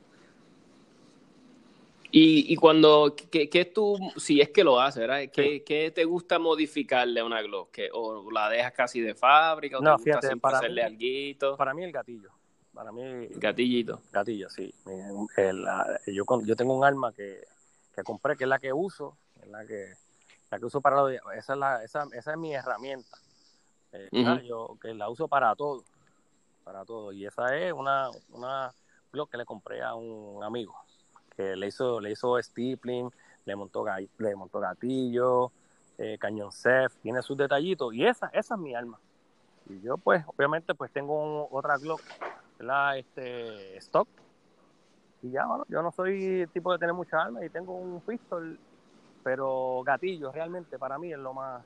Y, 2.13 2.53
y 2.53 2.57
cuando, 2.57 3.15
¿qué, 3.31 3.51
¿qué, 3.51 3.65
tú, 3.65 3.99
si 4.17 4.41
es 4.41 4.51
que 4.51 4.65
lo 4.65 4.81
haces, 4.81 5.01
¿verdad? 5.01 5.31
¿Qué, 5.33 5.63
¿qué 5.65 5.91
te 5.91 6.05
gusta 6.05 6.39
modificarle 6.39 7.21
a 7.21 7.25
una 7.25 7.43
Glock? 7.43 7.77
¿O 7.93 8.31
la 8.31 8.49
dejas 8.49 8.73
casi 8.73 9.01
de 9.01 9.15
fábrica? 9.15 9.79
¿O 9.79 9.83
no, 9.83 9.97
te 9.97 10.05
fíjate, 10.05 10.37
para 10.37 10.59
hacerle 10.59 10.83
mí, 10.83 10.87
alguito? 10.87 11.57
Para 11.57 11.75
mí 11.75 11.83
el 11.83 11.93
gatillo. 11.93 12.31
Para 12.73 12.93
mí... 12.93 13.27
Gatillito. 13.37 14.03
Gatillo, 14.13 14.49
sí. 14.49 14.73
El, 15.37 15.67
yo, 16.07 16.25
yo 16.45 16.57
tengo 16.57 16.77
un 16.77 16.85
arma 16.85 17.13
que, 17.13 17.41
que 17.95 18.03
compré, 18.03 18.37
que 18.37 18.45
es 18.45 18.49
la 18.49 18.59
que 18.59 18.73
uso, 18.73 19.17
es 19.47 19.53
la 19.53 19.67
que, 19.67 19.95
la 20.51 20.59
que 20.59 20.65
uso 20.67 20.81
para 20.81 20.97
lo 20.97 21.09
esa 21.09 21.53
es 21.55 21.59
la, 21.59 21.85
esa, 21.85 22.05
esa 22.13 22.31
es 22.33 22.39
mi 22.39 22.55
herramienta. 22.55 23.17
Eh, 23.93 24.09
yo 24.45 24.77
que 24.81 24.93
la 24.93 25.09
uso 25.09 25.29
para 25.29 25.55
todo, 25.55 25.83
para 26.65 26.85
todo. 26.85 27.13
Y 27.13 27.27
esa 27.27 27.57
es 27.57 27.73
una, 27.73 28.11
una 28.31 28.73
blog 29.11 29.31
que 29.31 29.39
le 29.39 29.47
compré 29.47 29.83
a 29.83 29.95
un 29.95 30.43
amigo 30.45 30.75
que 31.37 31.55
le 31.55 31.69
hizo, 31.69 32.01
le 32.01 32.11
hizo 32.11 32.43
stippling, 32.43 33.11
le 33.45 33.57
montó, 33.57 33.85
le 34.19 34.35
montó 34.35 34.59
gatillo, 34.59 35.53
eh, 35.99 36.17
cañón 36.19 36.51
tiene 37.03 37.23
sus 37.23 37.37
detallitos 37.37 37.93
y 37.95 38.07
esa, 38.07 38.29
esa 38.29 38.55
es 38.55 38.61
mi 38.61 38.75
arma. 38.75 38.99
Y 39.69 39.81
yo 39.81 39.99
pues, 39.99 40.25
obviamente 40.27 40.75
pues 40.75 40.91
tengo 40.91 41.49
otra 41.51 41.77
Glock, 41.77 42.01
la 42.59 42.97
Este, 42.97 43.77
stock. 43.79 44.09
Y 45.23 45.31
ya, 45.31 45.47
bueno, 45.47 45.65
yo 45.69 45.83
no 45.83 45.93
soy 45.93 46.47
tipo 46.53 46.73
de 46.73 46.79
tener 46.79 46.95
mucha 46.95 47.23
armas 47.23 47.43
y 47.45 47.51
tengo 47.51 47.75
un 47.75 48.01
pistol, 48.01 48.59
pero 49.27 49.83
gatillo 49.85 50.31
realmente 50.31 50.79
para 50.79 51.01
mí 51.01 51.13
es 51.13 51.19
lo 51.19 51.35
más, 51.35 51.61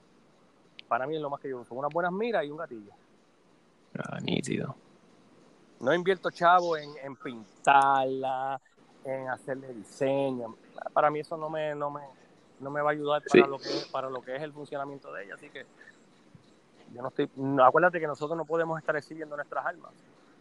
para 0.89 1.07
mí 1.07 1.17
es 1.17 1.21
lo 1.21 1.29
más 1.29 1.41
que 1.41 1.51
yo 1.51 1.61
uso. 1.61 1.75
Unas 1.75 1.93
buenas 1.93 2.11
miras 2.11 2.43
y 2.47 2.51
un 2.51 2.57
gatillo. 2.57 2.91
Ah, 3.99 4.19
nítido. 4.19 4.75
No 5.81 5.93
invierto 5.93 6.31
chavo 6.31 6.79
en, 6.79 6.89
en 7.05 7.17
pintarla, 7.17 8.59
en 9.05 9.29
hacerle 9.29 9.75
diseño. 9.75 10.57
Para 10.95 11.11
mí 11.11 11.21
eso 11.21 11.37
no 11.37 11.51
me, 11.51 11.75
no 11.75 11.91
me, 11.91 12.01
no 12.61 12.71
me 12.71 12.81
va 12.81 12.89
a 12.89 12.93
ayudar 12.95 13.23
para, 13.31 13.47
lo 13.47 13.59
que 13.59 13.69
es, 13.69 13.89
para 13.89 14.09
lo 14.09 14.23
que 14.23 14.37
es 14.37 14.43
el 14.43 14.55
funcionamiento 14.55 15.13
de 15.13 15.25
ella. 15.25 15.35
Así 15.35 15.51
que 15.51 15.67
yo 16.95 17.03
no 17.03 17.09
estoy. 17.09 17.29
acuérdate 17.63 18.01
que 18.01 18.07
nosotros 18.07 18.39
no 18.39 18.47
podemos 18.47 18.79
estar 18.79 18.97
exhibiendo 18.97 19.37
nuestras 19.37 19.67
armas. 19.67 19.93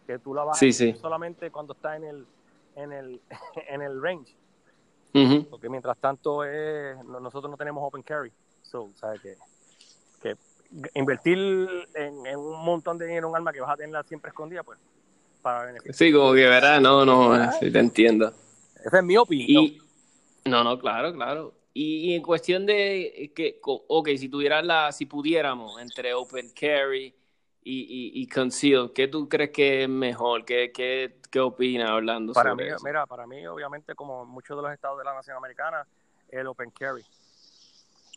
Que 0.06 0.18
tú 0.18 0.32
la 0.32 0.44
vas 0.44 0.58
sí, 0.58 0.72
sí. 0.72 0.94
solamente 0.94 1.50
cuando 1.50 1.74
está 1.74 1.96
en 1.96 2.04
el, 2.04 2.26
en 2.76 2.92
el, 2.92 3.20
en 3.68 3.82
el 3.82 4.02
range. 4.02 4.34
Porque 5.12 5.49
mientras 5.70 5.96
tanto 5.98 6.42
nosotros 7.20 7.50
no 7.50 7.56
tenemos 7.56 7.82
open 7.82 8.02
carry. 8.02 8.32
So, 8.62 8.90
¿sabes 8.94 9.20
que, 9.20 9.36
que 10.22 10.36
invertir 10.94 11.38
en, 11.94 12.36
un 12.36 12.64
montón 12.64 12.98
de 12.98 13.06
dinero 13.06 13.26
en 13.26 13.30
un 13.30 13.36
arma 13.36 13.52
que 13.52 13.60
vas 13.60 13.70
a 13.70 13.76
tenerla 13.76 14.02
siempre 14.04 14.28
escondida, 14.28 14.62
pues, 14.62 14.78
para 15.42 15.66
beneficio. 15.66 15.92
Sí, 15.94 16.12
como 16.12 16.32
que 16.32 16.46
verás, 16.46 16.80
no, 16.80 17.04
no, 17.04 17.52
sí, 17.52 17.70
te 17.70 17.78
entiendo. 17.78 18.32
Esa 18.84 18.98
es 18.98 19.04
mi 19.04 19.16
opinión. 19.16 19.72
no, 20.44 20.64
no, 20.64 20.78
claro, 20.78 21.12
claro. 21.12 21.54
Y, 21.72 22.14
en 22.14 22.22
cuestión 22.22 22.66
de 22.66 23.32
que, 23.34 23.60
ok, 23.62 24.08
si 24.16 24.28
tuvieras 24.28 24.64
la, 24.64 24.92
si 24.92 25.06
pudiéramos 25.06 25.80
entre 25.80 26.12
Open 26.14 26.50
Carry 26.50 27.14
y, 27.62 28.12
y, 28.14 28.26
Conceal, 28.26 28.92
¿qué 28.94 29.06
tú 29.06 29.28
crees 29.28 29.50
que 29.50 29.82
es 29.82 29.88
mejor? 29.88 30.44
¿Qué, 30.44 30.72
qué, 30.72 31.18
qué 31.30 31.40
opinas 31.40 31.90
hablando 31.90 32.32
para 32.32 32.50
sobre 32.50 32.64
mí, 32.64 32.70
eso? 32.70 32.84
Mira, 32.84 33.06
para 33.06 33.26
mí, 33.26 33.46
obviamente, 33.46 33.94
como 33.94 34.24
muchos 34.24 34.56
de 34.56 34.62
los 34.62 34.72
estados 34.72 34.98
de 34.98 35.04
la 35.04 35.14
nación 35.14 35.36
americana, 35.36 35.86
el 36.30 36.46
Open 36.46 36.70
Carry. 36.70 37.04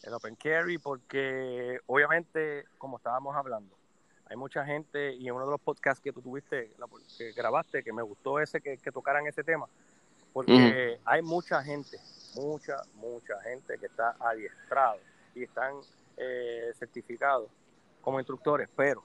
El 0.03 0.13
Open 0.13 0.35
Carry 0.35 0.77
porque, 0.77 1.79
obviamente, 1.87 2.65
como 2.77 2.97
estábamos 2.97 3.35
hablando, 3.35 3.75
hay 4.25 4.37
mucha 4.37 4.65
gente, 4.65 5.13
y 5.13 5.27
en 5.27 5.35
uno 5.35 5.45
de 5.45 5.51
los 5.51 5.61
podcasts 5.61 6.01
que 6.01 6.13
tú 6.13 6.21
tuviste, 6.21 6.71
que 7.17 7.31
grabaste, 7.33 7.83
que 7.83 7.91
me 7.91 8.01
gustó 8.01 8.39
ese, 8.39 8.61
que, 8.61 8.77
que 8.77 8.91
tocaran 8.91 9.27
ese 9.27 9.43
tema, 9.43 9.67
porque 10.31 10.99
hay 11.05 11.21
mucha 11.21 11.61
gente, 11.61 11.97
mucha, 12.35 12.77
mucha 12.95 13.39
gente 13.41 13.77
que 13.77 13.85
está 13.85 14.15
adiestrado 14.19 14.99
y 15.35 15.43
están 15.43 15.75
eh, 16.17 16.71
certificados 16.75 17.49
como 18.01 18.19
instructores, 18.19 18.69
pero, 18.75 19.03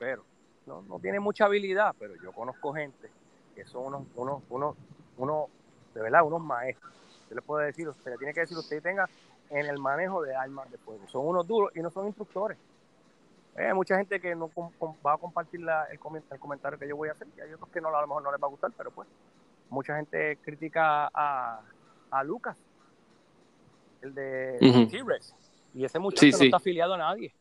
pero, 0.00 0.24
no, 0.64 0.80
no 0.82 0.98
tienen 0.98 1.22
mucha 1.22 1.44
habilidad, 1.44 1.94
pero 1.98 2.14
yo 2.22 2.32
conozco 2.32 2.72
gente 2.72 3.10
que 3.54 3.66
son 3.66 3.84
unos, 3.84 4.02
unos, 4.16 4.42
unos, 4.48 4.76
unos 5.18 5.48
de 5.94 6.00
verdad, 6.00 6.24
unos 6.24 6.40
maestros. 6.40 6.90
Yo 7.28 7.36
le 7.36 7.42
puedo 7.42 7.60
decir, 7.60 7.86
usted 7.86 8.12
le 8.12 8.16
tiene 8.16 8.32
que 8.32 8.40
decir, 8.40 8.56
usted 8.56 8.82
tenga 8.82 9.08
en 9.50 9.66
el 9.66 9.78
manejo 9.78 10.22
de 10.22 10.34
armas 10.34 10.70
de 10.70 10.78
fuego. 10.78 11.06
Son 11.06 11.26
unos 11.26 11.46
duros 11.46 11.70
y 11.76 11.80
no 11.80 11.90
son 11.90 12.06
instructores. 12.06 12.56
Eh, 13.56 13.66
hay 13.66 13.74
mucha 13.74 13.98
gente 13.98 14.18
que 14.20 14.34
no 14.34 14.50
va 15.04 15.12
a 15.12 15.18
compartir 15.18 15.60
la, 15.60 15.84
el, 15.84 15.98
el, 16.30 16.38
comentario 16.40 16.78
que 16.78 16.88
yo 16.88 16.96
voy 16.96 17.10
a 17.10 17.12
hacer 17.12 17.26
y 17.36 17.40
hay 17.42 17.52
otros 17.52 17.68
que 17.68 17.82
no, 17.82 17.94
a 17.94 18.00
lo 18.00 18.06
mejor 18.06 18.22
no 18.22 18.32
les 18.32 18.40
va 18.40 18.46
a 18.46 18.50
gustar, 18.50 18.72
pero 18.74 18.90
pues 18.90 19.06
mucha 19.68 19.96
gente 19.96 20.38
critica 20.38 21.10
a, 21.12 21.60
a 22.10 22.24
Lucas, 22.24 22.56
el 24.00 24.14
de 24.14 24.88
T-Rex, 24.90 25.34
y 25.74 25.84
ese 25.84 25.98
muchacho 25.98 26.38
no 26.38 26.44
está 26.44 26.56
afiliado 26.56 26.94
a 26.94 26.98
nadie. 26.98 27.34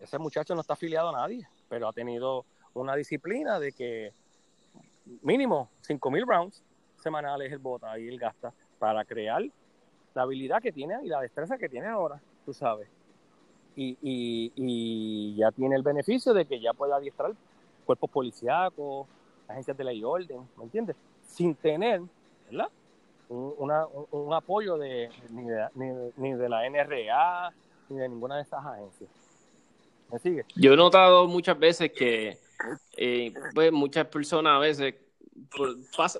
Ese 0.00 0.18
muchacho 0.18 0.54
no 0.54 0.60
está 0.60 0.74
afiliado 0.74 1.08
a 1.10 1.12
nadie, 1.12 1.48
pero 1.68 1.88
ha 1.88 1.92
tenido 1.92 2.44
una 2.74 2.94
disciplina 2.94 3.58
de 3.58 3.72
que 3.72 4.12
mínimo 5.22 5.70
5.000 5.86 6.26
rounds 6.26 6.62
semanales 6.96 7.52
el 7.52 7.58
bota 7.58 7.98
y 7.98 8.08
él 8.08 8.18
gasta 8.18 8.52
para 8.78 9.04
crear 9.04 9.42
la 10.14 10.22
habilidad 10.22 10.62
que 10.62 10.72
tiene 10.72 10.96
y 11.04 11.08
la 11.08 11.20
destreza 11.20 11.58
que 11.58 11.68
tiene 11.68 11.86
ahora, 11.86 12.20
tú 12.44 12.52
sabes. 12.52 12.88
Y, 13.74 13.98
y, 14.02 14.52
y 14.56 15.36
ya 15.36 15.50
tiene 15.52 15.76
el 15.76 15.82
beneficio 15.82 16.32
de 16.32 16.46
que 16.46 16.60
ya 16.60 16.72
puede 16.72 16.94
adiestrar 16.94 17.32
cuerpos 17.84 18.10
policíacos, 18.10 19.06
agencias 19.48 19.76
de 19.76 19.84
ley 19.84 19.98
y 19.98 20.04
orden, 20.04 20.48
¿me 20.56 20.64
entiendes? 20.64 20.96
Sin 21.26 21.54
tener, 21.54 22.02
¿verdad? 22.50 22.68
Un, 23.28 23.54
una, 23.58 23.86
un, 23.86 24.32
apoyo 24.32 24.78
de 24.78 25.10
ni, 25.30 25.44
de 25.44 26.12
ni, 26.16 26.32
de 26.32 26.48
la 26.48 26.68
NRA 26.68 27.52
ni 27.88 27.96
de 27.96 28.08
ninguna 28.08 28.36
de 28.36 28.42
esas 28.42 28.64
agencias. 28.64 29.10
¿Me 30.12 30.18
sigue? 30.18 30.44
Yo 30.54 30.74
he 30.74 30.76
notado 30.76 31.26
muchas 31.26 31.58
veces 31.58 31.92
que 31.92 32.38
eh, 32.96 33.34
pues 33.54 33.72
muchas 33.72 34.06
personas 34.06 34.56
a 34.56 34.58
veces 34.58 34.94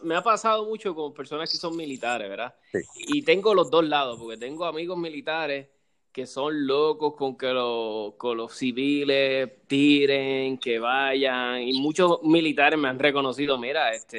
me 0.03 0.15
ha 0.15 0.23
pasado 0.23 0.67
mucho 0.67 0.95
con 0.95 1.15
personas 1.15 1.51
que 1.51 1.57
son 1.57 1.77
militares, 1.77 2.29
¿verdad? 2.29 2.55
Sí. 2.73 2.79
Y 2.97 3.23
tengo 3.23 3.55
los 3.55 3.71
dos 3.71 3.85
lados, 3.85 4.19
porque 4.19 4.37
tengo 4.37 4.65
amigos 4.65 4.99
militares 4.99 5.69
que 6.13 6.27
son 6.27 6.67
locos 6.67 7.15
con 7.15 7.37
que 7.37 7.53
los, 7.53 8.15
con 8.15 8.39
los 8.39 8.55
civiles 8.55 9.51
tiren, 9.67 10.57
que 10.57 10.79
vayan, 10.79 11.61
y 11.61 11.75
muchos 11.75 12.23
militares 12.23 12.79
me 12.79 12.89
han 12.89 12.99
reconocido, 12.99 13.59
mira, 13.59 13.93
este, 13.93 14.19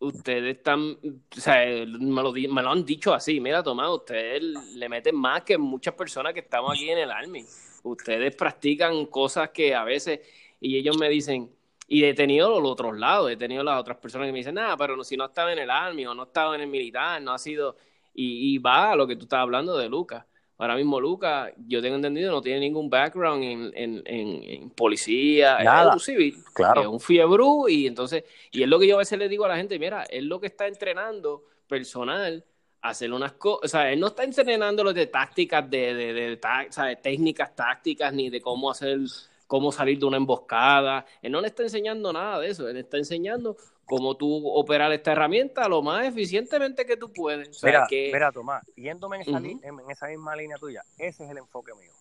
ustedes 0.00 0.56
están, 0.56 0.96
o 1.36 1.40
sea, 1.40 1.64
me 1.86 2.22
lo, 2.22 2.70
han 2.70 2.84
dicho 2.84 3.12
así, 3.12 3.40
mira, 3.40 3.62
Tomás, 3.62 3.90
ustedes 3.90 4.42
le 4.42 4.88
meten 4.88 5.16
más 5.16 5.42
que 5.42 5.58
muchas 5.58 5.94
personas 5.94 6.32
que 6.32 6.40
estamos 6.40 6.72
aquí 6.72 6.90
en 6.90 6.98
el 6.98 7.10
Army. 7.10 7.44
Ustedes 7.82 8.34
practican 8.34 9.06
cosas 9.06 9.50
que 9.50 9.74
a 9.74 9.84
veces, 9.84 10.20
y 10.60 10.76
ellos 10.76 10.96
me 10.98 11.08
dicen, 11.08 11.50
y 11.88 12.04
he 12.04 12.14
tenido 12.14 12.60
los 12.60 12.72
otros 12.72 12.98
lados, 12.98 13.30
he 13.30 13.36
tenido 13.36 13.62
las 13.62 13.80
otras 13.80 13.98
personas 13.98 14.26
que 14.26 14.32
me 14.32 14.38
dicen, 14.38 14.54
nada, 14.54 14.76
pero 14.76 15.02
si 15.04 15.16
no 15.16 15.26
estaba 15.26 15.52
en 15.52 15.58
el 15.58 15.70
Army 15.70 16.06
o 16.06 16.14
no 16.14 16.24
estaba 16.24 16.54
en 16.54 16.62
el 16.62 16.68
militar, 16.68 17.20
no 17.22 17.32
ha 17.32 17.38
sido, 17.38 17.76
y, 18.14 18.54
y 18.54 18.58
va 18.58 18.92
a 18.92 18.96
lo 18.96 19.06
que 19.06 19.16
tú 19.16 19.24
estabas 19.24 19.44
hablando 19.44 19.76
de 19.76 19.88
Lucas 19.88 20.24
Ahora 20.58 20.74
mismo 20.74 20.98
Lucas, 20.98 21.52
yo 21.66 21.82
tengo 21.82 21.96
entendido, 21.96 22.32
no 22.32 22.40
tiene 22.40 22.60
ningún 22.60 22.88
background 22.88 23.42
en, 23.44 23.72
en, 23.74 24.02
en, 24.06 24.70
policía, 24.70 25.58
Nada. 25.62 25.90
es 25.90 25.94
un 25.94 26.00
civil, 26.00 26.44
claro. 26.54 26.80
es 26.80 26.86
un 26.86 27.00
fiebru 27.00 27.68
y 27.68 27.86
entonces, 27.86 28.24
y 28.50 28.62
es 28.62 28.68
lo 28.68 28.78
que 28.78 28.86
yo 28.86 28.96
a 28.96 29.00
veces 29.00 29.18
le 29.18 29.28
digo 29.28 29.44
a 29.44 29.48
la 29.48 29.56
gente, 29.56 29.78
mira, 29.78 30.04
es 30.04 30.22
lo 30.22 30.40
que 30.40 30.46
está 30.46 30.66
entrenando 30.66 31.44
personal 31.66 32.42
a 32.80 32.88
hacer 32.90 33.12
unas 33.12 33.32
cosas, 33.32 33.64
o 33.64 33.68
sea, 33.68 33.92
él 33.92 34.00
no 34.00 34.06
está 34.06 34.24
entrenando 34.24 34.92
de 34.94 35.06
tácticas, 35.08 35.68
de, 35.68 35.94
de, 35.94 36.12
de, 36.14 36.96
técnicas 37.02 37.54
tácticas, 37.54 38.14
ni 38.14 38.30
de 38.30 38.40
cómo 38.40 38.70
hacer 38.70 38.98
cómo 39.46 39.70
salir 39.70 39.98
de 39.98 40.06
una 40.06 40.16
emboscada. 40.16 41.06
Él 41.22 41.32
no 41.32 41.40
le 41.40 41.48
está 41.48 41.62
enseñando 41.62 42.12
nada 42.12 42.40
de 42.40 42.48
eso, 42.48 42.68
él 42.68 42.76
está 42.76 42.96
enseñando 42.96 43.56
cómo 43.86 44.16
tú 44.16 44.48
operar 44.48 44.92
esta 44.92 45.12
herramienta 45.12 45.68
lo 45.68 45.80
más 45.80 46.04
eficientemente 46.04 46.84
que 46.84 46.96
tú 46.96 47.12
puedes. 47.12 47.62
mira, 47.62 47.86
mira, 47.90 48.32
Tomás, 48.32 48.64
yéndome 48.74 49.16
en 49.16 49.22
esa, 49.22 49.38
en 49.38 49.90
esa 49.90 50.06
misma 50.08 50.36
línea 50.36 50.58
tuya, 50.58 50.84
ese 50.98 51.24
es 51.24 51.30
el 51.30 51.38
enfoque 51.38 51.72
mío. 51.74 51.92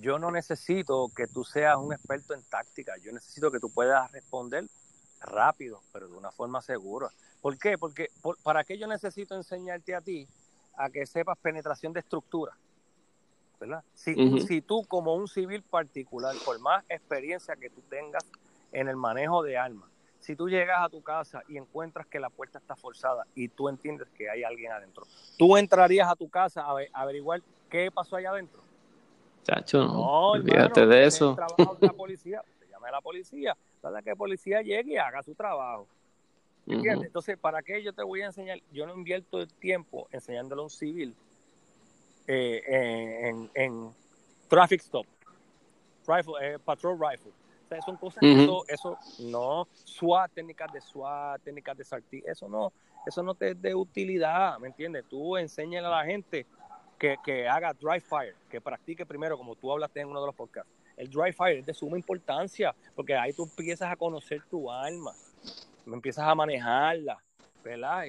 Yo 0.00 0.18
no 0.18 0.30
necesito 0.30 1.10
que 1.14 1.26
tú 1.26 1.44
seas 1.44 1.76
un 1.76 1.92
experto 1.92 2.34
en 2.34 2.42
táctica, 2.44 2.96
yo 2.98 3.12
necesito 3.12 3.50
que 3.50 3.60
tú 3.60 3.70
puedas 3.70 4.10
responder 4.12 4.64
rápido, 5.20 5.82
pero 5.92 6.08
de 6.08 6.16
una 6.16 6.30
forma 6.30 6.62
segura. 6.62 7.08
¿Por 7.42 7.58
qué? 7.58 7.76
Porque 7.76 8.08
¿para 8.42 8.64
qué 8.64 8.78
yo 8.78 8.86
necesito 8.86 9.34
enseñarte 9.34 9.94
a 9.94 10.00
ti 10.00 10.26
a 10.76 10.88
que 10.90 11.04
sepas 11.06 11.36
penetración 11.38 11.92
de 11.92 12.00
estructura? 12.00 12.56
¿verdad? 13.60 13.82
Si, 13.94 14.14
si 14.46 14.60
tú 14.60 14.84
como 14.86 15.14
un 15.14 15.26
civil 15.26 15.62
particular, 15.62 16.34
por 16.44 16.60
más 16.60 16.84
experiencia 16.88 17.56
que 17.56 17.68
tú 17.68 17.82
tengas 17.90 18.24
en 18.70 18.88
el 18.88 18.96
manejo 18.96 19.42
de 19.42 19.58
armas, 19.58 19.90
si 20.20 20.36
tú 20.36 20.48
llegas 20.48 20.80
a 20.80 20.88
tu 20.88 21.02
casa 21.02 21.42
y 21.48 21.56
encuentras 21.56 22.06
que 22.06 22.20
la 22.20 22.30
puerta 22.30 22.58
está 22.58 22.76
forzada 22.76 23.26
y 23.34 23.48
tú 23.48 23.68
entiendes 23.68 24.08
que 24.16 24.28
hay 24.28 24.42
alguien 24.42 24.72
adentro, 24.72 25.04
¿tú 25.36 25.56
entrarías 25.56 26.08
a 26.08 26.16
tu 26.16 26.28
casa 26.28 26.62
a, 26.62 26.76
averiguar 26.92 27.40
qué 27.70 27.90
pasó 27.90 28.16
allá 28.16 28.30
adentro? 28.30 28.60
Chacho, 29.44 29.84
no, 29.84 30.30
olvídate 30.30 30.86
de 30.86 31.04
eso. 31.04 31.36
la 31.80 31.92
policía, 31.96 32.42
te 32.58 32.66
llame 32.68 32.88
a 32.88 32.92
la 32.92 33.00
policía, 33.00 33.56
para 33.80 34.02
que 34.02 34.10
la 34.10 34.16
policía 34.16 34.62
llegue 34.62 34.92
y 34.92 34.96
haga 34.96 35.22
su 35.22 35.34
trabajo. 35.34 35.86
¿Entiendes? 36.66 37.06
Entonces, 37.06 37.38
¿para 37.38 37.62
qué 37.62 37.82
yo 37.82 37.94
te 37.94 38.02
voy 38.02 38.20
a 38.20 38.26
enseñar? 38.26 38.60
Yo 38.72 38.86
no 38.86 38.94
invierto 38.94 39.40
el 39.40 39.48
tiempo 39.48 40.06
enseñándole 40.12 40.60
a 40.60 40.64
un 40.64 40.70
civil 40.70 41.14
eh, 42.26 42.62
en, 43.26 43.50
en, 43.54 43.90
traffic 44.48 44.82
stop, 44.82 45.06
rifle, 46.06 46.34
eh, 46.42 46.58
patrol 46.62 46.98
rifle. 47.00 47.32
O 47.68 47.74
sea, 47.74 47.82
son 47.82 47.96
cosas 47.98 48.20
que 48.20 48.32
eso, 48.32 48.64
eso, 48.66 48.98
no, 49.18 49.68
SWAT, 49.84 50.32
técnicas 50.32 50.72
de 50.72 50.80
SWAT, 50.80 51.42
técnicas 51.42 51.76
de 51.76 51.84
SARTI, 51.84 52.22
eso 52.26 52.48
no, 52.48 52.72
eso 53.06 53.22
no 53.22 53.34
te 53.34 53.50
es 53.50 53.60
de 53.60 53.74
utilidad, 53.74 54.58
¿me 54.58 54.68
entiendes? 54.68 55.04
Tú 55.06 55.36
enséñale 55.36 55.86
a 55.86 55.90
la 55.90 56.04
gente 56.06 56.46
que, 56.98 57.16
que 57.22 57.46
haga 57.46 57.74
dry 57.74 58.00
fire, 58.00 58.34
que 58.48 58.58
practique 58.58 59.04
primero, 59.04 59.36
como 59.36 59.54
tú 59.54 59.70
hablaste 59.70 60.00
en 60.00 60.08
uno 60.08 60.18
de 60.18 60.28
los 60.28 60.34
podcasts. 60.34 60.72
El 60.96 61.10
dry 61.10 61.30
fire 61.30 61.58
es 61.58 61.66
de 61.66 61.74
suma 61.74 61.98
importancia, 61.98 62.74
porque 62.96 63.14
ahí 63.14 63.34
tú 63.34 63.42
empiezas 63.44 63.92
a 63.92 63.96
conocer 63.96 64.42
tu 64.50 64.70
alma, 64.70 65.12
empiezas 65.86 66.26
a 66.26 66.34
manejarla, 66.34 67.22
¿verdad? 67.62 68.04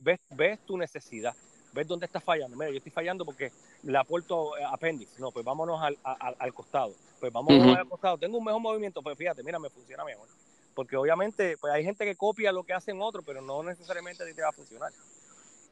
ves, 0.00 0.20
ves 0.28 0.60
tu 0.66 0.76
necesidad 0.76 1.34
ves 1.72 1.86
dónde 1.86 2.06
está 2.06 2.20
fallando. 2.20 2.56
Mira, 2.56 2.70
yo 2.70 2.76
estoy 2.76 2.92
fallando 2.92 3.24
porque 3.24 3.52
le 3.82 3.98
aporto 3.98 4.56
eh, 4.56 4.64
apéndice. 4.64 5.18
No, 5.18 5.30
pues 5.30 5.44
vámonos 5.44 5.80
al, 5.82 5.98
al, 6.02 6.54
costado. 6.54 6.94
Pues 7.20 7.32
vámonos 7.32 7.76
al 7.76 7.88
costado. 7.88 8.18
Tengo 8.18 8.38
un 8.38 8.44
mejor 8.44 8.60
movimiento, 8.60 9.02
pues 9.02 9.16
fíjate, 9.16 9.42
mira, 9.42 9.58
me 9.58 9.70
funciona 9.70 10.04
mejor. 10.04 10.28
Porque 10.74 10.96
obviamente, 10.96 11.56
pues 11.58 11.72
hay 11.72 11.84
gente 11.84 12.04
que 12.04 12.16
copia 12.16 12.52
lo 12.52 12.64
que 12.64 12.72
hacen 12.72 13.00
otros, 13.00 13.24
pero 13.26 13.40
no 13.42 13.62
necesariamente 13.62 14.22
a 14.22 14.26
ti 14.26 14.34
te 14.34 14.42
va 14.42 14.48
a 14.48 14.52
funcionar. 14.52 14.92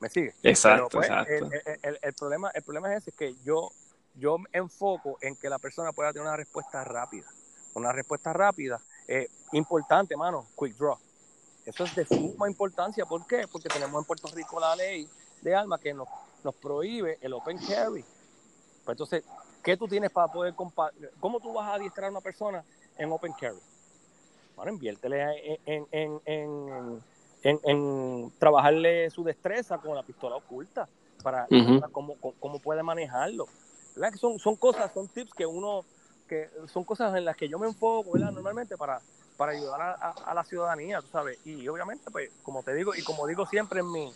¿Me 0.01 0.09
sigue? 0.09 0.35
Exacto, 0.43 0.89
pues, 0.91 1.09
exacto. 1.09 1.33
El, 2.03 2.15
problema, 2.15 2.51
el 2.55 2.63
problema 2.63 2.95
es 2.95 3.03
ese, 3.03 3.13
que 3.13 3.35
yo, 3.45 3.71
yo 4.15 4.37
enfoco 4.53 5.19
en 5.21 5.37
que 5.37 5.49
la 5.49 5.59
persona 5.59 5.93
pueda 5.93 6.13
tener 6.13 6.27
una 6.27 6.37
respuesta 6.37 6.85
rápida. 6.85 7.27
Una 7.75 7.93
respuesta 7.93 8.33
rápida, 8.33 8.81
eh, 9.07 9.29
importante, 9.53 10.17
mano, 10.17 10.47
quick 10.59 10.77
draw. 10.77 10.99
Eso 11.65 11.85
es 11.85 11.95
de 11.95 12.05
suma 12.07 12.49
importancia. 12.49 13.05
¿Por 13.05 13.27
qué? 13.27 13.47
Porque 13.47 13.69
tenemos 13.69 14.01
en 14.01 14.07
Puerto 14.07 14.29
Rico 14.29 14.59
la 14.59 14.75
ley 14.75 15.09
de 15.43 15.55
armas 15.55 15.81
que 15.81 15.95
nos, 15.95 16.09
nos 16.45 16.55
prohíbe 16.55 17.19
el 17.21 17.33
open 17.33 17.59
carry. 17.59 18.05
Pues 18.85 18.95
entonces, 18.95 19.25
¿qué 19.63 19.77
tú 19.77 19.87
tienes 19.89 20.11
para 20.11 20.29
poder 20.29 20.55
compartir? 20.55 21.11
¿Cómo 21.21 21.41
tú 21.41 21.53
vas 21.53 21.69
a 21.69 21.75
adiestrar 21.75 22.09
a 22.09 22.11
una 22.11 22.21
persona 22.21 22.65
en 22.97 23.13
open 23.13 23.33
carry? 23.33 23.61
Bueno, 24.57 24.73
inviértele 24.73 25.59
en, 25.65 25.87
en, 25.91 26.21
en, 27.43 27.61
en, 27.65 28.33
trabajarle 28.39 29.09
su 29.11 29.25
destreza 29.25 29.79
con 29.79 29.95
la 29.95 30.03
pistola 30.03 30.37
oculta 30.37 30.89
para, 31.23 31.47
cómo, 31.93 32.17
cómo, 32.39 32.59
puede 32.59 32.83
manejarlo. 32.83 33.47
¿Verdad? 33.95 34.19
Son, 34.19 34.39
son 34.39 34.57
cosas, 34.57 34.93
son 34.93 35.09
tips 35.09 35.33
que 35.33 35.47
uno, 35.47 35.85
que 36.29 36.51
son 36.67 36.85
cosas 36.85 37.15
en 37.17 37.25
las 37.25 37.37
que 37.37 37.49
yo 37.49 37.59
me 37.59 37.67
enfoco, 37.67 38.13
¿verdad? 38.13 38.33
Normalmente 38.33 38.77
para, 38.77 39.01
para 39.37 39.53
ayudar 39.53 39.81
a, 39.81 40.11
a, 40.11 40.35
la 40.35 40.45
ciudadanía, 40.45 41.01
tú 41.01 41.09
sabes. 41.09 41.39
Y 41.47 41.67
obviamente, 41.67 42.11
pues, 42.11 42.31
como 42.43 42.63
te 42.63 42.75
digo, 42.75 42.95
y 42.95 43.03
como 43.03 43.27
digo 43.27 43.47
siempre 43.47 43.81
en 43.81 43.91
mi, 43.91 44.13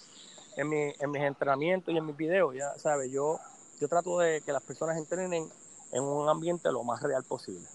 en, 0.56 0.68
mi, 0.68 0.92
en 0.98 1.10
mis 1.10 1.22
entrenamientos 1.22 1.92
y 1.92 1.96
en 1.96 2.06
mis 2.06 2.16
videos, 2.16 2.54
ya 2.54 2.76
sabes, 2.78 3.10
yo, 3.10 3.38
yo 3.80 3.88
trato 3.88 4.18
de 4.18 4.40
que 4.42 4.52
las 4.52 4.62
personas 4.62 4.96
entrenen 4.96 5.50
en 5.92 6.02
un 6.02 6.28
ambiente 6.28 6.70
lo 6.72 6.82
más 6.82 7.02
real 7.02 7.24
posible. 7.24 7.66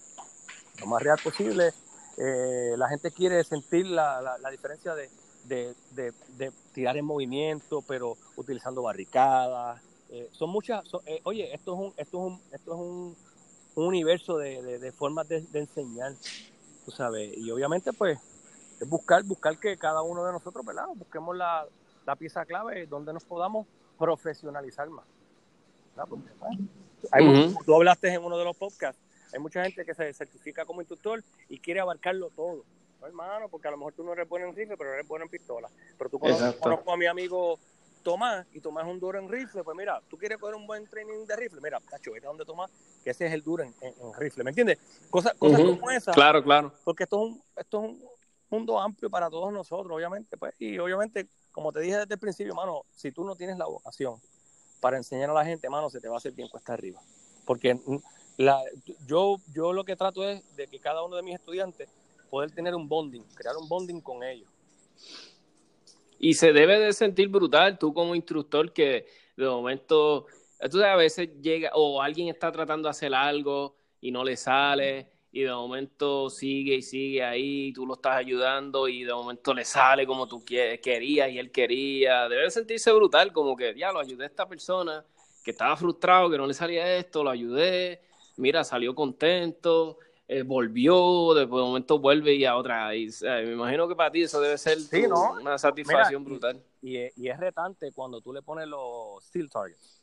Lo 0.80 0.86
más 0.86 1.02
real 1.02 1.18
posible. 1.22 1.72
Eh, 2.16 2.74
la 2.76 2.88
gente 2.88 3.10
quiere 3.10 3.42
sentir 3.44 3.86
la, 3.86 4.20
la, 4.20 4.50
diferencia 4.50 4.94
de, 4.94 5.08
de, 5.44 5.74
de, 6.36 6.52
tirar 6.72 6.96
en 6.96 7.04
movimiento, 7.04 7.82
pero 7.82 8.16
utilizando 8.36 8.82
barricadas. 8.82 9.80
Eh, 10.10 10.28
son 10.32 10.50
muchas. 10.50 10.84
Eh, 11.06 11.20
oye, 11.24 11.54
esto 11.54 11.74
es 11.74 11.80
un, 11.80 11.94
esto 11.96 12.18
es 12.18 12.32
un, 12.32 12.42
esto 12.52 12.74
es 12.74 12.78
un, 12.78 13.16
un 13.74 13.86
universo 13.86 14.36
de, 14.36 14.92
formas 14.92 15.28
de, 15.28 15.46
enseñar, 15.54 16.14
tú 16.84 16.90
sabes. 16.90 17.36
Y 17.36 17.50
obviamente, 17.50 17.92
pues, 17.92 18.18
es 18.80 18.88
buscar, 18.88 19.22
buscar 19.24 19.58
que 19.58 19.76
cada 19.78 20.02
uno 20.02 20.24
de 20.24 20.32
nosotros, 20.32 20.64
¿verdad? 20.64 20.86
Busquemos 20.94 21.36
la, 21.36 21.66
la 22.10 22.16
pieza 22.16 22.44
clave 22.44 22.86
donde 22.86 23.12
nos 23.12 23.24
podamos 23.24 23.68
profesionalizar 23.96 24.90
más. 24.90 25.04
Pues, 26.08 27.64
tú 27.64 27.74
hablaste 27.76 28.12
en 28.12 28.24
uno 28.24 28.36
de 28.36 28.44
los 28.44 28.56
podcasts, 28.56 29.00
hay 29.32 29.38
mucha 29.38 29.62
gente 29.62 29.84
que 29.84 29.94
se 29.94 30.12
certifica 30.12 30.64
como 30.64 30.80
instructor 30.80 31.22
y 31.48 31.58
quiere 31.58 31.78
abarcarlo 31.78 32.30
todo. 32.30 32.64
hermano, 33.02 33.48
porque 33.48 33.68
a 33.68 33.70
lo 33.70 33.76
mejor 33.76 33.92
tú 33.92 34.02
no 34.02 34.12
eres 34.12 34.28
bueno 34.28 34.48
en 34.48 34.56
rifle, 34.56 34.76
pero 34.76 34.92
eres 34.92 35.06
bueno 35.06 35.24
en 35.24 35.30
pistola. 35.30 35.68
Pero 35.96 36.10
tú 36.10 36.18
conoces, 36.18 36.56
conozco 36.56 36.92
a 36.92 36.96
mi 36.96 37.06
amigo 37.06 37.60
Tomás 38.02 38.44
y 38.52 38.60
Tomás 38.60 38.86
es 38.86 38.92
un 38.92 38.98
duro 38.98 39.20
en 39.20 39.28
rifle, 39.28 39.62
pues 39.62 39.76
mira, 39.76 40.02
tú 40.08 40.18
quieres 40.18 40.38
coger 40.38 40.56
un 40.56 40.66
buen 40.66 40.88
training 40.88 41.26
de 41.26 41.36
rifle, 41.36 41.60
mira, 41.62 41.78
tacho, 41.88 42.10
vete 42.10 42.26
a 42.26 42.30
donde 42.30 42.44
Tomás, 42.44 42.72
que 43.04 43.10
ese 43.10 43.26
es 43.26 43.32
el 43.32 43.42
duro 43.42 43.62
en, 43.62 43.72
rifle, 44.18 44.42
¿me 44.42 44.50
entiendes? 44.50 44.78
Cosas, 45.10 45.34
cosas 45.34 45.60
como 45.60 45.90
esas. 45.92 46.12
Claro, 46.12 46.42
claro. 46.42 46.72
Porque 46.82 47.04
esto 47.04 47.24
es 47.24 47.30
un, 47.30 47.42
esto 47.56 47.78
es 47.78 47.90
un 47.90 48.02
mundo 48.50 48.80
amplio 48.80 49.08
para 49.08 49.30
todos 49.30 49.52
nosotros, 49.52 49.94
obviamente, 49.94 50.36
pues, 50.36 50.54
y 50.58 50.76
obviamente 50.78 51.28
como 51.52 51.72
te 51.72 51.80
dije 51.80 51.98
desde 51.98 52.14
el 52.14 52.20
principio, 52.20 52.54
mano, 52.54 52.82
si 52.94 53.12
tú 53.12 53.24
no 53.24 53.36
tienes 53.36 53.58
la 53.58 53.66
vocación 53.66 54.20
para 54.80 54.96
enseñar 54.96 55.30
a 55.30 55.34
la 55.34 55.44
gente, 55.44 55.68
mano, 55.68 55.90
se 55.90 56.00
te 56.00 56.08
va 56.08 56.14
a 56.14 56.18
hacer 56.18 56.32
bien 56.32 56.48
cuesta 56.48 56.72
arriba. 56.72 57.00
Porque 57.44 57.78
la, 58.36 58.62
yo, 59.06 59.36
yo 59.54 59.72
lo 59.72 59.84
que 59.84 59.96
trato 59.96 60.28
es 60.28 60.56
de 60.56 60.66
que 60.66 60.78
cada 60.78 61.02
uno 61.02 61.16
de 61.16 61.22
mis 61.22 61.34
estudiantes 61.34 61.88
poder 62.30 62.50
tener 62.52 62.74
un 62.74 62.88
bonding, 62.88 63.22
crear 63.34 63.56
un 63.56 63.68
bonding 63.68 64.00
con 64.00 64.22
ellos. 64.22 64.48
Y 66.18 66.34
se 66.34 66.52
debe 66.52 66.78
de 66.78 66.92
sentir 66.92 67.28
brutal 67.28 67.78
tú 67.78 67.92
como 67.92 68.14
instructor 68.14 68.72
que 68.72 69.06
de 69.36 69.46
momento, 69.46 70.26
tú 70.70 70.82
a 70.82 70.96
veces 70.96 71.30
llega 71.40 71.70
o 71.74 72.00
alguien 72.02 72.28
está 72.28 72.52
tratando 72.52 72.88
de 72.88 72.90
hacer 72.90 73.14
algo 73.14 73.74
y 74.00 74.10
no 74.10 74.22
le 74.22 74.36
sale 74.36 75.09
y 75.32 75.42
de 75.42 75.52
momento 75.52 76.28
sigue 76.28 76.76
y 76.76 76.82
sigue 76.82 77.22
ahí, 77.22 77.72
tú 77.72 77.86
lo 77.86 77.94
estás 77.94 78.16
ayudando 78.16 78.88
y 78.88 79.04
de 79.04 79.12
momento 79.12 79.54
le 79.54 79.64
sale 79.64 80.06
como 80.06 80.26
tú 80.26 80.44
querías 80.44 81.30
y 81.30 81.38
él 81.38 81.52
quería. 81.52 82.28
Debe 82.28 82.50
sentirse 82.50 82.92
brutal, 82.92 83.32
como 83.32 83.56
que 83.56 83.74
ya 83.76 83.92
lo 83.92 84.00
ayudé 84.00 84.24
a 84.24 84.26
esta 84.26 84.48
persona 84.48 85.04
que 85.44 85.52
estaba 85.52 85.76
frustrado, 85.76 86.30
que 86.30 86.36
no 86.36 86.46
le 86.46 86.54
salía 86.54 86.96
esto, 86.96 87.22
lo 87.22 87.30
ayudé, 87.30 88.00
mira, 88.36 88.64
salió 88.64 88.94
contento, 88.94 89.98
eh, 90.26 90.42
volvió, 90.42 91.32
de 91.34 91.46
momento 91.46 91.98
vuelve 92.00 92.34
y 92.34 92.44
a 92.44 92.56
otra. 92.56 92.94
Y, 92.96 93.08
me 93.22 93.52
imagino 93.52 93.86
que 93.86 93.94
para 93.94 94.10
ti 94.10 94.22
eso 94.22 94.40
debe 94.40 94.58
ser 94.58 94.78
una 95.40 95.58
satisfacción 95.58 96.24
brutal. 96.24 96.60
Y, 96.82 96.98
y, 96.98 97.28
es 97.28 97.38
retante 97.38 97.92
cuando 97.92 98.20
tú 98.20 98.32
le 98.32 98.42
pones 98.42 98.66
los 98.66 99.24
steel 99.24 99.48
targets 99.48 99.99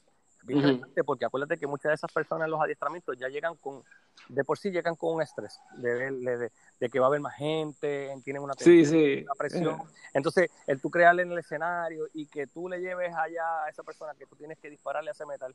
porque 1.05 1.25
acuérdate 1.25 1.57
que 1.57 1.67
muchas 1.67 1.89
de 1.89 1.95
esas 1.95 2.11
personas 2.11 2.45
en 2.45 2.51
los 2.51 2.61
adiestramientos 2.61 3.17
ya 3.17 3.27
llegan 3.27 3.55
con, 3.55 3.83
de 4.29 4.43
por 4.43 4.57
sí 4.57 4.71
llegan 4.71 4.95
con 4.95 5.15
un 5.15 5.21
estrés, 5.21 5.59
de, 5.77 6.49
de, 6.79 6.89
que 6.89 6.99
va 6.99 7.05
a 7.05 7.09
haber 7.09 7.21
más 7.21 7.35
gente, 7.35 8.13
tienen 8.23 8.41
una, 8.41 8.53
presión. 8.53 9.81
Entonces, 10.13 10.49
el 10.65 10.81
tú 10.81 10.89
crearle 10.89 11.23
en 11.23 11.31
el 11.31 11.39
escenario 11.39 12.07
y 12.13 12.25
que 12.27 12.47
tú 12.47 12.69
le 12.69 12.79
lleves 12.79 13.13
allá 13.15 13.63
a 13.63 13.69
esa 13.69 13.83
persona 13.83 14.13
que 14.15 14.25
tú 14.25 14.35
tienes 14.35 14.57
que 14.57 14.69
dispararle 14.69 15.09
a 15.09 15.13
ese 15.13 15.25
metal, 15.25 15.53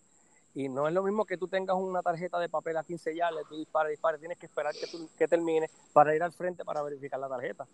y 0.54 0.68
no 0.68 0.86
es 0.86 0.92
lo 0.92 1.02
mismo 1.02 1.24
que 1.24 1.38
tú 1.38 1.48
tengas 1.48 1.76
una 1.76 2.02
tarjeta 2.02 2.38
de 2.38 2.48
papel 2.48 2.76
a 2.76 2.84
15 2.84 3.16
yardas, 3.16 3.44
tú 3.48 3.56
disparas, 3.56 3.90
disparas, 3.90 4.20
tienes 4.20 4.38
que 4.38 4.46
esperar 4.46 4.74
que, 4.74 4.86
tú, 4.86 5.08
que 5.16 5.26
termine 5.26 5.70
para 5.92 6.14
ir 6.14 6.22
al 6.22 6.32
frente 6.32 6.64
para 6.64 6.82
verificar 6.82 7.18
la 7.18 7.28
tarjeta. 7.28 7.66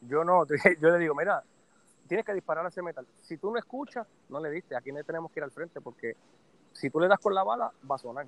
Yo 0.00 0.24
no, 0.24 0.46
yo 0.80 0.90
le 0.90 0.98
digo, 0.98 1.14
mira, 1.14 1.44
tienes 2.10 2.26
que 2.26 2.34
disparar 2.34 2.64
a 2.66 2.70
ese 2.70 2.82
metal. 2.82 3.06
Si 3.20 3.36
tú 3.36 3.52
no 3.52 3.56
escuchas, 3.56 4.04
no 4.28 4.40
le 4.40 4.50
diste. 4.50 4.74
Aquí 4.74 4.90
no 4.90 5.00
tenemos 5.04 5.30
que 5.30 5.38
ir 5.38 5.44
al 5.44 5.52
frente 5.52 5.80
porque 5.80 6.16
si 6.72 6.90
tú 6.90 6.98
le 6.98 7.06
das 7.06 7.20
con 7.20 7.32
la 7.32 7.44
bala, 7.44 7.72
va 7.88 7.94
a 7.94 7.98
sonar. 7.98 8.26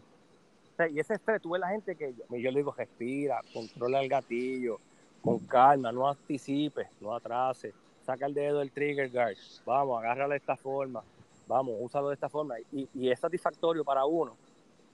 y 0.89 1.01
ese 1.01 1.15
estrés, 1.15 1.43
tú 1.43 1.51
ves 1.51 1.61
la 1.61 1.71
gente 1.71 1.97
que 1.97 2.15
yo, 2.15 2.25
yo 2.31 2.51
le 2.53 2.61
digo, 2.61 2.73
respira, 2.73 3.41
controla 3.53 4.01
el 4.01 4.09
gatillo, 4.09 4.79
con 5.21 5.41
calma, 5.41 5.91
no 5.91 6.09
anticipes, 6.09 6.87
no 7.01 7.13
atrases, 7.13 7.75
saca 8.07 8.27
el 8.27 8.35
dedo 8.35 8.61
del 8.61 8.71
trigger 8.71 9.11
guard, 9.11 9.37
vamos, 9.67 10.01
agárralo 10.01 10.31
de 10.31 10.37
esta 10.37 10.57
forma, 10.57 11.03
vamos, 11.49 11.75
úsalo 11.81 12.07
de 12.11 12.15
esta 12.15 12.29
forma. 12.29 12.55
Y, 12.71 13.11
es 13.11 13.19
satisfactorio 13.19 13.83
para 13.83 14.05
uno 14.05 14.37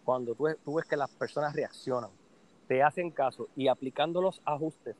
cuando 0.02 0.34
tú, 0.34 0.48
tú 0.64 0.76
ves 0.76 0.86
que 0.86 0.96
las 0.96 1.10
personas 1.10 1.54
reaccionan. 1.54 2.10
te 2.66 2.82
hacen 2.82 3.10
caso 3.10 3.48
y 3.54 3.68
aplicando 3.68 4.22
los 4.22 4.40
ajustes 4.46 4.96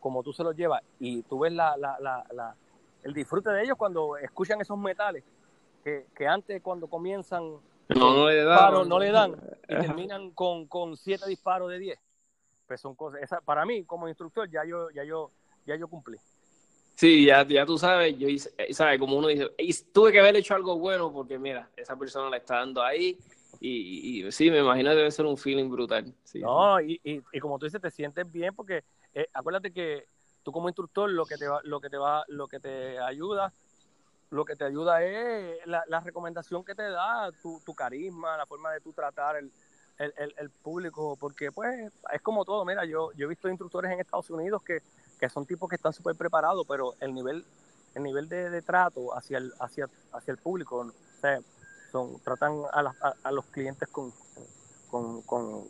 como 0.00 0.24
tú 0.24 0.32
se 0.32 0.42
los 0.42 0.56
llevas 0.56 0.82
y 0.98 1.22
tú 1.22 1.38
ves 1.38 1.52
la, 1.52 1.76
la, 1.76 1.96
la, 2.00 2.56
el 3.02 3.14
disfrute 3.14 3.50
de 3.50 3.62
ellos 3.62 3.76
cuando 3.76 4.16
escuchan 4.16 4.60
esos 4.60 4.78
metales 4.78 5.24
que, 5.82 6.06
que 6.14 6.26
antes 6.26 6.60
cuando 6.62 6.86
comienzan 6.86 7.58
no, 7.88 8.14
no 8.14 8.28
le 8.28 8.44
dan, 8.44 8.88
no 8.88 8.98
le 8.98 9.10
dan 9.10 9.36
y 9.68 9.74
terminan 9.74 10.30
con, 10.30 10.66
con 10.66 10.96
siete 10.96 11.26
disparos 11.28 11.70
de 11.70 11.78
diez. 11.78 11.98
Pues 12.66 12.80
son 12.80 12.94
cosas 12.94 13.20
esa, 13.22 13.40
para 13.40 13.66
mí 13.66 13.84
como 13.84 14.08
instructor 14.08 14.48
ya 14.48 14.64
yo 14.64 14.90
ya 14.90 15.02
yo 15.04 15.32
ya 15.66 15.76
yo 15.76 15.88
cumplí. 15.88 16.18
Sí, 16.94 17.24
ya, 17.24 17.46
ya 17.46 17.64
tú 17.64 17.78
sabes, 17.78 18.16
yo 18.18 18.28
eh, 18.28 18.74
sabes, 18.74 18.98
como 18.98 19.16
uno 19.16 19.28
dice, 19.28 19.48
tuve 19.92 20.12
que 20.12 20.20
haber 20.20 20.36
hecho 20.36 20.54
algo 20.54 20.78
bueno 20.78 21.10
porque 21.10 21.38
mira, 21.38 21.70
esa 21.74 21.96
persona 21.96 22.28
la 22.28 22.36
está 22.36 22.56
dando 22.56 22.82
ahí 22.82 23.18
y, 23.58 24.26
y, 24.26 24.32
sí, 24.32 24.50
me 24.50 24.58
imagino 24.58 24.90
que 24.90 24.96
debe 24.96 25.10
ser 25.10 25.26
un 25.26 25.36
feeling 25.36 25.70
brutal. 25.70 26.14
no, 26.34 26.80
y, 26.80 27.00
y, 27.02 27.22
y, 27.32 27.40
como 27.40 27.58
tú 27.58 27.64
dices, 27.64 27.80
te 27.80 27.90
sientes 27.90 28.30
bien 28.30 28.54
porque 28.54 28.84
eh, 29.14 29.26
acuérdate 29.32 29.72
que 29.72 30.06
tú 30.42 30.52
como 30.52 30.68
instructor 30.68 31.10
lo 31.10 31.26
que 31.26 31.36
te 31.36 31.48
va, 31.48 31.60
lo 31.64 31.80
que 31.80 31.90
te 31.90 31.96
va, 31.96 32.24
lo 32.28 32.48
que 32.48 32.60
te 32.60 32.98
ayuda, 32.98 33.52
lo 34.30 34.44
que 34.44 34.56
te 34.56 34.64
ayuda 34.64 35.02
es 35.02 35.66
la, 35.66 35.84
la 35.88 36.00
recomendación 36.00 36.64
que 36.64 36.74
te 36.74 36.88
da, 36.88 37.30
tu, 37.42 37.60
tu 37.64 37.74
carisma, 37.74 38.36
la 38.36 38.46
forma 38.46 38.72
de 38.72 38.80
tú 38.80 38.92
tratar 38.92 39.36
el, 39.36 39.52
el, 39.98 40.34
el, 40.38 40.50
público, 40.50 41.16
porque 41.20 41.52
pues 41.52 41.92
es 42.12 42.22
como 42.22 42.44
todo, 42.44 42.64
mira, 42.64 42.84
yo, 42.84 43.12
yo 43.12 43.26
he 43.26 43.28
visto 43.28 43.48
instructores 43.48 43.92
en 43.92 44.00
Estados 44.00 44.30
Unidos 44.30 44.62
que 44.62 44.80
que 45.20 45.28
son 45.28 45.44
tipos 45.44 45.68
que 45.68 45.76
están 45.76 45.92
súper 45.92 46.16
preparados, 46.16 46.66
pero 46.66 46.94
el 47.00 47.12
nivel 47.12 47.44
el 47.94 48.02
nivel 48.02 48.28
de, 48.28 48.62
trato 48.62 49.14
hacia 49.16 49.38
el 49.38 49.52
hacia 49.60 49.86
hacia 50.12 50.32
el 50.32 50.38
público, 50.38 50.90
son 51.92 52.20
tratan 52.22 52.62
a, 52.72 52.92
a, 53.22 53.32
los 53.32 53.44
clientes 53.46 53.88
con 53.88 54.12
con, 54.90 55.22
con, 55.22 55.68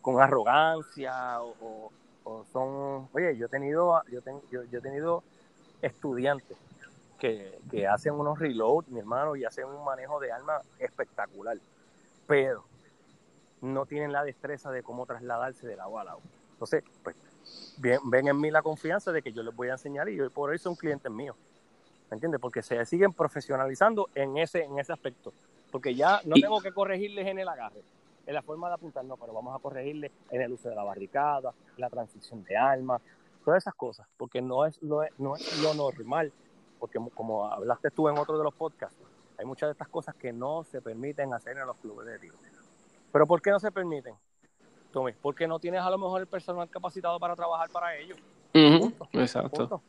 con, 0.00 0.22
arrogancia 0.22 1.42
o, 1.42 1.90
son, 2.52 3.08
oye, 3.12 3.36
yo 3.36 3.46
he 3.46 3.48
tenido 3.48 4.02
yo, 4.10 4.20
yo, 4.50 4.78
he 4.78 4.80
tenido 4.80 5.22
estudiantes 5.82 6.56
que, 7.18 7.58
que 7.70 7.86
hacen 7.86 8.14
unos 8.14 8.38
reloads, 8.38 8.88
mi 8.88 9.00
hermano, 9.00 9.36
y 9.36 9.44
hacen 9.44 9.66
un 9.66 9.84
manejo 9.84 10.20
de 10.20 10.32
arma 10.32 10.60
espectacular, 10.78 11.58
pero 12.26 12.64
no 13.60 13.86
tienen 13.86 14.12
la 14.12 14.24
destreza 14.24 14.70
de 14.70 14.82
cómo 14.82 15.06
trasladarse 15.06 15.66
del 15.66 15.80
agua 15.80 16.02
al 16.02 16.08
agua. 16.08 16.24
Entonces, 16.52 16.84
pues 17.02 17.16
ven 17.78 18.28
en 18.28 18.40
mí 18.40 18.50
la 18.50 18.62
confianza 18.62 19.12
de 19.12 19.22
que 19.22 19.32
yo 19.32 19.42
les 19.42 19.54
voy 19.54 19.68
a 19.68 19.72
enseñar 19.72 20.08
y 20.08 20.20
hoy 20.20 20.28
por 20.28 20.50
hoy 20.50 20.58
son 20.58 20.74
clientes 20.74 21.10
míos. 21.10 21.36
¿Me 22.10 22.16
entiendes? 22.16 22.40
Porque 22.40 22.62
se 22.62 22.84
siguen 22.84 23.12
profesionalizando 23.12 24.08
en 24.14 24.36
ese, 24.36 24.64
en 24.64 24.78
ese 24.78 24.92
aspecto. 24.92 25.32
Porque 25.70 25.94
ya 25.94 26.20
no 26.24 26.34
tengo 26.34 26.60
que 26.60 26.72
corregirles 26.72 27.26
en 27.26 27.38
el 27.38 27.48
agarre, 27.48 27.82
en 28.26 28.34
la 28.34 28.42
forma 28.42 28.68
de 28.68 28.74
apuntar, 28.74 29.04
no, 29.04 29.16
pero 29.16 29.32
vamos 29.32 29.54
a 29.54 29.58
corregirles 29.58 30.10
en 30.30 30.42
el 30.42 30.52
uso 30.52 30.68
de 30.68 30.74
la 30.74 30.82
barricada, 30.82 31.52
la 31.76 31.90
transición 31.90 32.44
de 32.44 32.56
armas, 32.56 33.02
todas 33.44 33.62
esas 33.62 33.74
cosas, 33.74 34.06
porque 34.16 34.40
no 34.40 34.64
es 34.64 34.82
lo, 34.82 35.02
no 35.18 35.36
es 35.36 35.62
lo 35.62 35.74
normal, 35.74 36.32
porque 36.78 36.98
como 37.14 37.46
hablaste 37.46 37.90
tú 37.90 38.08
en 38.08 38.18
otro 38.18 38.38
de 38.38 38.44
los 38.44 38.54
podcasts, 38.54 38.98
hay 39.38 39.44
muchas 39.44 39.68
de 39.68 39.72
estas 39.72 39.88
cosas 39.88 40.14
que 40.14 40.32
no 40.32 40.64
se 40.64 40.80
permiten 40.80 41.34
hacer 41.34 41.58
en 41.58 41.66
los 41.66 41.76
clubes 41.76 42.06
de 42.06 42.18
tiro. 42.18 42.36
¿Pero 43.12 43.26
por 43.26 43.42
qué 43.42 43.50
no 43.50 43.60
se 43.60 43.70
permiten? 43.70 44.14
porque 45.20 45.48
no 45.48 45.58
tienes 45.58 45.80
a 45.80 45.90
lo 45.90 45.98
mejor 45.98 46.20
el 46.20 46.26
personal 46.28 46.68
capacitado 46.68 47.18
para 47.18 47.34
trabajar 47.34 47.68
para 47.70 47.96
ellos. 47.96 48.16
exacto. 49.12 49.82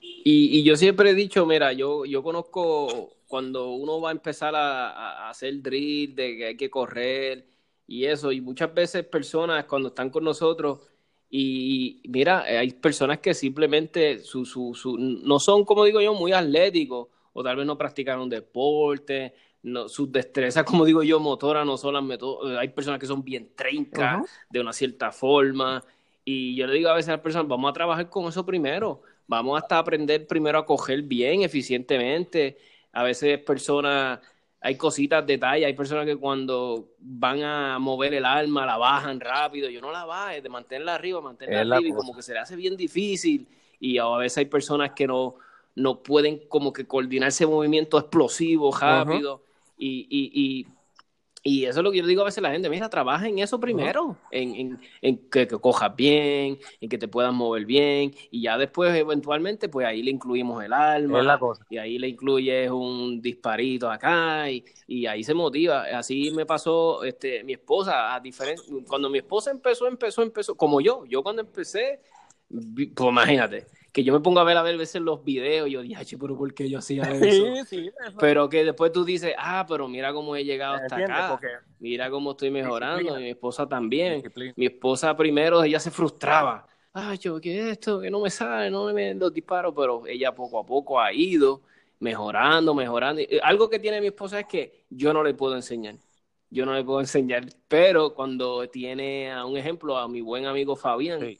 Y, 0.00 0.62
yo 0.64 0.76
siempre 0.76 1.10
he 1.10 1.14
dicho, 1.14 1.44
mira, 1.46 1.72
yo, 1.72 2.04
yo 2.04 2.22
conozco 2.22 3.10
cuando 3.30 3.70
uno 3.70 4.00
va 4.00 4.08
a 4.08 4.12
empezar 4.12 4.56
a, 4.56 5.30
hacer 5.30 5.62
drill, 5.62 6.16
de 6.16 6.36
que 6.36 6.46
hay 6.46 6.56
que 6.56 6.68
correr 6.68 7.46
y 7.86 8.04
eso, 8.04 8.32
y 8.32 8.40
muchas 8.40 8.74
veces 8.74 9.04
personas 9.04 9.66
cuando 9.66 9.90
están 9.90 10.10
con 10.10 10.24
nosotros, 10.24 10.80
y 11.30 12.02
mira, 12.08 12.40
hay 12.40 12.72
personas 12.72 13.20
que 13.20 13.32
simplemente 13.32 14.18
su, 14.18 14.44
su, 14.44 14.74
su, 14.74 14.98
no 14.98 15.38
son, 15.38 15.64
como 15.64 15.84
digo 15.84 16.00
yo, 16.00 16.12
muy 16.12 16.32
atléticos, 16.32 17.06
o 17.32 17.44
tal 17.44 17.54
vez 17.54 17.66
no 17.66 17.78
practicaron 17.78 18.28
deporte, 18.28 19.32
no, 19.62 19.88
sus 19.88 20.10
destrezas, 20.10 20.64
como 20.64 20.84
digo 20.84 21.04
yo, 21.04 21.20
motora 21.20 21.64
no 21.64 21.76
son 21.76 21.94
las 21.94 22.02
métodos. 22.02 22.58
Hay 22.58 22.70
personas 22.70 22.98
que 22.98 23.06
son 23.06 23.22
bien 23.22 23.52
trincas 23.54 24.28
de 24.50 24.60
una 24.60 24.72
cierta 24.72 25.12
forma. 25.12 25.84
Y 26.24 26.56
yo 26.56 26.66
le 26.66 26.74
digo 26.74 26.88
a 26.90 26.94
veces 26.94 27.10
a 27.10 27.12
las 27.12 27.20
personas, 27.20 27.46
vamos 27.46 27.70
a 27.70 27.74
trabajar 27.74 28.10
con 28.10 28.26
eso 28.26 28.44
primero. 28.44 29.02
Vamos 29.28 29.62
hasta 29.62 29.78
aprender 29.78 30.26
primero 30.26 30.58
a 30.58 30.66
coger 30.66 31.02
bien, 31.02 31.42
eficientemente. 31.42 32.58
A 32.92 33.02
veces 33.02 33.38
personas, 33.38 34.20
hay 34.60 34.76
cositas, 34.76 35.26
detalles. 35.26 35.66
Hay 35.66 35.74
personas 35.74 36.06
que 36.06 36.16
cuando 36.16 36.88
van 36.98 37.42
a 37.42 37.78
mover 37.78 38.14
el 38.14 38.24
arma, 38.24 38.66
la 38.66 38.76
bajan 38.76 39.20
rápido. 39.20 39.68
Yo 39.70 39.80
no 39.80 39.92
la 39.92 40.04
baje, 40.04 40.42
de 40.42 40.48
mantenerla 40.48 40.94
arriba, 40.94 41.20
mantenerla 41.20 41.76
arriba. 41.76 41.94
Y 41.94 41.96
como 41.96 42.14
que 42.14 42.22
se 42.22 42.32
le 42.32 42.40
hace 42.40 42.56
bien 42.56 42.76
difícil. 42.76 43.48
Y 43.78 43.98
a 43.98 44.08
veces 44.16 44.38
hay 44.38 44.46
personas 44.46 44.92
que 44.92 45.06
no, 45.06 45.36
no 45.74 46.02
pueden 46.02 46.46
como 46.48 46.72
que 46.72 46.86
coordinar 46.86 47.28
ese 47.28 47.46
movimiento 47.46 47.98
explosivo, 47.98 48.76
rápido. 48.76 49.42
Y, 49.78 50.06
y, 50.10 50.30
y, 50.34 50.66
eso 51.42 51.80
es 51.80 51.84
lo 51.84 51.90
que 51.90 51.98
yo 51.98 52.06
digo 52.06 52.22
a 52.22 52.26
veces 52.26 52.38
a 52.38 52.42
la 52.42 52.50
gente, 52.50 52.68
mira, 52.68 52.90
trabaja 52.90 53.26
en 53.26 53.38
eso 53.38 53.58
primero, 53.58 54.16
en, 54.30 54.78
que, 55.30 55.46
cojas 55.46 55.96
bien, 55.96 56.58
en 56.80 56.88
que 56.88 56.98
te 56.98 57.08
puedas 57.08 57.32
mover 57.32 57.64
bien, 57.64 58.14
y 58.30 58.42
ya 58.42 58.58
después 58.58 58.94
eventualmente, 58.94 59.68
pues 59.68 59.86
ahí 59.86 60.02
le 60.02 60.10
incluimos 60.10 60.62
el 60.62 60.72
alma, 60.72 61.38
y 61.70 61.78
ahí 61.78 61.98
le 61.98 62.08
incluyes 62.08 62.70
un 62.70 63.22
disparito 63.22 63.90
acá, 63.90 64.50
y, 64.50 64.64
y 64.86 65.06
ahí 65.06 65.24
se 65.24 65.32
motiva. 65.32 65.84
Así 65.94 66.30
me 66.32 66.44
pasó 66.44 67.04
este, 67.04 67.42
mi 67.44 67.54
esposa, 67.54 68.14
a 68.14 68.20
diferente, 68.20 68.62
cuando 68.86 69.08
mi 69.08 69.18
esposa 69.18 69.50
empezó, 69.50 69.86
empezó, 69.86 70.22
empezó, 70.22 70.54
como 70.54 70.80
yo, 70.82 71.04
yo 71.06 71.22
cuando 71.22 71.40
empecé, 71.40 72.00
pues 72.48 73.08
imagínate, 73.08 73.66
que 73.92 74.04
yo 74.04 74.12
me 74.12 74.20
pongo 74.20 74.40
a 74.40 74.44
ver 74.44 74.56
a 74.56 74.62
ver 74.62 74.76
veces 74.76 75.02
los 75.02 75.24
videos 75.24 75.68
y 75.68 75.72
yo 75.72 75.82
dije, 75.82 76.18
pero 76.18 76.36
¿por 76.36 76.54
qué 76.54 76.68
yo 76.68 76.78
hacía 76.78 77.02
eso? 77.10 77.64
Sí, 77.64 77.66
sí, 77.66 77.90
Pero 78.18 78.48
que 78.48 78.64
después 78.64 78.92
tú 78.92 79.04
dices, 79.04 79.34
ah, 79.38 79.64
pero 79.68 79.88
mira 79.88 80.12
cómo 80.12 80.36
he 80.36 80.44
llegado 80.44 80.74
hasta 80.74 80.96
acá, 80.96 81.40
mira 81.78 82.10
cómo 82.10 82.32
estoy 82.32 82.50
mejorando, 82.50 83.18
y 83.18 83.22
mi 83.22 83.30
esposa 83.30 83.68
también. 83.68 84.22
Mi 84.56 84.66
esposa 84.66 85.16
primero, 85.16 85.62
ella 85.62 85.80
se 85.80 85.90
frustraba, 85.90 86.66
ah, 86.94 87.14
yo, 87.14 87.40
¿qué 87.40 87.58
es 87.58 87.66
esto? 87.72 88.00
Que 88.00 88.10
no 88.10 88.20
me 88.20 88.30
sale, 88.30 88.70
no 88.70 88.92
me 88.92 89.14
los 89.14 89.32
disparos, 89.32 89.74
pero 89.76 90.06
ella 90.06 90.34
poco 90.34 90.58
a 90.58 90.66
poco 90.66 91.00
ha 91.00 91.12
ido 91.12 91.62
mejorando, 91.98 92.74
mejorando. 92.74 93.22
Algo 93.42 93.68
que 93.68 93.78
tiene 93.78 94.00
mi 94.00 94.08
esposa 94.08 94.40
es 94.40 94.46
que 94.46 94.84
yo 94.88 95.12
no 95.12 95.22
le 95.22 95.34
puedo 95.34 95.54
enseñar. 95.56 95.96
Yo 96.52 96.66
no 96.66 96.74
le 96.74 96.82
puedo 96.82 96.98
enseñar, 96.98 97.46
pero 97.68 98.12
cuando 98.12 98.68
tiene 98.68 99.30
a 99.30 99.44
un 99.44 99.56
ejemplo 99.56 99.96
a 99.96 100.08
mi 100.08 100.20
buen 100.20 100.46
amigo 100.46 100.74
Fabián, 100.74 101.36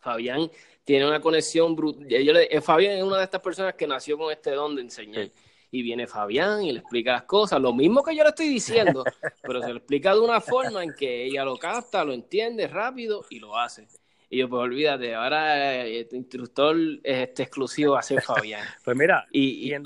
Fabián 0.00 0.50
tiene 0.84 1.06
una 1.06 1.20
conexión 1.20 1.76
brutal. 1.76 2.06
Eh, 2.10 2.60
Fabián 2.60 2.98
es 2.98 3.02
una 3.02 3.18
de 3.18 3.24
estas 3.24 3.40
personas 3.40 3.74
que 3.74 3.86
nació 3.86 4.18
con 4.18 4.32
este 4.32 4.50
don 4.52 4.74
de 4.74 4.82
enseñar. 4.82 5.28
Y 5.70 5.82
viene 5.82 6.06
Fabián 6.06 6.62
y 6.62 6.72
le 6.72 6.80
explica 6.80 7.12
las 7.12 7.22
cosas, 7.22 7.60
lo 7.60 7.72
mismo 7.72 8.02
que 8.02 8.14
yo 8.14 8.22
le 8.22 8.28
estoy 8.28 8.48
diciendo, 8.48 9.04
pero 9.42 9.62
se 9.62 9.70
lo 9.70 9.78
explica 9.78 10.12
de 10.12 10.20
una 10.20 10.40
forma 10.40 10.84
en 10.84 10.92
que 10.92 11.24
ella 11.24 11.44
lo 11.44 11.56
capta, 11.56 12.04
lo 12.04 12.12
entiende 12.12 12.68
rápido 12.68 13.24
y 13.30 13.38
lo 13.38 13.56
hace. 13.56 13.86
Y 14.28 14.38
yo, 14.38 14.48
pues 14.48 14.60
olvídate, 14.62 15.14
ahora 15.14 15.82
el 15.82 15.96
este 15.96 16.16
instructor 16.16 16.76
es 17.02 17.28
este 17.28 17.44
exclusivo 17.44 17.96
a 17.96 18.02
ser 18.02 18.20
Fabián. 18.20 18.66
pues 18.84 18.96
mira, 18.96 19.26
y, 19.30 19.68
y, 19.68 19.72
en 19.72 19.84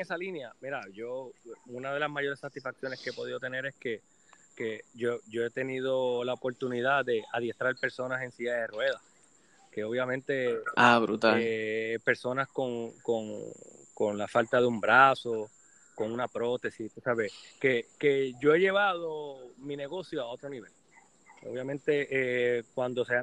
esa 0.00 0.16
línea, 0.16 0.52
mira, 0.60 0.82
yo, 0.92 1.32
una 1.66 1.92
de 1.92 2.00
las 2.00 2.10
mayores 2.10 2.38
satisfacciones 2.38 3.00
que 3.02 3.10
he 3.10 3.14
podido 3.14 3.38
tener 3.38 3.66
es 3.66 3.74
que, 3.74 4.00
que 4.56 4.82
yo, 4.94 5.18
yo 5.28 5.44
he 5.44 5.50
tenido 5.50 6.24
la 6.24 6.34
oportunidad 6.34 7.04
de 7.04 7.22
adiestrar 7.32 7.74
personas 7.76 8.22
en 8.22 8.32
silla 8.32 8.54
de 8.54 8.66
ruedas 8.66 9.11
que 9.72 9.82
obviamente 9.84 10.60
ah, 10.76 10.98
brutal. 10.98 11.40
Eh, 11.42 11.98
personas 12.04 12.48
con, 12.48 12.92
con, 13.00 14.18
la 14.18 14.28
falta 14.28 14.60
de 14.60 14.66
un 14.66 14.80
brazo, 14.80 15.48
con 15.94 16.12
una 16.12 16.28
prótesis, 16.28 16.92
¿sabes? 17.02 17.32
Que, 17.60 17.86
que 17.98 18.34
yo 18.40 18.54
he 18.54 18.58
llevado 18.58 19.38
mi 19.58 19.76
negocio 19.76 20.20
a 20.22 20.26
otro 20.26 20.50
nivel. 20.50 20.70
Obviamente, 21.44 22.08
eh, 22.10 22.64
cuando 22.74 23.04
se, 23.04 23.14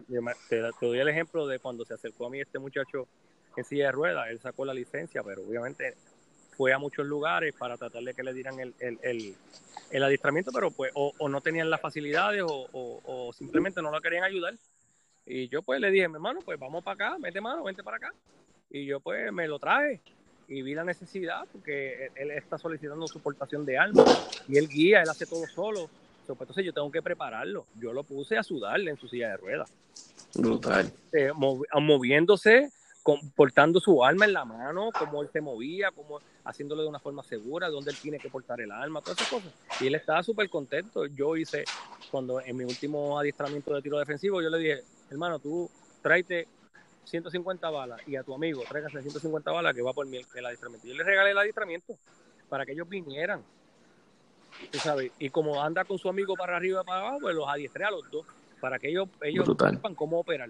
te, 0.50 0.60
doy 0.82 1.00
el 1.00 1.08
ejemplo 1.08 1.48
de 1.48 1.60
cuando 1.60 1.86
se 1.86 1.94
acercó 1.94 2.28
a 2.28 2.30
mí 2.30 2.40
este 2.40 2.60
muchacho 2.60 3.08
en 3.56 3.64
silla 3.64 3.88
de 3.88 3.92
ruedas, 3.92 4.30
él 4.30 4.40
sacó 4.40 4.66
la 4.66 4.74
licencia, 4.74 5.22
pero 5.24 5.42
obviamente 5.44 5.96
fue 6.58 6.74
a 6.74 6.80
muchos 6.80 7.06
lugares 7.06 7.54
para 7.54 7.78
tratar 7.78 8.04
de 8.04 8.14
que 8.14 8.24
le 8.24 8.34
dieran 8.34 8.60
el, 8.60 8.74
el, 8.80 9.00
el, 9.04 9.36
el 9.92 10.04
adiestramiento, 10.04 10.52
pero 10.54 10.72
pues 10.72 10.92
o, 10.96 11.30
no 11.30 11.42
tenían 11.42 11.70
las 11.70 11.80
facilidades 11.82 12.42
o, 12.46 12.68
o 12.72 13.34
simplemente 13.34 13.82
no 13.82 13.92
lo 13.92 14.02
querían 14.02 14.24
ayudar. 14.24 14.56
Y 15.30 15.48
yo 15.48 15.62
pues 15.62 15.80
le 15.80 15.92
dije, 15.92 16.08
mi 16.08 16.16
hermano, 16.16 16.40
pues 16.44 16.60
vamos 16.60 16.84
para 16.84 16.96
acá, 16.96 17.18
mete 17.20 17.40
mano, 17.40 17.64
vente 17.64 17.84
para 17.84 17.98
acá. 17.98 18.12
Y 18.72 18.86
yo 18.88 19.00
pues 19.00 19.32
me 19.32 19.48
lo 19.48 19.60
traje 19.60 20.02
y 20.48 20.64
vi 20.64 20.74
la 20.74 20.84
necesidad 20.84 21.46
porque 21.52 22.10
él, 22.16 22.32
está 22.32 22.58
solicitando 22.58 23.08
su 23.08 23.20
portación 23.20 23.64
de 23.64 23.78
armas 23.78 24.44
y 24.48 24.58
él 24.58 24.68
guía, 24.68 25.04
él 25.04 25.10
hace 25.10 25.28
todo 25.28 25.46
solo. 25.46 25.88
Pues, 26.26 26.42
entonces 26.42 26.66
yo 26.66 26.74
tengo 26.74 26.92
que 26.92 27.04
prepararlo. 27.04 27.68
Yo 27.80 27.94
lo 27.94 28.04
puse 28.04 28.38
a 28.38 28.44
sudarle 28.44 28.90
en 28.90 28.98
su 28.98 29.08
silla 29.08 29.30
de 29.30 29.38
ruedas. 29.38 29.72
Brutal. 30.34 30.92
Eh, 31.12 31.32
moviéndose 31.34 32.72
portando 33.36 33.80
su 33.80 34.04
arma 34.04 34.26
en 34.26 34.34
la 34.34 34.46
mano, 34.46 34.90
cómo 34.98 35.24
él 35.24 35.30
se 35.32 35.42
movía, 35.42 35.90
cómo 35.92 36.20
haciéndolo 36.44 36.84
de 36.84 36.90
una 36.90 37.00
forma 37.00 37.24
segura, 37.24 37.70
dónde 37.70 37.92
él 37.92 37.98
tiene 37.98 38.20
que 38.20 38.30
portar 38.30 38.62
el 38.62 38.72
arma, 38.72 39.02
todas 39.02 39.18
esas 39.18 39.30
cosas. 39.30 39.52
Y 39.80 39.88
él 39.88 39.96
estaba 39.96 40.22
súper 40.22 40.50
contento. 40.50 41.06
Yo 41.08 41.36
hice, 41.36 41.64
cuando 42.12 42.42
en 42.42 42.58
mi 42.58 42.64
último 42.64 43.18
adiestramiento 43.18 43.74
de 43.74 43.82
tiro 43.82 43.98
defensivo, 43.98 44.42
yo 44.42 44.50
le 44.50 44.58
dije, 44.60 44.84
hermano, 45.10 45.40
tú 45.40 45.70
tráete 46.02 46.48
150 47.06 47.70
balas 47.70 48.02
y 48.08 48.16
a 48.16 48.24
tu 48.24 48.34
amigo 48.34 48.64
tráigase 48.68 49.02
150 49.02 49.52
balas 49.52 49.74
que 49.74 49.82
va 49.82 49.94
por 49.94 50.06
mi, 50.06 50.18
el 50.36 50.46
adiestramiento. 50.46 50.88
Yo 50.88 50.94
le 50.94 51.04
regalé 51.04 51.32
el 51.32 51.38
adiestramiento 51.38 51.98
para 52.50 52.66
que 52.66 52.74
ellos 52.74 52.88
vinieran. 52.88 53.44
¿tú 54.72 54.80
sabes? 54.80 55.12
Y 55.20 55.30
como 55.30 55.62
anda 55.62 55.86
con 55.86 55.98
su 55.98 56.10
amigo 56.10 56.36
para 56.36 56.58
arriba 56.58 56.82
y 56.82 56.86
para 56.86 57.02
abajo, 57.02 57.18
pues 57.22 57.36
los 57.36 57.48
adiestré 57.48 57.86
a 57.86 57.92
los 57.92 58.10
dos 58.12 58.26
para 58.60 58.78
que 58.78 58.90
ellos, 58.90 59.08
ellos 59.22 59.48
sepan 59.48 59.96
cómo 59.96 60.20
operar. 60.20 60.50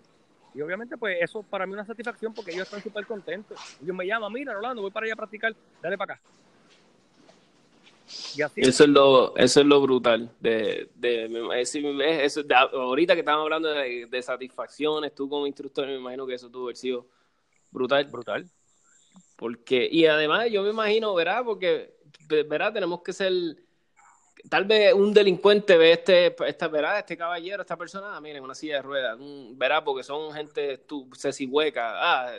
Y 0.53 0.61
obviamente, 0.61 0.97
pues 0.97 1.17
eso 1.21 1.43
para 1.43 1.65
mí 1.65 1.73
es 1.73 1.75
una 1.75 1.85
satisfacción 1.85 2.33
porque 2.33 2.51
ellos 2.51 2.63
están 2.63 2.81
súper 2.81 3.05
contentos. 3.05 3.59
Ellos 3.81 3.95
me 3.95 4.05
llaman, 4.05 4.33
mira, 4.33 4.53
Rolando, 4.53 4.81
voy 4.81 4.91
para 4.91 5.05
allá 5.05 5.13
a 5.13 5.17
practicar, 5.17 5.55
dale 5.81 5.97
para 5.97 6.15
acá. 6.15 6.21
Eso, 8.55 8.83
es 8.83 8.89
lo, 8.89 9.35
eso 9.35 9.59
es 9.59 9.65
lo 9.65 9.81
brutal. 9.81 10.31
De, 10.39 10.89
de, 10.95 11.49
eso, 11.61 12.41
ahorita 12.73 13.13
que 13.13 13.19
estamos 13.19 13.43
hablando 13.43 13.69
de, 13.69 14.21
satisfacciones, 14.21 15.13
tú 15.13 15.29
como 15.29 15.47
instructor, 15.47 15.87
me 15.87 15.95
imagino 15.95 16.25
que 16.25 16.35
eso 16.35 16.49
tuvo 16.49 16.65
haber 16.65 16.77
sido 16.77 17.07
brutal. 17.71 18.05
Brutal. 18.05 18.49
Porque, 19.35 19.87
y 19.89 20.05
además 20.05 20.49
yo 20.51 20.63
me 20.63 20.69
imagino, 20.69 21.13
¿verdad? 21.13 21.43
Porque, 21.45 21.95
¿verdad? 22.27 22.73
Tenemos 22.73 23.01
que 23.01 23.13
ser 23.13 23.31
tal 24.47 24.65
vez 24.65 24.93
un 24.93 25.13
delincuente 25.13 25.77
ve 25.77 25.93
este, 25.93 26.35
esta, 26.47 26.67
verá, 26.67 26.99
este 26.99 27.17
caballero, 27.17 27.61
esta 27.61 27.77
persona, 27.77 28.15
ah, 28.15 28.21
miren, 28.21 28.43
una 28.43 28.55
silla 28.55 28.75
de 28.75 28.81
ruedas, 28.81 29.17
verá, 29.55 29.83
porque 29.83 30.03
son 30.03 30.31
gente 30.31 30.77
tú, 30.79 31.09
hueca, 31.49 31.93
ah, 31.95 32.31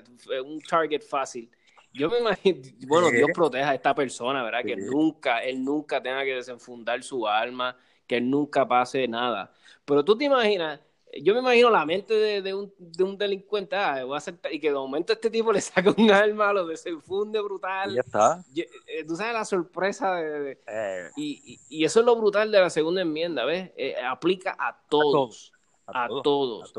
un 0.45 0.61
target 0.61 1.03
fácil. 1.03 1.51
Yo 1.93 2.09
me 2.09 2.18
imagino, 2.18 2.61
bueno, 2.86 3.11
Dios 3.11 3.28
proteja 3.34 3.70
a 3.70 3.74
esta 3.74 3.95
persona, 3.95 4.43
¿verdad? 4.43 4.62
Que 4.64 4.76
nunca, 4.76 5.43
él 5.43 5.64
nunca 5.64 6.03
tenga 6.03 6.24
que 6.24 6.34
desenfundar 6.34 7.03
su 7.03 7.26
alma, 7.26 7.76
que 8.07 8.18
él 8.18 8.30
nunca 8.30 8.66
pase 8.66 9.07
nada. 9.09 9.53
Pero 9.84 10.05
tú 10.05 10.16
te 10.16 10.24
imaginas 10.24 10.80
yo 11.22 11.34
me 11.34 11.41
imagino 11.41 11.70
la 11.70 11.84
mente 11.84 12.14
de, 12.14 12.55
un, 12.55 12.72
de 12.78 13.05
un, 13.05 13.18
delincuente, 13.18 13.74
ah, 13.76 14.05
voy 14.05 14.14
a 14.14 14.18
hacer, 14.18 14.38
y 14.51 14.61
que 14.61 14.68
de 14.68 14.74
momento 14.74 15.12
este 15.12 15.30
tipo 15.30 15.53
le 15.53 15.61
saca 15.61 15.95
un 15.97 16.11
arma, 16.11 16.53
lo 16.53 16.66
desenfunde 16.66 17.41
brutal. 17.41 17.91
Y 17.91 17.95
ya 17.95 18.01
está. 18.01 18.45
Eh, 18.55 19.05
tú 19.07 19.16
sabes 19.16 19.34
la 19.34 19.45
sorpresa 19.45 20.14
de... 20.16 20.59
Eh. 20.66 21.11
y, 21.16 21.61
y, 21.68 21.84
eso 21.84 22.01
es 22.01 22.07
lo 22.07 22.16
brutal 22.16 22.51
de 22.53 22.61
la 22.61 22.70
segunda 22.70 23.03
enmienda, 23.03 23.45
¿ves? 23.45 23.70
Eh, 23.76 23.97
aplica 23.97 24.57
a 24.59 24.80
todos. 24.88 25.09
A 25.09 25.12
todos. 25.12 25.53
A 25.95 26.09
todos. 26.09 26.72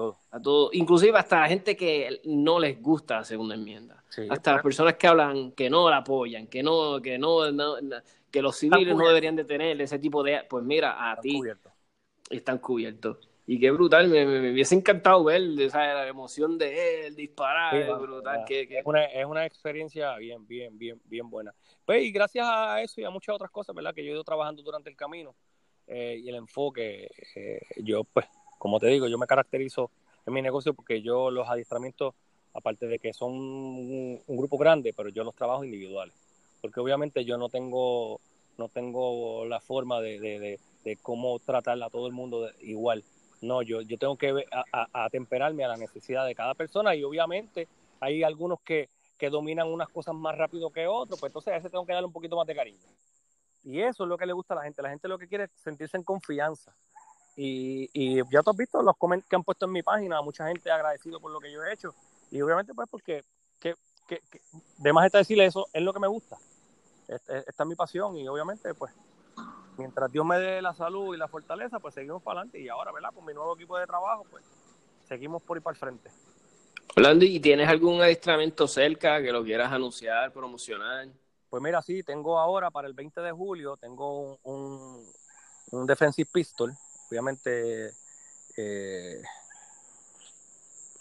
Inclusive 0.73 1.17
hasta 1.17 1.41
la 1.41 1.47
gente 1.47 1.75
que 1.75 2.21
no 2.25 2.59
les 2.59 2.81
gusta 2.81 3.17
la 3.17 3.23
segunda 3.23 3.55
enmienda. 3.55 4.03
hasta 4.29 4.53
las 4.53 4.63
personas 4.63 4.95
que 4.95 5.07
hablan 5.07 5.51
que 5.51 5.69
no 5.69 5.89
la 5.89 5.97
apoyan, 5.97 6.47
que 6.47 6.63
no, 6.63 7.01
que 7.01 7.17
no, 7.17 7.41
que 8.29 8.41
los 8.41 8.55
civiles 8.55 8.95
no 8.95 9.07
deberían 9.07 9.35
de 9.35 9.45
tener 9.45 9.79
ese 9.81 9.99
tipo 9.99 10.23
de... 10.23 10.45
Pues 10.49 10.63
mira, 10.63 11.11
a 11.11 11.19
ti. 11.19 11.41
Están 12.29 12.59
cubiertos. 12.59 13.31
Y 13.47 13.59
qué 13.59 13.71
brutal, 13.71 14.07
me, 14.07 14.25
me, 14.25 14.51
hubiese 14.51 14.75
encantado 14.75 15.23
ver 15.25 15.41
la 15.41 16.07
emoción 16.07 16.57
de 16.57 17.07
él, 17.07 17.15
disparar, 17.15 17.99
brutal. 17.99 18.45
Es, 18.47 18.85
una, 18.85 19.03
es 19.03 19.25
una 19.25 19.45
experiencia 19.45 20.15
bien, 20.15 20.47
bien, 20.47 20.77
bien, 20.77 21.01
bien 21.03 21.29
buena. 21.29 21.53
Pues, 21.83 22.03
y 22.03 22.11
gracias 22.11 22.47
a 22.47 22.81
eso 22.81 23.01
y 23.01 23.03
a 23.03 23.09
muchas 23.09 23.35
otras 23.35 23.51
cosas, 23.51 23.75
¿verdad? 23.75 23.93
Que 23.93 24.05
yo 24.05 24.11
he 24.11 24.13
ido 24.13 24.23
trabajando 24.23 24.61
durante 24.61 24.89
el 24.89 24.95
camino 24.95 25.35
eh, 25.87 26.21
y 26.23 26.29
el 26.29 26.35
enfoque, 26.35 27.09
eh, 27.35 27.59
yo, 27.77 28.03
pues, 28.05 28.25
como 28.61 28.79
te 28.79 28.87
digo, 28.87 29.07
yo 29.07 29.17
me 29.17 29.25
caracterizo 29.25 29.89
en 30.25 30.33
mi 30.33 30.41
negocio 30.41 30.75
porque 30.75 31.01
yo 31.01 31.31
los 31.31 31.49
adiestramientos, 31.49 32.13
aparte 32.53 32.87
de 32.87 32.99
que 32.99 33.11
son 33.11 33.31
un, 33.33 34.21
grupo 34.27 34.57
grande, 34.57 34.93
pero 34.95 35.09
yo 35.09 35.23
los 35.23 35.33
trabajo 35.33 35.63
individuales. 35.63 36.13
Porque 36.61 36.79
obviamente 36.79 37.25
yo 37.25 37.39
no 37.39 37.49
tengo, 37.49 38.21
no 38.59 38.69
tengo 38.69 39.45
la 39.45 39.59
forma 39.59 39.99
de, 39.99 40.19
de, 40.19 40.59
de, 40.83 40.97
cómo 40.97 41.39
tratarla 41.39 41.87
a 41.87 41.89
todo 41.89 42.05
el 42.05 42.13
mundo 42.13 42.51
igual 42.61 43.03
no, 43.41 43.63
yo, 43.63 43.81
yo 43.81 43.97
tengo 43.97 44.15
que 44.17 44.45
atemperarme 44.93 45.65
a, 45.65 45.69
la 45.69 45.77
necesidad 45.77 46.27
de 46.27 46.35
cada 46.35 46.53
persona 46.53 46.93
y 46.93 47.03
obviamente 47.03 47.67
hay 47.99 48.23
algunos 48.23 48.59
que, 48.61 48.89
dominan 49.31 49.67
unas 49.67 49.87
cosas 49.89 50.15
más 50.15 50.35
rápido 50.35 50.71
que 50.71 50.87
otros, 50.87 51.19
pues 51.19 51.29
entonces 51.29 51.53
a 51.53 51.57
ese 51.57 51.69
tengo 51.69 51.85
que 51.85 51.93
darle 51.93 52.07
un 52.07 52.13
poquito 52.13 52.35
más 52.35 52.47
de 52.47 52.55
cariño. 52.55 52.79
Y 53.63 53.79
eso 53.79 54.03
es 54.03 54.09
lo 54.09 54.17
que 54.17 54.25
le 54.25 54.33
gusta 54.33 54.55
a 54.55 54.57
la 54.57 54.63
gente. 54.63 54.81
La 54.81 54.89
gente 54.89 55.07
lo 55.07 55.19
que 55.19 55.27
quiere 55.27 55.43
es 55.43 55.51
sentirse 55.57 55.95
en 55.95 56.03
confianza. 56.03 56.75
Y, 57.35 57.89
y 57.93 58.17
ya 58.31 58.43
tú 58.43 58.51
has 58.51 58.57
visto 58.57 58.81
los 58.81 58.97
comentarios 58.97 59.29
que 59.29 59.35
han 59.35 59.43
puesto 59.43 59.65
en 59.65 59.71
mi 59.71 59.83
página, 59.83 60.21
mucha 60.21 60.47
gente 60.47 60.69
agradecido 60.71 61.19
por 61.19 61.31
lo 61.31 61.39
que 61.39 61.51
yo 61.51 61.63
he 61.63 61.73
hecho. 61.73 61.93
Y 62.29 62.41
obviamente 62.41 62.73
pues 62.73 62.89
porque, 62.89 63.23
que, 63.59 63.75
que, 64.07 64.21
de 64.77 64.93
más 64.93 65.05
está 65.05 65.19
decirle 65.19 65.45
eso, 65.45 65.67
es 65.73 65.81
lo 65.81 65.93
que 65.93 65.99
me 65.99 66.07
gusta. 66.07 66.37
Esta, 67.07 67.37
esta 67.37 67.63
es 67.63 67.69
mi 67.69 67.75
pasión 67.75 68.15
y 68.17 68.27
obviamente 68.27 68.73
pues 68.73 68.93
mientras 69.77 70.11
Dios 70.11 70.25
me 70.25 70.37
dé 70.37 70.61
la 70.61 70.73
salud 70.73 71.13
y 71.13 71.17
la 71.17 71.27
fortaleza, 71.27 71.79
pues 71.79 71.93
seguimos 71.93 72.21
para 72.21 72.41
adelante. 72.41 72.59
Y 72.59 72.69
ahora, 72.69 72.91
¿verdad? 72.91 73.09
Con 73.13 73.25
mi 73.25 73.33
nuevo 73.33 73.55
equipo 73.55 73.77
de 73.77 73.87
trabajo, 73.87 74.25
pues 74.29 74.43
seguimos 75.07 75.41
por 75.41 75.57
ir 75.57 75.63
para 75.63 75.73
el 75.73 75.79
frente. 75.79 76.11
Orlando, 76.95 77.25
¿y 77.25 77.39
tienes 77.39 77.69
algún 77.69 78.01
adiestramiento 78.01 78.67
cerca 78.67 79.21
que 79.21 79.31
lo 79.31 79.43
quieras 79.43 79.71
anunciar, 79.71 80.31
promocionar? 80.33 81.07
Pues 81.49 81.63
mira, 81.63 81.81
sí, 81.81 82.03
tengo 82.03 82.37
ahora 82.37 82.69
para 82.69 82.87
el 82.87 82.93
20 82.93 83.21
de 83.21 83.31
julio, 83.31 83.77
tengo 83.77 84.37
un, 84.43 85.05
un, 85.71 85.85
defensive 85.85 86.29
pistol, 86.31 86.73
obviamente 87.11 87.91
eh, 88.57 89.21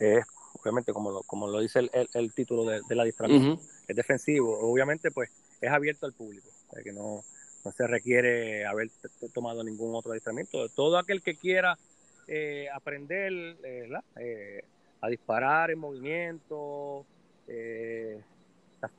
es, 0.00 0.24
obviamente 0.60 0.92
como 0.92 1.12
lo, 1.12 1.22
como 1.22 1.46
lo 1.46 1.60
dice 1.60 1.88
el, 2.12 2.34
título 2.34 2.64
de, 2.64 2.80
del 2.88 3.00
adiestramiento, 3.00 3.62
es 3.86 3.96
defensivo, 3.96 4.58
obviamente 4.60 5.10
pues 5.12 5.30
es 5.60 5.70
abierto 5.70 6.06
al 6.06 6.12
público, 6.12 6.48
que 6.82 6.92
no, 6.92 7.22
no 7.64 7.72
se 7.72 7.86
requiere 7.86 8.66
haber 8.66 8.90
tomado 9.32 9.62
ningún 9.62 9.94
otro 9.94 10.10
adiestramiento. 10.10 10.68
Todo 10.70 10.98
aquel 10.98 11.22
que 11.22 11.36
quiera 11.36 11.78
eh, 12.26 12.68
aprender 12.72 13.32
eh, 13.62 13.88
eh, 14.16 14.64
a 15.00 15.08
disparar 15.08 15.70
en 15.70 15.78
movimiento, 15.78 17.06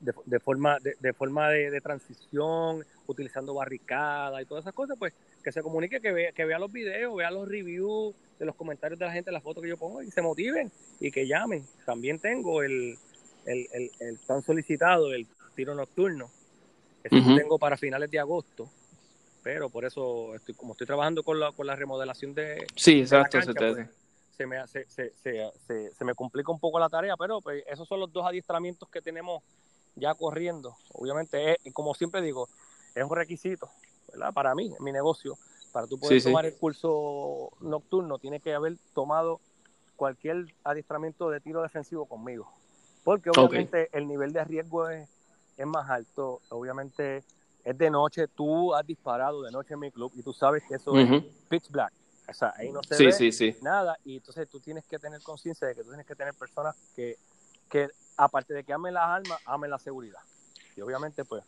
de, 0.00 0.40
forma, 0.40 0.78
de, 0.80 1.12
forma 1.12 1.48
de, 1.50 1.80
transición, 1.80 2.84
utilizando 3.06 3.54
barricadas 3.54 4.42
y 4.42 4.46
todas 4.46 4.64
esas 4.64 4.74
cosas, 4.74 4.96
pues 4.98 5.12
que 5.42 5.52
se 5.52 5.62
comunique, 5.62 6.00
que 6.00 6.12
vea, 6.12 6.32
que 6.32 6.44
vea 6.44 6.58
los 6.58 6.70
videos, 6.70 7.16
vea 7.16 7.30
los 7.30 7.48
reviews 7.48 8.14
de 8.38 8.46
los 8.46 8.54
comentarios 8.54 8.98
de 8.98 9.06
la 9.06 9.12
gente, 9.12 9.32
las 9.32 9.42
fotos 9.42 9.62
que 9.62 9.68
yo 9.68 9.76
pongo 9.76 10.02
y 10.02 10.10
se 10.10 10.22
motiven 10.22 10.70
y 11.00 11.10
que 11.10 11.26
llamen. 11.26 11.64
También 11.84 12.18
tengo 12.18 12.62
el, 12.62 12.96
el, 13.44 13.90
el 13.98 14.18
tan 14.20 14.42
solicitado, 14.42 15.12
el 15.12 15.26
tiro 15.54 15.74
nocturno, 15.74 16.30
eso 17.04 17.34
tengo 17.36 17.58
para 17.58 17.76
finales 17.76 18.10
de 18.10 18.18
agosto, 18.18 18.70
pero 19.42 19.68
por 19.68 19.84
eso, 19.84 20.34
estoy, 20.34 20.54
como 20.54 20.72
estoy 20.72 20.86
trabajando 20.86 21.22
con 21.22 21.40
la, 21.40 21.52
con 21.52 21.66
la 21.66 21.74
remodelación 21.74 22.34
de. 22.34 22.66
Sí, 22.76 23.00
exacto, 23.00 23.38
pues, 23.56 23.88
se, 24.36 24.46
me, 24.46 24.66
se, 24.68 24.86
se, 24.88 25.12
se, 25.14 25.90
se, 25.92 26.04
me 26.04 26.14
complica 26.14 26.52
un 26.52 26.60
poco 26.60 26.78
la 26.78 26.88
tarea, 26.88 27.16
pero 27.16 27.40
pues, 27.40 27.64
esos 27.66 27.88
son 27.88 28.00
los 28.00 28.12
dos 28.12 28.24
adiestramientos 28.24 28.88
que 28.88 29.02
tenemos 29.02 29.42
ya 29.96 30.14
corriendo. 30.14 30.76
Obviamente, 30.92 31.58
como 31.72 31.94
siempre 31.94 32.20
digo, 32.22 32.48
es 32.94 33.04
un 33.04 33.14
requisito, 33.14 33.70
¿verdad? 34.12 34.32
Para 34.32 34.54
mí, 34.54 34.72
en 34.76 34.84
mi 34.84 34.92
negocio, 34.92 35.38
para 35.72 35.86
tú 35.86 35.98
poder 35.98 36.22
tomar 36.22 36.46
el 36.46 36.56
curso 36.56 37.50
nocturno, 37.60 38.18
tiene 38.18 38.40
que 38.40 38.54
haber 38.54 38.76
tomado 38.94 39.40
cualquier 39.96 40.46
adiestramiento 40.64 41.30
de 41.30 41.40
tiro 41.40 41.62
defensivo 41.62 42.06
conmigo. 42.06 42.50
Porque 43.04 43.30
obviamente 43.30 43.88
el 43.92 44.06
nivel 44.06 44.32
de 44.32 44.44
riesgo 44.44 44.88
es 44.88 45.08
es 45.56 45.66
más 45.66 45.88
alto. 45.88 46.40
Obviamente 46.50 47.22
es 47.64 47.78
de 47.78 47.90
noche, 47.90 48.26
tú 48.28 48.74
has 48.74 48.86
disparado 48.86 49.42
de 49.42 49.52
noche 49.52 49.74
en 49.74 49.80
mi 49.80 49.90
club 49.90 50.12
y 50.16 50.22
tú 50.22 50.32
sabes 50.32 50.62
que 50.68 50.74
eso 50.74 50.98
es 50.98 51.24
pitch 51.48 51.70
black. 51.70 51.92
O 52.28 52.34
sea, 52.34 52.52
ahí 52.56 52.70
no 52.72 52.80
se 52.82 52.96
ve 52.96 53.56
nada 53.62 53.96
y 54.04 54.16
entonces 54.16 54.48
tú 54.48 54.60
tienes 54.60 54.84
que 54.84 54.98
tener 54.98 55.20
conciencia 55.22 55.66
de 55.68 55.74
que 55.74 55.82
tú 55.82 55.88
tienes 55.88 56.06
que 56.06 56.14
tener 56.14 56.34
personas 56.34 56.76
que, 56.94 57.16
que 57.68 57.88
aparte 58.16 58.54
de 58.54 58.64
que 58.64 58.72
amen 58.72 58.94
las 58.94 59.04
armas, 59.04 59.40
amen 59.44 59.70
la 59.70 59.78
seguridad. 59.78 60.20
Y 60.76 60.80
obviamente 60.80 61.24
pues 61.24 61.44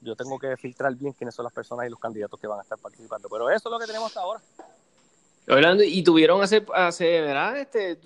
yo 0.00 0.14
tengo 0.14 0.38
que 0.38 0.56
filtrar 0.56 0.94
bien 0.94 1.12
quiénes 1.12 1.34
son 1.34 1.44
las 1.44 1.52
personas 1.52 1.86
y 1.86 1.90
los 1.90 1.98
candidatos 1.98 2.38
que 2.38 2.46
van 2.46 2.58
a 2.58 2.62
estar 2.62 2.78
participando. 2.78 3.28
Pero 3.28 3.50
eso 3.50 3.68
es 3.68 3.72
lo 3.72 3.78
que 3.78 3.86
tenemos 3.86 4.08
hasta 4.08 4.20
ahora. 4.20 4.40
Hablando, 5.48 5.84
y 5.84 6.02
tuvieron 6.02 6.42
hace, 6.42 6.64
hace 6.74 7.20
¿verdad? 7.20 7.58
Este, 7.58 7.98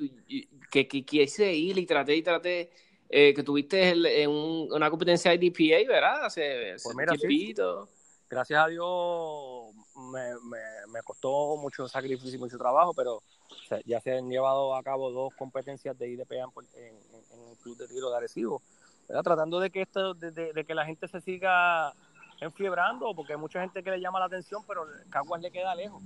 que, 0.70 0.86
que 0.86 1.04
quise 1.04 1.52
ir 1.52 1.78
y 1.78 1.86
traté 1.86 2.14
y 2.16 2.22
traté 2.22 2.70
eh, 3.08 3.34
que 3.34 3.42
tuviste 3.42 3.90
en 4.22 4.30
una 4.30 4.88
competencia 4.88 5.30
de 5.30 5.38
DPA, 5.38 5.88
¿verdad? 5.88 6.26
Hace, 6.26 6.76
pues 6.82 6.94
mira, 6.94 7.14
Gracias 8.28 8.64
a 8.64 8.68
Dios 8.68 9.74
me, 9.96 10.20
me, 10.86 11.02
costó 11.02 11.56
mucho 11.56 11.88
sacrificio 11.88 12.36
y 12.36 12.38
mucho 12.38 12.56
trabajo, 12.56 12.94
pero 12.94 13.24
ya 13.84 14.00
se 14.00 14.16
han 14.16 14.28
llevado 14.28 14.74
a 14.74 14.82
cabo 14.82 15.10
dos 15.10 15.32
competencias 15.34 15.98
de 15.98 16.08
IDPA 16.08 16.34
en, 16.34 17.50
el 17.50 17.58
Club 17.62 17.76
de 17.76 17.88
Tiro 17.88 18.10
de 18.10 18.16
Arecibo, 18.16 18.62
¿verdad? 19.08 19.22
tratando 19.22 19.60
de 19.60 19.70
que 19.70 19.82
esto, 19.82 20.14
de, 20.14 20.64
que 20.66 20.74
la 20.74 20.86
gente 20.86 21.08
se 21.08 21.20
siga 21.20 21.92
enfiebrando, 22.40 23.14
porque 23.14 23.34
hay 23.34 23.38
mucha 23.38 23.60
gente 23.60 23.82
que 23.82 23.90
le 23.90 24.00
llama 24.00 24.18
la 24.18 24.26
atención, 24.26 24.62
pero 24.66 24.86
Caguas 25.10 25.40
le 25.42 25.50
queda 25.50 25.74
lejos. 25.74 26.02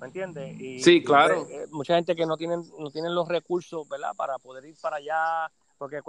¿Me 0.00 0.06
entiendes? 0.06 0.56
sí, 0.84 1.02
claro. 1.02 1.44
mucha 1.70 1.96
gente 1.96 2.14
que 2.14 2.24
no 2.24 2.36
tienen, 2.36 2.62
no 2.78 2.90
tienen 2.90 3.14
los 3.14 3.26
recursos, 3.26 3.88
¿verdad? 3.88 4.14
Para 4.16 4.38
poder 4.38 4.64
ir 4.64 4.76
para 4.80 4.96
allá 4.96 5.50
Porque 5.78 6.00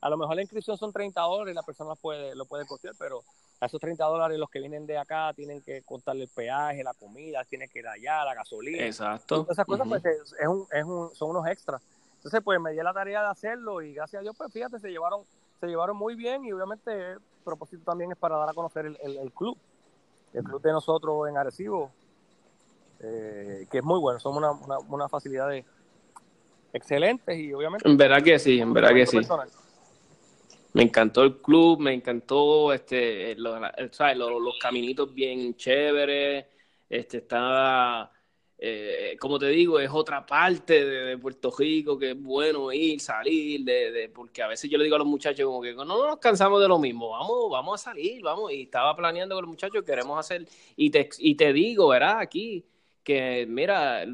a 0.00 0.10
lo 0.10 0.16
mejor 0.16 0.34
la 0.34 0.42
inscripción 0.42 0.76
son 0.76 0.92
30 0.92 1.20
dólares 1.20 1.52
y 1.52 1.54
la 1.54 1.62
persona 1.62 1.94
puede, 1.94 2.34
lo 2.34 2.44
puede 2.46 2.66
costear, 2.66 2.94
pero 2.98 3.22
a 3.60 3.66
esos 3.66 3.80
30 3.80 4.04
dólares 4.04 4.38
los 4.38 4.50
que 4.50 4.58
vienen 4.58 4.86
de 4.86 4.98
acá 4.98 5.32
tienen 5.34 5.62
que 5.62 5.82
contarle 5.82 6.24
el 6.24 6.28
peaje, 6.28 6.82
la 6.82 6.94
comida, 6.94 7.44
tienen 7.44 7.68
que 7.68 7.78
ir 7.78 7.86
allá, 7.86 8.24
la 8.24 8.34
gasolina. 8.34 8.84
Exacto. 8.84 9.46
esas 9.48 9.64
cosas 9.64 9.86
pues 9.88 10.04
es, 10.04 10.48
un, 10.48 10.66
es 10.72 10.84
un, 10.84 11.14
son 11.14 11.30
unos 11.30 11.46
extras. 11.46 11.80
Entonces 12.16 12.40
pues 12.42 12.60
me 12.60 12.72
di 12.72 12.78
la 12.78 12.92
tarea 12.92 13.22
de 13.22 13.28
hacerlo 13.28 13.80
y 13.80 13.94
gracias 13.94 14.18
a 14.18 14.22
Dios 14.22 14.34
pues 14.36 14.52
fíjate, 14.52 14.80
se 14.80 14.90
llevaron, 14.90 15.22
se 15.60 15.68
llevaron 15.68 15.96
muy 15.96 16.16
bien 16.16 16.44
y 16.44 16.52
obviamente 16.52 17.12
el 17.12 17.20
propósito 17.44 17.84
también 17.84 18.10
es 18.10 18.18
para 18.18 18.36
dar 18.36 18.48
a 18.48 18.52
conocer 18.52 18.86
el, 18.86 18.98
el, 19.00 19.32
club. 19.32 19.56
El 20.32 20.42
club 20.42 20.60
de 20.60 20.72
nosotros 20.72 21.28
en 21.28 21.36
Arecibo, 21.36 21.92
eh, 22.98 23.68
que 23.70 23.78
es 23.78 23.84
muy 23.84 24.00
bueno, 24.00 24.18
somos 24.18 24.38
una, 24.38 24.50
una, 24.50 24.78
una 24.80 25.08
facilidad 25.08 25.48
excelentes 26.72 27.38
y 27.38 27.52
obviamente... 27.52 27.88
En 27.88 27.96
verdad 27.96 28.22
que 28.22 28.38
sí, 28.38 28.60
en 28.60 28.72
verdad 28.72 28.94
que 28.94 29.06
sí. 29.06 29.18
Me 30.74 30.82
encantó 30.82 31.22
el 31.22 31.36
club, 31.36 31.80
me 31.80 31.92
encantó 31.92 32.72
este, 32.72 33.34
los, 33.36 33.60
los, 33.60 34.58
caminitos 34.58 35.12
bien 35.12 35.54
chéveres, 35.54 36.46
este, 36.88 37.18
estaba, 37.18 38.10
eh, 38.56 39.14
como 39.20 39.38
te 39.38 39.48
digo, 39.48 39.78
es 39.78 39.90
otra 39.92 40.24
parte 40.24 40.82
de, 40.82 41.18
Puerto 41.18 41.52
Rico 41.58 41.98
que 41.98 42.12
es 42.12 42.22
bueno 42.22 42.72
ir, 42.72 42.98
salir, 43.00 43.64
de, 43.64 43.92
de, 43.92 44.08
porque 44.08 44.42
a 44.42 44.46
veces 44.46 44.70
yo 44.70 44.78
le 44.78 44.84
digo 44.84 44.96
a 44.96 45.00
los 45.00 45.06
muchachos 45.06 45.44
como 45.44 45.60
que 45.60 45.74
no 45.74 45.84
nos 45.84 46.18
cansamos 46.18 46.58
de 46.62 46.68
lo 46.68 46.78
mismo, 46.78 47.10
vamos, 47.10 47.50
vamos 47.50 47.78
a 47.78 47.84
salir, 47.90 48.22
vamos, 48.22 48.50
y 48.50 48.62
estaba 48.62 48.96
planeando 48.96 49.34
con 49.34 49.42
los 49.42 49.50
muchachos, 49.50 49.84
queremos 49.84 50.18
hacer, 50.18 50.48
y 50.74 50.88
te, 50.88 51.10
y 51.18 51.34
te 51.34 51.52
digo, 51.52 51.88
¿verdad? 51.88 52.18
Aquí, 52.18 52.64
que 53.02 53.46
mira, 53.48 54.04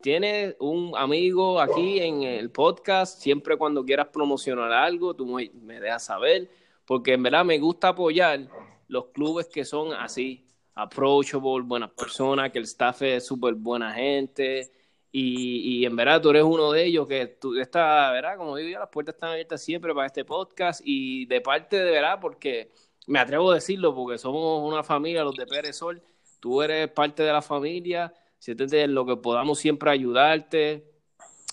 tienes 0.00 0.56
un 0.58 0.92
amigo 0.96 1.60
aquí 1.60 2.00
en 2.00 2.22
el 2.22 2.50
podcast, 2.50 3.20
siempre 3.20 3.56
cuando 3.56 3.84
quieras 3.84 4.08
promocionar 4.12 4.72
algo, 4.72 5.14
tú 5.14 5.26
me, 5.26 5.80
dejas 5.80 6.04
saber, 6.04 6.50
porque 6.84 7.14
en 7.14 7.22
verdad 7.22 7.44
me 7.44 7.58
gusta 7.58 7.88
apoyar 7.88 8.48
los 8.88 9.06
clubes 9.06 9.46
que 9.46 9.64
son 9.64 9.92
así, 9.92 10.44
approachable, 10.74 11.62
buenas 11.64 11.90
personas, 11.90 12.50
que 12.50 12.58
el 12.58 12.64
staff 12.64 13.02
es 13.02 13.26
súper 13.26 13.54
buena 13.54 13.92
gente. 13.92 14.70
Y, 15.14 15.84
en 15.84 15.94
verdad 15.94 16.22
tú 16.22 16.30
eres 16.30 16.42
uno 16.42 16.72
de 16.72 16.86
ellos 16.86 17.06
que 17.06 17.26
tú 17.26 17.54
estás, 17.58 18.12
¿verdad? 18.12 18.36
Como 18.38 18.56
digo 18.56 18.78
las 18.78 18.88
puertas 18.88 19.14
están 19.14 19.32
abiertas 19.32 19.62
siempre 19.62 19.94
para 19.94 20.06
este 20.06 20.24
podcast 20.24 20.80
y 20.84 21.26
de 21.26 21.40
parte 21.42 21.76
de 21.76 21.90
verdad, 21.90 22.18
porque 22.20 22.72
me 23.06 23.18
atrevo 23.18 23.50
a 23.50 23.56
decirlo, 23.56 23.94
porque 23.94 24.18
somos 24.18 24.66
una 24.66 24.82
familia, 24.82 25.22
los 25.22 25.34
de 25.34 25.46
Pérez 25.46 25.76
Sol, 25.76 26.02
tú 26.40 26.62
eres 26.62 26.88
parte 26.90 27.22
de 27.22 27.32
la 27.32 27.42
familia 27.42 28.12
siéntete 28.42 28.82
en 28.82 28.92
lo 28.92 29.06
que 29.06 29.14
podamos 29.14 29.60
siempre 29.60 29.88
ayudarte. 29.88 30.84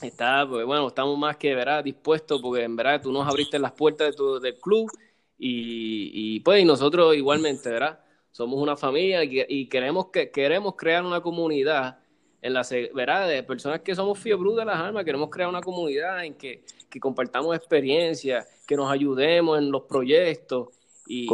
Está, 0.02 0.48
pues, 0.50 0.66
bueno, 0.66 0.88
estamos 0.88 1.20
más 1.20 1.38
que 1.38 1.54
¿verdad? 1.54 1.84
dispuestos 1.84 2.42
porque 2.42 2.64
en 2.64 2.76
verdad 2.76 3.00
tú 3.00 3.12
nos 3.12 3.28
abriste 3.28 3.60
las 3.60 3.74
puertas 3.74 4.10
de 4.10 4.14
tu, 4.18 4.40
del 4.40 4.58
club 4.58 4.90
y, 5.38 6.10
y 6.14 6.40
pues 6.40 6.66
nosotros 6.66 7.16
igualmente, 7.16 7.70
¿verdad? 7.70 8.00
Somos 8.32 8.60
una 8.60 8.76
familia 8.76 9.24
y, 9.24 9.68
queremos, 9.68 10.08
que, 10.08 10.32
queremos 10.32 10.76
crear 10.76 11.06
una 11.06 11.22
comunidad 11.22 12.00
en 12.42 12.54
la 12.54 12.66
¿verdad? 12.96 13.28
de 13.28 13.44
personas 13.44 13.82
que 13.82 13.94
somos 13.94 14.18
fiebre 14.18 14.50
de 14.56 14.66
las 14.66 14.80
almas, 14.80 15.06
queremos 15.06 15.30
crear 15.30 15.48
una 15.48 15.62
comunidad 15.62 16.26
en 16.26 16.34
que, 16.34 16.64
que 16.90 17.00
compartamos 17.00 17.56
experiencias, 17.56 18.48
que 18.66 18.76
nos 18.76 18.90
ayudemos 18.92 19.60
en 19.60 19.70
los 19.70 19.84
proyectos 19.84 20.70
y, 21.06 21.28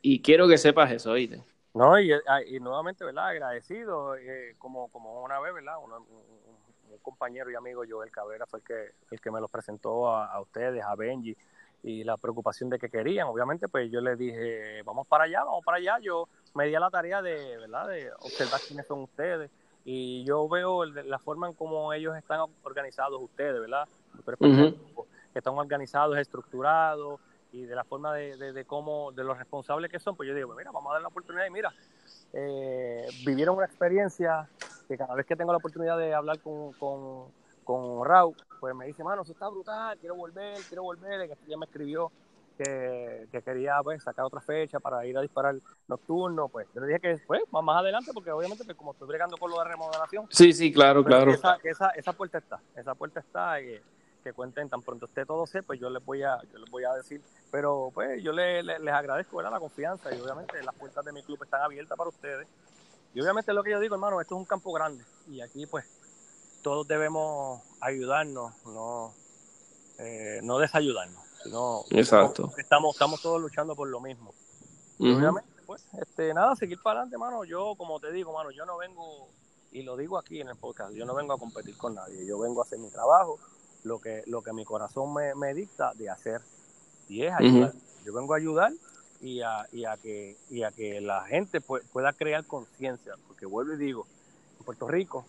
y 0.00 0.20
quiero 0.20 0.48
que 0.48 0.56
sepas 0.56 0.90
eso, 0.90 1.10
¿oíste? 1.10 1.51
No, 1.74 1.98
y, 1.98 2.12
ah, 2.12 2.42
y, 2.46 2.60
nuevamente, 2.60 3.04
¿verdad? 3.04 3.28
Agradecido, 3.28 4.14
eh, 4.16 4.54
como, 4.58 4.88
como 4.88 5.22
una 5.22 5.40
vez, 5.40 5.54
¿verdad? 5.54 5.76
un, 5.78 5.92
compañero 7.00 7.50
y 7.50 7.54
amigo, 7.56 7.82
Joel 7.88 8.12
Cabrera, 8.12 8.46
fue 8.46 8.60
el 8.60 8.64
que, 8.64 8.90
el 9.10 9.20
que 9.20 9.30
me 9.30 9.40
los 9.40 9.50
presentó 9.50 10.08
a, 10.08 10.40
ustedes, 10.40 10.84
a 10.84 10.94
Benji, 10.94 11.36
y 11.82 12.04
la 12.04 12.16
preocupación 12.16 12.70
de 12.70 12.78
que 12.78 12.88
querían. 12.88 13.26
Obviamente, 13.26 13.68
pues 13.68 13.90
yo 13.90 14.00
les 14.00 14.16
dije, 14.16 14.82
vamos 14.84 15.06
para 15.08 15.24
allá, 15.24 15.42
vamos 15.42 15.64
para 15.64 15.78
allá. 15.78 15.98
Yo 16.00 16.28
me 16.54 16.66
di 16.66 16.74
a 16.74 16.80
la 16.80 16.90
tarea 16.90 17.20
de, 17.20 17.56
¿verdad? 17.56 17.88
De 17.88 18.12
observar 18.20 18.60
quiénes 18.66 18.86
son 18.86 19.00
ustedes. 19.00 19.50
Y 19.84 20.24
yo 20.24 20.48
veo 20.48 20.84
la 20.84 21.18
forma 21.18 21.48
en 21.48 21.54
cómo 21.54 21.92
ellos 21.92 22.16
están 22.16 22.40
organizados, 22.62 23.20
ustedes, 23.20 23.60
¿verdad? 23.60 23.88
que 25.32 25.38
están 25.38 25.54
organizados, 25.54 26.18
estructurados, 26.18 27.18
y 27.52 27.66
de 27.66 27.76
la 27.76 27.84
forma 27.84 28.14
de, 28.14 28.52
de, 28.52 28.64
cómo, 28.64 29.12
de 29.12 29.24
los 29.24 29.36
responsables 29.36 29.90
que 29.90 29.98
son, 29.98 30.16
pues 30.16 30.28
yo 30.28 30.34
digo, 30.34 30.48
pues 30.48 30.58
mira, 30.58 30.70
vamos 30.72 30.90
a 30.90 30.94
dar 30.94 31.02
la 31.02 31.08
oportunidad 31.08 31.46
y 31.46 31.50
mira, 31.50 31.72
eh, 32.32 33.06
vivieron 33.26 33.56
una 33.56 33.66
experiencia 33.66 34.48
que 34.88 34.96
cada 34.96 35.14
vez 35.14 35.26
que 35.26 35.36
tengo 35.36 35.52
la 35.52 35.58
oportunidad 35.58 35.98
de 35.98 36.14
hablar 36.14 36.40
con, 36.40 36.72
con, 36.72 37.26
con 37.62 38.04
Raúl, 38.06 38.34
pues 38.58 38.74
me 38.74 38.86
dice, 38.86 39.04
mano, 39.04 39.22
eso 39.22 39.32
está 39.32 39.48
brutal, 39.48 39.98
quiero 39.98 40.16
volver, 40.16 40.58
quiero 40.66 40.82
volver, 40.82 41.28
que 41.28 41.36
ya 41.46 41.58
me 41.58 41.66
escribió 41.66 42.10
que, 42.56 43.28
que, 43.30 43.42
quería 43.42 43.80
pues 43.82 44.02
sacar 44.02 44.24
otra 44.24 44.40
fecha 44.40 44.78
para 44.80 45.04
ir 45.06 45.16
a 45.16 45.22
disparar 45.22 45.56
nocturno, 45.88 46.48
pues 46.48 46.66
yo 46.74 46.80
le 46.80 46.86
dije 46.86 47.00
que 47.00 47.18
pues 47.26 47.42
más 47.50 47.76
adelante, 47.78 48.12
porque 48.14 48.30
obviamente 48.30 48.64
pues, 48.64 48.76
como 48.76 48.92
estoy 48.92 49.08
bregando 49.08 49.36
con 49.36 49.50
lo 49.50 49.58
de 49.58 49.64
remodelación. 49.64 50.26
Sí, 50.30 50.52
sí, 50.52 50.72
claro, 50.72 51.02
pues, 51.02 51.14
claro. 51.14 51.32
Esa, 51.32 51.58
esa, 51.64 51.90
esa 51.90 52.12
puerta 52.12 52.38
está, 52.38 52.60
esa 52.76 52.94
puerta 52.94 53.20
está 53.20 53.60
y 53.60 53.80
que 54.22 54.32
cuenten 54.32 54.68
tan 54.68 54.82
pronto 54.82 55.06
esté 55.06 55.26
todo 55.26 55.46
sé, 55.46 55.62
pues 55.62 55.80
yo 55.80 55.90
les 55.90 56.04
voy 56.04 56.22
a, 56.22 56.40
yo 56.52 56.58
les 56.58 56.70
voy 56.70 56.84
a 56.84 56.92
decir. 56.94 57.20
Pero 57.50 57.90
pues 57.92 58.22
yo 58.22 58.32
les, 58.32 58.64
les, 58.64 58.94
agradezco 58.94 59.42
la 59.42 59.60
confianza 59.60 60.14
y 60.14 60.20
obviamente 60.20 60.62
las 60.62 60.74
puertas 60.74 61.04
de 61.04 61.12
mi 61.12 61.22
club 61.22 61.42
están 61.42 61.62
abiertas 61.62 61.96
para 61.98 62.08
ustedes. 62.08 62.48
Y 63.14 63.20
obviamente 63.20 63.52
lo 63.52 63.62
que 63.62 63.72
yo 63.72 63.80
digo, 63.80 63.94
hermano, 63.94 64.20
esto 64.20 64.34
es 64.34 64.38
un 64.38 64.46
campo 64.46 64.72
grande 64.72 65.04
y 65.28 65.42
aquí 65.42 65.66
pues 65.66 65.84
todos 66.62 66.86
debemos 66.86 67.60
ayudarnos, 67.80 68.54
no, 68.64 69.12
eh, 69.98 70.40
no 70.42 70.58
desayudarnos, 70.58 71.22
sino 71.42 71.84
Exacto. 71.90 72.52
estamos, 72.56 72.94
estamos 72.94 73.20
todos 73.20 73.40
luchando 73.40 73.74
por 73.74 73.88
lo 73.88 74.00
mismo. 74.00 74.32
obviamente, 74.98 75.50
pues, 75.66 75.84
este, 76.00 76.32
nada, 76.32 76.54
seguir 76.56 76.80
para 76.80 77.00
adelante, 77.00 77.16
hermano. 77.16 77.44
Yo, 77.44 77.74
como 77.76 77.98
te 78.00 78.12
digo, 78.12 78.30
hermano, 78.30 78.50
yo 78.52 78.64
no 78.64 78.78
vengo, 78.78 79.28
y 79.72 79.82
lo 79.82 79.96
digo 79.96 80.16
aquí 80.16 80.40
en 80.40 80.48
el 80.48 80.56
podcast, 80.56 80.92
yo 80.94 81.04
no 81.04 81.14
vengo 81.14 81.34
a 81.34 81.38
competir 81.38 81.76
con 81.76 81.94
nadie, 81.94 82.24
yo 82.24 82.38
vengo 82.38 82.62
a 82.62 82.64
hacer 82.64 82.78
mi 82.78 82.90
trabajo 82.90 83.38
lo 83.84 84.00
que, 84.00 84.22
lo 84.26 84.42
que 84.42 84.52
mi 84.52 84.64
corazón 84.64 85.12
me, 85.14 85.34
me 85.34 85.54
dicta 85.54 85.92
de 85.94 86.10
hacer. 86.10 86.40
Y 87.08 87.24
es 87.24 87.32
ayudar. 87.32 87.72
Yo 88.04 88.12
vengo 88.12 88.34
a 88.34 88.36
ayudar 88.36 88.72
y 89.20 89.40
a, 89.42 89.66
y 89.72 89.84
a, 89.84 89.96
que, 89.96 90.36
y 90.50 90.62
a 90.62 90.72
que 90.72 91.00
la 91.00 91.24
gente 91.24 91.60
pueda 91.60 92.12
crear 92.12 92.44
conciencia. 92.46 93.14
Porque 93.26 93.46
vuelvo 93.46 93.74
y 93.74 93.76
digo, 93.76 94.06
en 94.58 94.64
Puerto 94.64 94.88
Rico 94.88 95.26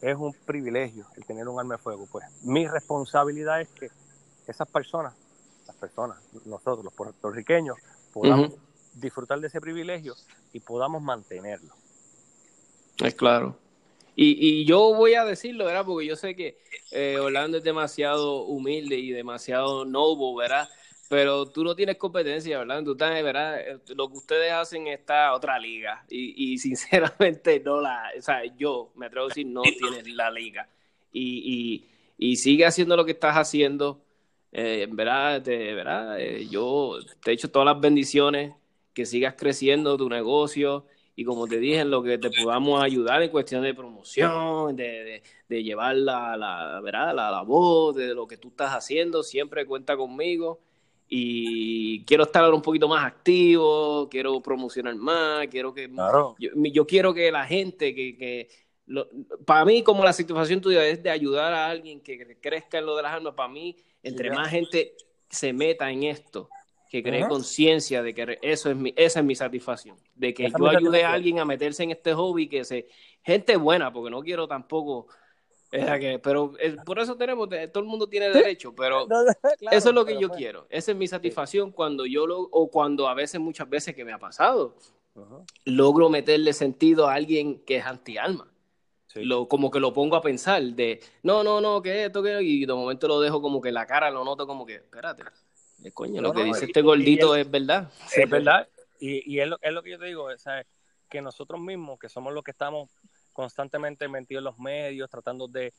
es 0.00 0.16
un 0.16 0.32
privilegio 0.32 1.06
el 1.16 1.24
tener 1.24 1.48
un 1.48 1.58
arma 1.58 1.76
de 1.76 1.82
fuego. 1.82 2.06
Pues 2.10 2.24
mi 2.42 2.66
responsabilidad 2.66 3.60
es 3.60 3.68
que 3.68 3.90
esas 4.46 4.68
personas, 4.68 5.14
las 5.66 5.76
personas, 5.76 6.18
nosotros, 6.44 6.84
los 6.84 6.94
puertorriqueños, 6.94 7.76
podamos 8.12 8.52
disfrutar 8.94 9.40
de 9.40 9.46
ese 9.46 9.60
privilegio 9.60 10.14
y 10.52 10.60
podamos 10.60 11.02
mantenerlo. 11.02 11.74
Es 12.98 13.14
claro. 13.14 13.56
Y, 14.14 14.60
y 14.60 14.64
yo 14.64 14.94
voy 14.94 15.14
a 15.14 15.24
decirlo, 15.24 15.64
¿verdad? 15.64 15.84
Porque 15.86 16.06
yo 16.06 16.16
sé 16.16 16.36
que 16.36 16.58
eh, 16.90 17.18
Orlando 17.18 17.58
es 17.58 17.64
demasiado 17.64 18.42
humilde 18.44 18.96
y 18.98 19.10
demasiado 19.10 19.84
noble, 19.84 20.42
¿verdad? 20.42 20.68
Pero 21.12 21.44
tú 21.44 21.62
no 21.62 21.74
tienes 21.74 21.96
competencia, 21.96 22.58
¿verdad? 22.58 22.82
Tú 22.82 22.92
estás, 22.92 23.22
¿verdad? 23.22 23.60
Eh, 23.60 23.78
lo 23.94 24.08
que 24.08 24.16
ustedes 24.16 24.50
hacen 24.50 24.86
está 24.86 25.34
otra 25.34 25.58
liga. 25.58 26.04
Y, 26.08 26.54
y 26.54 26.58
sinceramente 26.58 27.60
no 27.60 27.80
la, 27.80 28.10
o 28.16 28.22
sea, 28.22 28.42
yo 28.56 28.92
me 28.94 29.06
atrevo 29.06 29.26
a 29.26 29.28
decir 29.28 29.46
no 29.46 29.60
tienes 29.60 30.06
la 30.08 30.30
liga. 30.30 30.68
Y, 31.12 31.84
y, 32.16 32.36
sigue 32.36 32.64
haciendo 32.64 32.96
lo 32.96 33.04
que 33.04 33.12
estás 33.12 33.36
haciendo. 33.36 34.00
Eh, 34.52 34.86
verdad, 34.90 35.42
te, 35.42 35.74
verdad 35.74 36.18
eh, 36.18 36.46
yo 36.48 36.98
te 37.22 37.30
he 37.30 37.34
hecho 37.34 37.50
todas 37.50 37.66
las 37.66 37.80
bendiciones, 37.80 38.54
que 38.94 39.04
sigas 39.04 39.34
creciendo 39.36 39.98
tu 39.98 40.08
negocio 40.08 40.86
y 41.14 41.24
como 41.24 41.46
te 41.46 41.58
dije, 41.58 41.80
en 41.80 41.90
lo 41.90 42.02
que 42.02 42.16
te 42.16 42.30
podamos 42.30 42.82
ayudar 42.82 43.22
en 43.22 43.30
cuestión 43.30 43.62
de 43.62 43.74
promoción, 43.74 44.74
de, 44.74 45.22
de, 45.48 45.62
llevar 45.62 45.96
la, 45.96 46.36
la, 46.36 46.80
¿verdad? 46.80 47.14
La, 47.14 47.30
la, 47.30 47.42
voz 47.42 47.94
de 47.94 48.14
lo 48.14 48.26
que 48.26 48.38
tú 48.38 48.48
estás 48.48 48.72
haciendo, 48.72 49.22
siempre 49.22 49.66
cuenta 49.66 49.96
conmigo. 49.96 50.60
Y 51.08 52.04
quiero 52.06 52.24
estar 52.24 52.50
un 52.50 52.62
poquito 52.62 52.88
más 52.88 53.04
activo, 53.04 54.08
quiero 54.10 54.40
promocionar 54.40 54.94
más, 54.96 55.46
quiero 55.48 55.74
que... 55.74 55.90
Yo, 56.38 56.86
quiero 56.86 57.12
que 57.12 57.30
la 57.30 57.44
gente, 57.44 57.94
que, 57.94 58.16
que 58.16 58.48
para 59.44 59.66
mí 59.66 59.82
como 59.82 60.04
la 60.04 60.14
situación 60.14 60.62
tuya 60.62 60.86
es 60.86 61.02
de 61.02 61.10
ayudar 61.10 61.52
a 61.52 61.68
alguien 61.68 62.00
que 62.00 62.38
crezca 62.40 62.78
en 62.78 62.86
lo 62.86 62.96
de 62.96 63.02
las 63.02 63.12
armas, 63.12 63.34
para 63.34 63.50
mí, 63.50 63.76
entre 64.02 64.30
más 64.30 64.48
gente 64.48 64.94
se 65.28 65.52
meta 65.52 65.90
en 65.90 66.04
esto, 66.04 66.48
que 66.92 67.02
cree 67.02 67.26
conciencia 67.26 68.02
de 68.02 68.12
que 68.12 68.38
eso 68.42 68.68
es 68.68 68.76
mi, 68.76 68.92
esa 68.94 69.20
es 69.20 69.24
mi 69.24 69.34
satisfacción, 69.34 69.96
de 70.14 70.34
que 70.34 70.50
yo 70.50 70.68
ayude 70.68 71.04
a 71.04 71.14
alguien 71.14 71.38
a 71.38 71.46
meterse 71.46 71.82
en 71.82 71.90
este 71.90 72.12
hobby, 72.12 72.50
que 72.50 72.66
se, 72.66 72.86
gente 73.22 73.56
buena, 73.56 73.90
porque 73.90 74.10
no 74.10 74.20
quiero 74.20 74.46
tampoco, 74.46 75.06
que, 75.70 76.20
pero 76.22 76.52
por 76.84 76.98
eso 76.98 77.16
tenemos, 77.16 77.48
todo 77.48 77.82
el 77.82 77.88
mundo 77.88 78.10
tiene 78.10 78.28
derecho, 78.28 78.74
pero 78.74 79.06
eso 79.72 79.88
es 79.88 79.94
lo 79.94 80.04
que 80.04 80.20
yo 80.20 80.28
pues, 80.28 80.38
quiero, 80.38 80.66
esa 80.68 80.90
es 80.90 80.98
mi 80.98 81.08
satisfacción 81.08 81.72
cuando 81.72 82.04
yo 82.04 82.26
lo, 82.26 82.40
o 82.40 82.70
cuando 82.70 83.08
a 83.08 83.14
veces, 83.14 83.40
muchas 83.40 83.70
veces 83.70 83.94
que 83.94 84.04
me 84.04 84.12
ha 84.12 84.18
pasado, 84.18 84.76
logro 85.64 86.10
meterle 86.10 86.52
sentido 86.52 87.08
a 87.08 87.14
alguien 87.14 87.64
que 87.64 87.76
es 87.76 87.86
anti-alma. 87.86 88.52
lo, 89.14 89.48
como 89.48 89.70
que 89.70 89.80
lo 89.80 89.94
pongo 89.94 90.16
a 90.16 90.20
pensar 90.20 90.62
de, 90.62 91.00
no, 91.22 91.42
no, 91.42 91.62
no, 91.62 91.80
que 91.80 92.04
esto, 92.04 92.22
que 92.22 92.42
y 92.42 92.66
de 92.66 92.74
momento 92.74 93.08
lo 93.08 93.18
dejo 93.18 93.40
como 93.40 93.62
que 93.62 93.72
la 93.72 93.86
cara 93.86 94.10
lo 94.10 94.26
noto 94.26 94.46
como 94.46 94.66
que, 94.66 94.74
espérate, 94.74 95.22
coño, 95.90 96.22
lo 96.22 96.32
que 96.32 96.44
dice 96.44 96.66
este 96.66 96.82
gordito 96.82 97.34
es 97.34 97.50
verdad. 97.50 97.90
Es 98.14 98.30
verdad, 98.30 98.68
y, 99.00 99.34
y 99.34 99.40
es, 99.40 99.48
lo, 99.48 99.58
es 99.60 99.72
lo 99.72 99.82
que 99.82 99.90
yo 99.90 99.98
te 99.98 100.06
digo, 100.06 100.28
¿sabes? 100.38 100.66
que 101.12 101.20
nosotros 101.20 101.60
mismos, 101.60 101.98
que 101.98 102.08
somos 102.08 102.32
los 102.32 102.42
que 102.42 102.52
estamos 102.52 102.88
constantemente 103.34 104.08
metidos 104.08 104.40
en 104.40 104.44
los 104.44 104.58
medios, 104.58 105.10
tratando 105.10 105.46
de, 105.46 105.74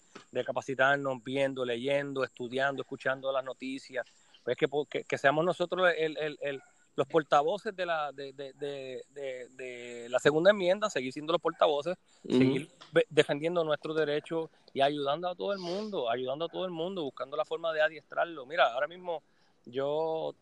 capacitarnos, 0.46 1.24
viendo, 1.24 1.66
leyendo, 1.66 2.24
estudiando, 2.24 2.84
escuchando 2.84 3.32
las 3.32 3.44
noticias, 3.44 4.06
pues 4.44 4.56
que, 4.56 4.68
que, 5.04 5.18
seamos 5.18 5.44
nosotros 5.44 5.92
el, 5.98 6.16
el, 6.40 6.62
los 6.96 7.08
portavoces 7.08 7.76
de 7.76 7.84
la, 7.84 8.12
de, 8.12 8.32
de, 8.34 10.08
la 10.08 10.20
segunda 10.20 10.52
enmienda, 10.52 10.88
seguir 10.88 11.12
siendo 11.12 11.34
los 11.34 11.42
portavoces, 11.42 11.98
seguir 12.28 12.70
defendiendo 13.10 13.64
nuestros 13.64 13.96
derechos 13.96 14.52
y 14.72 14.82
ayudando 14.82 15.30
a 15.30 15.36
todo 15.36 15.52
el 15.54 15.60
mundo, 15.60 16.12
ayudando 16.12 16.46
a 16.46 16.50
todo 16.50 16.66
el 16.66 16.72
mundo, 16.72 17.02
buscando 17.02 17.36
la 17.38 17.46
forma 17.46 17.74
de 17.74 17.82
adiestrarlo. 17.82 18.46
Mira, 18.46 18.72
ahora 18.72 18.88
mismo 18.88 19.24
yo 19.66 20.36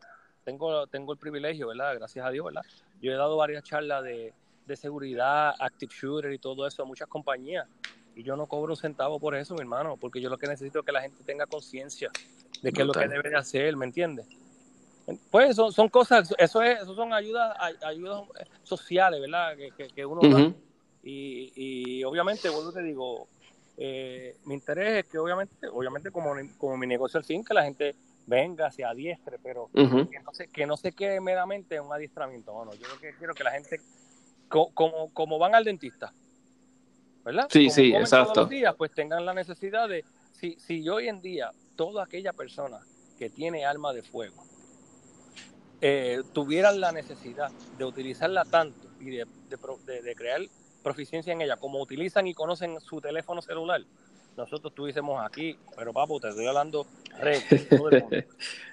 tengo, 0.43 0.87
tengo 0.87 1.13
el 1.13 1.19
privilegio, 1.19 1.67
¿verdad? 1.67 1.95
Gracias 1.95 2.25
a 2.25 2.29
Dios, 2.29 2.45
¿verdad? 2.45 2.63
Yo 3.01 3.11
he 3.11 3.15
dado 3.15 3.37
varias 3.37 3.63
charlas 3.63 4.03
de, 4.03 4.33
de 4.65 4.75
seguridad, 4.75 5.53
active 5.59 5.93
shooter 5.93 6.31
y 6.31 6.39
todo 6.39 6.67
eso 6.67 6.83
a 6.83 6.85
muchas 6.85 7.07
compañías. 7.07 7.67
Y 8.15 8.23
yo 8.23 8.35
no 8.35 8.45
cobro 8.45 8.73
un 8.73 8.77
centavo 8.77 9.19
por 9.19 9.35
eso, 9.35 9.53
mi 9.55 9.61
hermano, 9.61 9.97
porque 9.97 10.19
yo 10.19 10.29
lo 10.29 10.37
que 10.37 10.47
necesito 10.47 10.79
es 10.79 10.85
que 10.85 10.91
la 10.91 11.01
gente 11.01 11.23
tenga 11.23 11.45
conciencia 11.45 12.11
de 12.61 12.71
qué 12.71 12.81
es 12.81 12.87
lo 12.87 12.93
que 12.93 13.07
debe 13.07 13.29
de 13.29 13.37
hacer, 13.37 13.75
¿me 13.77 13.85
entiendes? 13.85 14.27
Pues 15.29 15.55
son, 15.55 15.71
son 15.71 15.89
cosas, 15.89 16.33
eso 16.37 16.61
es, 16.61 16.81
eso 16.81 16.93
son 16.93 17.13
ayudas, 17.13 17.55
ayudas 17.83 18.23
sociales, 18.63 19.19
¿verdad? 19.19 19.55
Que, 19.55 19.87
que, 19.87 20.05
uno 20.05 20.21
da. 20.21 20.53
Y, 21.03 21.51
y 21.55 22.03
obviamente, 22.03 22.49
vuelvo 22.49 22.71
te 22.71 22.83
digo, 22.83 23.27
eh, 23.77 24.35
mi 24.45 24.53
interés 24.53 25.03
es 25.03 25.11
que 25.11 25.17
obviamente, 25.17 25.67
obviamente 25.69 26.11
como, 26.11 26.33
como 26.57 26.77
mi 26.77 26.85
negocio 26.85 27.17
al 27.17 27.23
fin, 27.23 27.43
que 27.43 27.53
la 27.53 27.63
gente 27.63 27.95
venga, 28.25 28.71
se 28.71 28.83
adiestre, 28.83 29.37
pero 29.41 29.69
que, 29.73 30.19
no 30.23 30.33
se, 30.33 30.47
que 30.47 30.65
no 30.65 30.77
se 30.77 30.91
quede 30.91 31.19
meramente 31.19 31.75
en 31.75 31.83
un 31.83 31.93
adiestramiento. 31.93 32.53
Bueno, 32.53 32.73
yo 32.73 32.87
lo 32.87 32.99
que 32.99 33.13
quiero 33.17 33.33
que 33.33 33.43
la 33.43 33.51
gente, 33.51 33.81
como, 34.47 35.11
como 35.13 35.39
van 35.39 35.55
al 35.55 35.63
dentista, 35.63 36.13
¿verdad? 37.23 37.47
Sí, 37.49 37.69
sí, 37.69 37.93
exacto. 37.93 38.33
Todos 38.33 38.45
los 38.45 38.49
días, 38.49 38.75
pues 38.77 38.91
tengan 38.91 39.25
la 39.25 39.33
necesidad 39.33 39.87
de, 39.87 40.03
si, 40.33 40.55
si 40.59 40.87
hoy 40.89 41.07
en 41.07 41.21
día 41.21 41.51
toda 41.75 42.03
aquella 42.03 42.33
persona 42.33 42.79
que 43.17 43.29
tiene 43.29 43.65
alma 43.65 43.93
de 43.93 44.03
fuego 44.03 44.43
eh, 45.83 46.21
tuvieran 46.31 46.79
la 46.79 46.91
necesidad 46.91 47.51
de 47.77 47.85
utilizarla 47.85 48.45
tanto 48.45 48.87
y 48.99 49.09
de, 49.09 49.25
de, 49.49 50.15
crear 50.15 50.41
proficiencia 50.83 51.33
en 51.33 51.41
ella 51.41 51.57
como 51.57 51.81
utilizan 51.81 52.27
y 52.27 52.35
conocen 52.35 52.79
su 52.81 53.01
teléfono 53.01 53.41
celular, 53.41 53.81
nosotros 54.37 54.71
estuviésemos 54.71 55.23
aquí, 55.25 55.57
pero 55.75 55.93
papu, 55.93 56.19
te 56.19 56.29
estoy 56.29 56.47
hablando 56.47 56.87
red, 57.19 57.41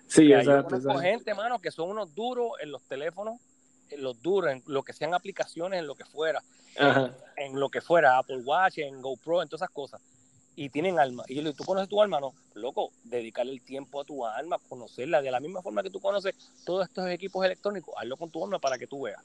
sí, 0.06 0.32
exacto, 0.32 0.78
hay 0.90 1.00
gente, 1.00 1.34
mano, 1.34 1.58
que 1.58 1.70
son 1.70 1.90
unos 1.90 2.14
duros 2.14 2.52
en 2.60 2.70
los 2.70 2.82
teléfonos, 2.82 3.40
en 3.90 4.02
los 4.02 4.20
duros, 4.22 4.52
en 4.52 4.62
lo 4.66 4.82
que 4.82 4.92
sean 4.92 5.14
aplicaciones, 5.14 5.80
en 5.80 5.86
lo 5.86 5.94
que 5.94 6.04
fuera, 6.04 6.42
en, 7.36 7.58
lo 7.58 7.68
que 7.68 7.80
fuera, 7.80 8.18
Apple 8.18 8.42
Watch, 8.44 8.78
en 8.78 9.02
GoPro, 9.02 9.42
en 9.42 9.48
todas 9.48 9.62
esas 9.62 9.74
cosas 9.74 10.00
y 10.58 10.70
tienen 10.70 10.98
alma. 10.98 11.22
Y 11.28 11.40
yo 11.40 11.54
¿tú 11.54 11.62
conoces 11.62 11.88
tu 11.88 12.02
alma? 12.02 12.18
No, 12.18 12.34
loco, 12.54 12.90
dedicarle 13.04 13.52
el 13.52 13.62
tiempo 13.62 14.00
a 14.00 14.04
tu 14.04 14.26
alma, 14.26 14.58
conocerla 14.68 15.22
de 15.22 15.30
la 15.30 15.38
misma 15.38 15.62
forma 15.62 15.84
que 15.84 15.90
tú 15.90 16.00
conoces 16.00 16.34
todos 16.64 16.88
estos 16.88 17.08
equipos 17.10 17.44
electrónicos, 17.46 17.94
hazlo 17.96 18.16
con 18.16 18.28
tu 18.28 18.44
alma 18.44 18.58
para 18.58 18.76
que 18.76 18.88
tú 18.88 19.02
veas. 19.02 19.22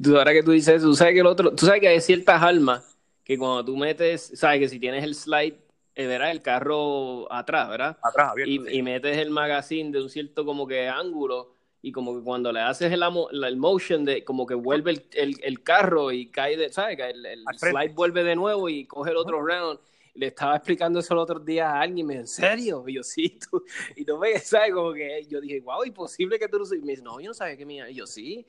Tú, 0.00 0.18
ahora 0.18 0.34
que 0.34 0.42
tú 0.42 0.50
dices 0.50 0.82
tú 0.82 0.94
sabes 0.94 1.14
que 1.14 1.20
el 1.20 1.26
otro, 1.26 1.54
tú 1.54 1.64
sabes 1.64 1.80
que 1.80 1.88
hay 1.88 2.00
ciertas 2.02 2.42
almas 2.42 2.97
que 3.28 3.38
cuando 3.38 3.64
tú 3.64 3.76
metes, 3.76 4.32
sabes 4.34 4.58
que 4.58 4.68
si 4.68 4.80
tienes 4.80 5.04
el 5.04 5.14
slide, 5.14 5.54
eh, 5.94 6.06
verás 6.08 6.32
el 6.32 6.42
carro 6.42 7.32
atrás, 7.32 7.68
¿verdad? 7.68 7.98
Atrás, 8.02 8.30
abierto, 8.32 8.70
y, 8.70 8.82
metes 8.82 9.16
el 9.18 9.30
magazine 9.30 9.92
de 9.92 10.02
un 10.02 10.08
cierto 10.08 10.44
como 10.44 10.66
que 10.66 10.88
ángulo, 10.88 11.54
y 11.80 11.92
como 11.92 12.16
que 12.16 12.24
cuando 12.24 12.50
le 12.50 12.60
haces 12.60 12.92
el, 12.92 13.02
el 13.44 13.56
motion 13.56 14.04
de 14.04 14.24
como 14.24 14.46
que 14.46 14.54
vuelve 14.54 15.06
el, 15.12 15.36
el, 15.40 15.62
carro 15.62 16.10
y 16.10 16.26
cae 16.26 16.56
de, 16.56 16.72
¿sabes? 16.72 16.98
El, 16.98 17.24
el 17.24 17.44
slide 17.56 17.94
vuelve 17.94 18.24
de 18.24 18.34
nuevo 18.34 18.68
y 18.68 18.84
coge 18.86 19.12
el 19.12 19.16
otro 19.16 19.40
round 19.46 19.78
le 20.18 20.26
estaba 20.26 20.56
explicando 20.56 20.98
eso 20.98 21.14
el 21.14 21.20
otro 21.20 21.38
día 21.38 21.70
a 21.70 21.80
alguien 21.80 21.98
y 21.98 22.04
me 22.04 22.14
dijo, 22.14 22.22
¿en 22.22 22.26
serio? 22.26 22.84
Y 22.86 22.94
yo, 22.94 23.02
sí, 23.02 23.38
tú. 23.50 23.62
Y 23.96 24.04
no 24.04 24.18
me, 24.18 24.38
¿sabes? 24.40 24.74
Como 24.74 24.92
que 24.92 25.24
yo 25.28 25.40
dije, 25.40 25.60
wow, 25.60 25.84
imposible 25.84 26.38
que 26.38 26.48
tú 26.48 26.58
no 26.58 26.74
Y 26.74 26.80
me 26.80 26.92
dice, 26.92 27.02
no, 27.02 27.20
yo 27.20 27.28
no 27.28 27.34
sabía 27.34 27.56
que 27.56 27.64
mía. 27.64 27.88
Y 27.88 27.94
yo, 27.94 28.06
sí. 28.06 28.44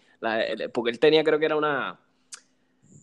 porque 0.74 0.92
él 0.92 1.00
tenía, 1.00 1.24
creo 1.24 1.38
que 1.38 1.46
era 1.46 1.56
una. 1.56 2.00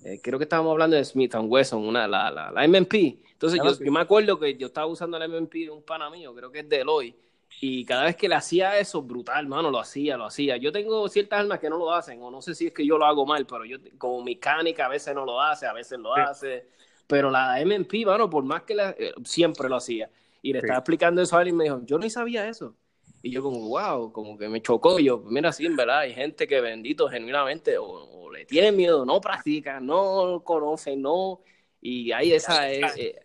Eh, 0.05 0.21
creo 0.23 0.39
que 0.39 0.45
estábamos 0.45 0.73
hablando 0.73 0.97
de 0.97 1.05
Smith 1.05 1.35
Wesson, 1.35 1.85
una, 1.85 2.07
la, 2.07 2.31
la, 2.31 2.51
la 2.51 2.67
MMP. 2.67 2.95
Entonces, 3.33 3.61
yo, 3.63 3.85
yo, 3.85 3.93
me 3.93 4.01
acuerdo 4.01 4.39
que 4.39 4.57
yo 4.57 4.69
estaba 4.69 4.87
usando 4.87 5.19
la 5.19 5.27
MMP 5.29 5.53
de 5.53 5.71
un 5.71 5.83
pana 5.83 6.09
mío, 6.11 6.35
creo 6.35 6.51
que 6.51 6.61
es 6.61 6.69
de 6.69 6.81
Eloy. 6.81 7.15
Y 7.61 7.85
cada 7.85 8.05
vez 8.05 8.17
que 8.17 8.29
le 8.29 8.35
hacía 8.35 8.79
eso, 8.79 9.03
brutal, 9.03 9.47
mano, 9.47 9.71
lo 9.71 9.79
hacía, 9.79 10.17
lo 10.17 10.27
hacía. 10.27 10.57
Yo 10.57 10.73
tengo 10.73 11.09
ciertas 11.09 11.41
almas 11.41 11.59
que 11.59 11.71
no 11.71 11.79
lo 11.79 11.93
hacen, 11.93 12.23
o 12.23 12.31
no 12.31 12.43
sé 12.43 12.55
si 12.55 12.67
es 12.67 12.73
que 12.73 12.87
yo 12.87 12.99
lo 12.99 13.07
hago 13.07 13.25
mal, 13.25 13.47
pero 13.47 13.65
yo, 13.65 13.79
como 13.99 14.23
mecánica, 14.23 14.87
a 14.87 14.89
veces 14.89 15.15
no 15.15 15.25
lo 15.25 15.41
hace, 15.41 15.67
a 15.67 15.73
veces 15.73 15.99
lo 15.99 16.15
hace. 16.15 16.67
Pero 17.07 17.31
la 17.31 17.59
MMP, 17.65 18.05
bueno, 18.05 18.29
por 18.29 18.45
más 18.45 18.63
que 18.63 18.75
la, 18.75 18.91
eh, 18.91 19.13
siempre 19.25 19.69
lo 19.69 19.77
hacía. 19.77 20.11
Y 20.43 20.53
le 20.53 20.59
estaba 20.59 20.79
explicando 20.79 21.23
eso 21.23 21.37
a 21.37 21.43
él 21.43 21.49
y 21.49 21.53
me 21.53 21.65
dijo, 21.65 21.81
yo 21.85 21.99
ni 21.99 22.11
sabía 22.11 22.49
eso. 22.49 22.75
Y 23.23 23.31
yo 23.31 23.43
como, 23.43 23.69
wow, 23.69 24.13
como 24.13 24.39
que 24.39 24.49
me 24.49 24.61
chocó. 24.63 24.99
Yo, 24.99 25.19
mira, 25.19 25.53
sí, 25.53 25.67
verdad, 25.69 26.01
hay 26.01 26.15
gente 26.15 26.47
que 26.47 26.61
bendito 26.61 27.09
genuinamente 27.09 27.77
o, 27.79 28.31
le 28.31 28.45
tiene 28.45 28.73
miedo, 28.73 29.05
no 29.05 29.21
practica, 29.21 29.81
no 29.81 30.43
conoce, 30.45 30.97
no. 30.97 31.41
Y 31.81 32.13
hay 32.13 32.33
esa, 32.33 32.71
eh, 32.71 32.83
eh, 32.97 33.21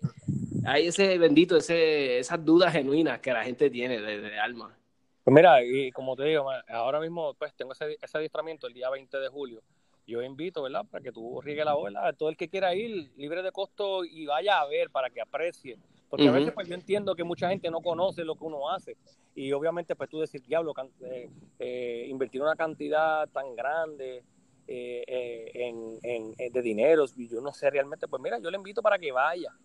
hay 0.65 0.87
ese 0.87 1.17
bendito, 1.17 1.57
ese, 1.57 2.19
esas 2.19 2.43
dudas 2.43 2.73
genuinas 2.73 3.19
que 3.19 3.33
la 3.33 3.43
gente 3.43 3.69
tiene 3.69 3.99
de, 3.99 4.39
alma. 4.39 4.75
Pues 5.23 5.33
mira, 5.33 5.63
y 5.63 5.91
como 5.91 6.15
te 6.15 6.23
digo, 6.23 6.49
ahora 6.69 6.99
mismo 6.99 7.33
pues 7.35 7.53
tengo 7.55 7.73
ese, 7.73 7.97
ese 8.01 8.17
adiestramiento 8.17 8.67
el 8.67 8.73
día 8.73 8.89
20 8.89 9.17
de 9.17 9.27
julio 9.27 9.61
yo 10.11 10.21
invito, 10.21 10.61
¿verdad? 10.61 10.85
Para 10.89 11.03
que 11.03 11.11
tú 11.11 11.41
riegues 11.41 11.65
la 11.65 11.73
bola, 11.73 12.13
todo 12.13 12.29
el 12.29 12.37
que 12.37 12.49
quiera 12.49 12.75
ir 12.75 13.11
libre 13.15 13.41
de 13.41 13.51
costo 13.51 14.03
y 14.03 14.25
vaya 14.25 14.59
a 14.59 14.67
ver 14.67 14.89
para 14.89 15.09
que 15.09 15.21
aprecie. 15.21 15.77
Porque 16.11 16.27
a 16.27 16.31
veces 16.31 16.51
pues 16.53 16.67
yo 16.67 16.75
entiendo 16.75 17.15
que 17.15 17.23
mucha 17.23 17.49
gente 17.49 17.71
no 17.71 17.81
conoce 17.81 18.23
lo 18.23 18.35
que 18.35 18.43
uno 18.43 18.69
hace 18.69 18.97
y 19.33 19.51
obviamente 19.53 19.95
pues 19.95 20.09
tú 20.09 20.19
decir, 20.19 20.41
diablo, 20.43 20.73
eh, 20.99 21.29
eh, 21.57 22.05
invertir 22.09 22.41
una 22.41 22.55
cantidad 22.55 23.27
tan 23.29 23.55
grande 23.55 24.23
eh, 24.67 25.51
en, 26.03 26.33
de 26.51 26.61
dinero 26.61 27.05
y 27.15 27.29
yo 27.29 27.41
no 27.41 27.53
sé 27.53 27.69
realmente, 27.69 28.07
pues 28.07 28.21
mira, 28.21 28.37
yo 28.39 28.51
le 28.51 28.57
invito 28.57 28.81
para 28.81 28.99
que 28.99 29.11
vaya, 29.11 29.55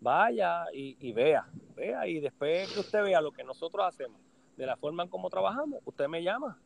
vaya 0.00 0.66
y, 0.72 0.96
y 1.00 1.12
vea, 1.12 1.48
vea 1.74 2.06
y 2.06 2.20
después 2.20 2.70
que 2.72 2.80
usted 2.80 3.02
vea 3.02 3.20
lo 3.20 3.32
que 3.32 3.42
nosotros 3.42 3.86
hacemos, 3.86 4.20
de 4.56 4.66
la 4.66 4.76
forma 4.76 5.02
en 5.02 5.08
cómo 5.08 5.30
trabajamos, 5.30 5.80
usted 5.86 6.08
me 6.08 6.22
llama 6.22 6.60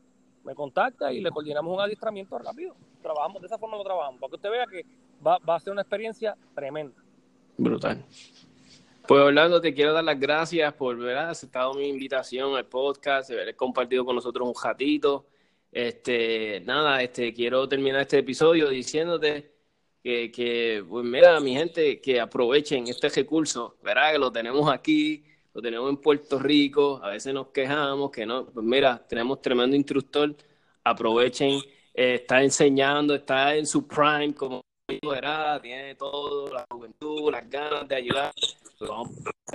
me 0.45 0.55
contacta 0.55 1.13
y 1.13 1.21
le 1.21 1.31
coordinamos 1.31 1.75
un 1.75 1.81
adiestramiento 1.81 2.39
rápido. 2.39 2.75
Trabajamos, 3.03 3.41
de 3.41 3.47
esa 3.47 3.59
forma 3.59 3.77
lo 3.77 3.85
trabajamos, 3.85 4.21
para 4.21 4.31
que 4.31 4.37
usted 4.37 4.51
vea 4.51 4.67
que 4.67 4.85
va, 5.25 5.39
a 5.47 5.61
ser 5.61 5.73
una 5.73 5.83
experiencia 5.83 6.37
tremenda. 6.55 6.97
Brutal. 7.57 8.05
Pues 9.11 9.23
Orlando, 9.23 9.61
te 9.61 9.75
quiero 9.75 9.93
dar 9.93 10.05
las 10.05 10.21
gracias 10.21 10.73
por 10.75 10.95
haber 10.95 11.19
aceptado 11.19 11.75
mi 11.75 11.89
invitación 11.89 12.55
al 12.55 12.67
podcast, 12.67 13.29
haber 13.33 13.57
compartido 13.57 14.05
con 14.05 14.15
nosotros 14.15 14.47
un 14.47 14.55
ratito. 14.63 15.27
Este, 15.73 16.61
nada, 16.61 17.03
este, 17.03 17.35
quiero 17.35 17.69
terminar 17.69 18.03
este 18.03 18.19
episodio 18.19 18.69
diciéndote 18.69 19.53
que, 20.01 20.31
que, 20.31 20.85
pues 20.89 21.05
mira, 21.05 21.41
mi 21.41 21.57
gente, 21.57 22.01
que 22.01 22.21
aprovechen 22.21 22.87
este 22.87 23.09
recurso, 23.09 23.79
¿verdad? 23.83 24.13
Que 24.13 24.19
lo 24.21 24.31
tenemos 24.31 24.73
aquí, 24.73 25.25
lo 25.55 25.61
tenemos 25.61 25.91
en 25.91 25.97
Puerto 25.97 26.39
Rico, 26.39 27.01
a 27.03 27.09
veces 27.09 27.35
nos 27.35 27.49
quejamos 27.49 28.13
que 28.13 28.25
no, 28.25 28.47
pues 28.47 28.65
mira, 28.65 29.05
tenemos 29.09 29.43
tremendo 29.43 29.75
instructor, 29.75 30.37
aprovechen, 30.85 31.59
eh, 31.95 32.15
está 32.15 32.45
enseñando, 32.45 33.17
está 33.17 33.57
en 33.57 33.67
su 33.67 33.89
prime, 33.89 34.33
como 34.37 34.60
era, 35.17 35.61
tiene 35.61 35.95
todo, 35.95 36.53
la 36.53 36.65
juventud, 36.71 37.31
las 37.31 37.49
ganas 37.49 37.87
de 37.89 37.95
ayudar. 37.95 38.33
Pues 38.79 38.91
vamos, 38.91 39.11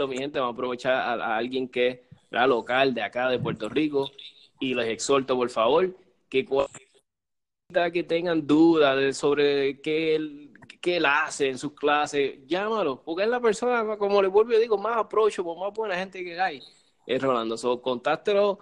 mi 0.08 0.18
gente, 0.18 0.40
vamos 0.40 0.54
a 0.54 0.56
aprovechar 0.56 0.94
a, 0.94 1.38
alguien 1.38 1.68
que 1.68 1.88
es 1.88 2.48
local 2.48 2.94
de 2.94 3.02
acá 3.02 3.30
de 3.30 3.40
Puerto 3.40 3.70
Rico 3.70 4.12
y 4.60 4.74
les 4.74 4.88
exhorto, 4.90 5.36
por 5.36 5.50
favor, 5.50 5.96
que 6.30 6.46
que 7.92 8.04
tengan 8.04 8.46
dudas 8.46 9.18
sobre 9.18 9.82
qué 9.82 10.16
el 10.16 10.46
que 10.86 10.98
él 10.98 11.06
hace 11.08 11.50
en 11.50 11.58
sus 11.58 11.74
clases, 11.74 12.46
llámalo, 12.46 13.02
porque 13.02 13.24
es 13.24 13.30
la 13.30 13.40
persona, 13.40 13.98
como 13.98 14.22
le 14.22 14.28
vuelvo 14.28 14.54
y 14.54 14.60
digo, 14.60 14.78
más 14.78 14.98
aprocho, 14.98 15.44
más 15.56 15.74
buena 15.74 15.96
gente 15.96 16.24
que 16.24 16.40
hay, 16.40 16.62
es 17.08 17.20
Rolando. 17.20 17.58
So, 17.58 17.82
contáctelo, 17.82 18.60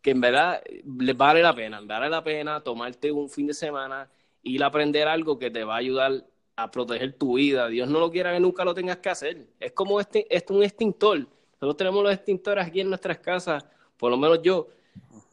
que 0.00 0.12
en 0.12 0.22
verdad 0.22 0.62
les 0.98 1.14
vale 1.14 1.42
la 1.42 1.54
pena, 1.54 1.78
vale 1.82 2.08
la 2.08 2.24
pena 2.24 2.62
tomarte 2.62 3.12
un 3.12 3.28
fin 3.28 3.46
de 3.48 3.52
semana, 3.52 4.08
ir 4.46 4.62
a 4.62 4.68
aprender 4.68 5.08
algo 5.08 5.38
que 5.38 5.50
te 5.50 5.64
va 5.64 5.74
a 5.74 5.78
ayudar 5.78 6.24
a 6.54 6.70
proteger 6.70 7.12
tu 7.14 7.36
vida. 7.36 7.68
Dios 7.68 7.88
no 7.88 8.00
lo 8.00 8.10
quiera 8.10 8.32
que 8.32 8.40
nunca 8.40 8.64
lo 8.64 8.74
tengas 8.74 8.98
que 8.98 9.08
hacer. 9.08 9.46
Es 9.60 9.72
como 9.72 10.00
este, 10.00 10.26
es 10.34 10.44
un 10.48 10.62
extintor. 10.62 11.18
Nosotros 11.60 11.76
tenemos 11.76 12.02
los 12.02 12.12
extintores 12.12 12.66
aquí 12.66 12.80
en 12.80 12.88
nuestras 12.88 13.18
casas, 13.18 13.64
por 13.96 14.10
lo 14.10 14.16
menos 14.16 14.40
yo, 14.42 14.68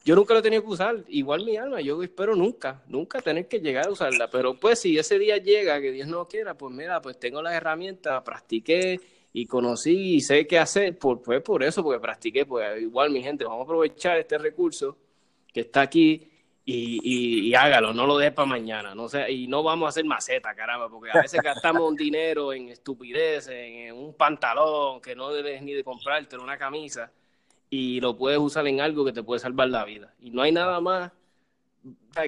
yo 0.05 0.15
nunca 0.15 0.33
lo 0.33 0.39
he 0.39 0.43
tenido 0.43 0.63
que 0.63 0.69
usar, 0.69 1.03
igual 1.09 1.45
mi 1.45 1.57
alma, 1.57 1.81
yo 1.81 2.01
espero 2.01 2.35
nunca, 2.35 2.81
nunca 2.87 3.21
tener 3.21 3.47
que 3.47 3.59
llegar 3.59 3.87
a 3.87 3.91
usarla, 3.91 4.29
pero 4.29 4.57
pues 4.57 4.79
si 4.79 4.97
ese 4.97 5.19
día 5.19 5.37
llega, 5.37 5.81
que 5.81 5.91
Dios 5.91 6.07
no 6.07 6.27
quiera, 6.27 6.57
pues 6.57 6.73
mira, 6.73 7.01
pues 7.01 7.19
tengo 7.19 7.41
las 7.41 7.53
herramientas, 7.53 8.23
practiqué 8.23 8.99
y 9.33 9.45
conocí 9.45 10.15
y 10.15 10.21
sé 10.21 10.47
qué 10.47 10.59
hacer, 10.59 10.97
por, 10.97 11.21
pues 11.21 11.41
por 11.41 11.61
eso, 11.61 11.83
porque 11.83 11.99
practiqué, 11.99 12.45
pues 12.45 12.81
igual 12.81 13.11
mi 13.11 13.21
gente, 13.21 13.43
vamos 13.43 13.61
a 13.61 13.63
aprovechar 13.63 14.17
este 14.17 14.37
recurso 14.37 14.97
que 15.53 15.61
está 15.61 15.81
aquí 15.81 16.32
y, 16.65 17.49
y, 17.49 17.55
hágalo, 17.55 17.93
no 17.93 18.07
lo 18.07 18.17
dejes 18.17 18.33
para 18.33 18.45
mañana, 18.45 18.95
no 18.95 19.09
sé, 19.09 19.29
y 19.31 19.47
no 19.47 19.63
vamos 19.63 19.87
a 19.87 19.89
hacer 19.89 20.05
maceta, 20.05 20.55
caramba, 20.55 20.89
porque 20.89 21.11
a 21.11 21.21
veces 21.21 21.41
gastamos 21.43 21.83
un 21.83 21.95
dinero 21.95 22.53
en 22.53 22.69
estupidez, 22.69 23.49
en 23.49 23.95
un 23.95 24.13
pantalón 24.13 25.01
que 25.01 25.15
no 25.15 25.31
debes 25.31 25.61
ni 25.61 25.73
de 25.73 25.83
comprarte, 25.83 26.35
en 26.35 26.41
una 26.41 26.57
camisa 26.57 27.11
y 27.75 27.99
lo 28.01 28.15
puedes 28.15 28.37
usar 28.37 28.67
en 28.67 28.81
algo 28.81 29.03
que 29.03 29.11
te 29.11 29.23
puede 29.23 29.39
salvar 29.39 29.67
la 29.67 29.83
vida. 29.83 30.13
Y 30.19 30.29
no 30.29 30.43
hay 30.43 30.51
nada 30.51 30.79
más, 30.79 31.11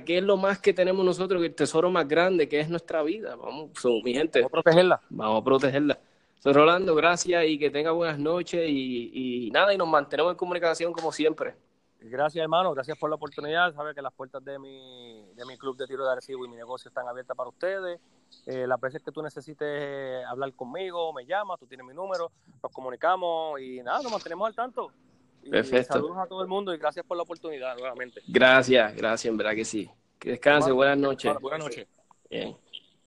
¿qué 0.03 0.17
es 0.17 0.23
lo 0.23 0.37
más 0.37 0.57
que 0.57 0.73
tenemos 0.73 1.05
nosotros, 1.05 1.39
que 1.39 1.45
el 1.45 1.53
tesoro 1.53 1.91
más 1.91 2.07
grande, 2.07 2.49
que 2.49 2.59
es 2.59 2.67
nuestra 2.67 3.03
vida? 3.03 3.35
Vamos, 3.35 3.69
mi 4.03 4.11
gente. 4.11 4.39
Vamos 4.39 4.49
a 4.49 4.51
protegerla. 4.51 5.01
Vamos 5.07 5.41
a 5.41 5.43
protegerla. 5.43 5.99
Soy 6.39 6.51
Rolando, 6.51 6.95
gracias 6.95 7.45
y 7.45 7.59
que 7.59 7.69
tenga 7.69 7.91
buenas 7.91 8.17
noches 8.17 8.67
y, 8.67 9.51
nada, 9.53 9.71
y 9.71 9.77
nos 9.77 9.87
mantenemos 9.87 10.31
en 10.31 10.37
comunicación 10.37 10.91
como 10.91 11.11
siempre. 11.11 11.53
Gracias, 12.09 12.41
hermano. 12.41 12.73
Gracias 12.73 12.97
por 12.97 13.09
la 13.09 13.15
oportunidad. 13.15 13.73
Sabe 13.73 13.93
que 13.95 14.01
las 14.01 14.13
puertas 14.13 14.43
de 14.43 14.59
mi, 14.59 15.33
de 15.33 15.45
mi 15.45 15.57
club 15.57 15.75
de 15.77 15.87
tiro 15.87 16.05
de 16.05 16.11
Arecibo 16.11 16.45
y 16.45 16.49
mi 16.49 16.55
negocio 16.55 16.89
están 16.89 17.07
abiertas 17.07 17.35
para 17.35 17.49
ustedes. 17.49 17.99
Eh, 18.45 18.67
las 18.67 18.79
veces 18.79 19.01
que 19.01 19.11
tú 19.11 19.21
necesites 19.21 20.25
hablar 20.25 20.53
conmigo, 20.53 21.11
me 21.13 21.25
llamas, 21.25 21.59
tú 21.59 21.67
tienes 21.67 21.85
mi 21.85 21.93
número, 21.93 22.31
nos 22.61 22.71
comunicamos 22.71 23.59
y 23.59 23.81
nada, 23.81 24.01
nos 24.01 24.11
mantenemos 24.11 24.47
al 24.47 24.55
tanto. 24.55 24.91
Perfecto. 25.49 25.93
saludos 25.93 26.17
a 26.17 26.25
todo 26.25 26.41
el 26.41 26.47
mundo 26.47 26.73
y 26.73 26.77
gracias 26.77 27.05
por 27.05 27.17
la 27.17 27.23
oportunidad 27.23 27.77
nuevamente. 27.77 28.21
Gracias, 28.27 28.95
gracias, 28.95 29.31
en 29.31 29.37
verdad 29.37 29.53
que 29.53 29.65
sí. 29.65 29.89
Que 30.19 30.31
descanse, 30.31 30.71
buenas 30.71 30.97
noches. 30.97 31.33
Buenas 31.39 31.59
noches. 31.59 31.87
Bien. 32.29 32.57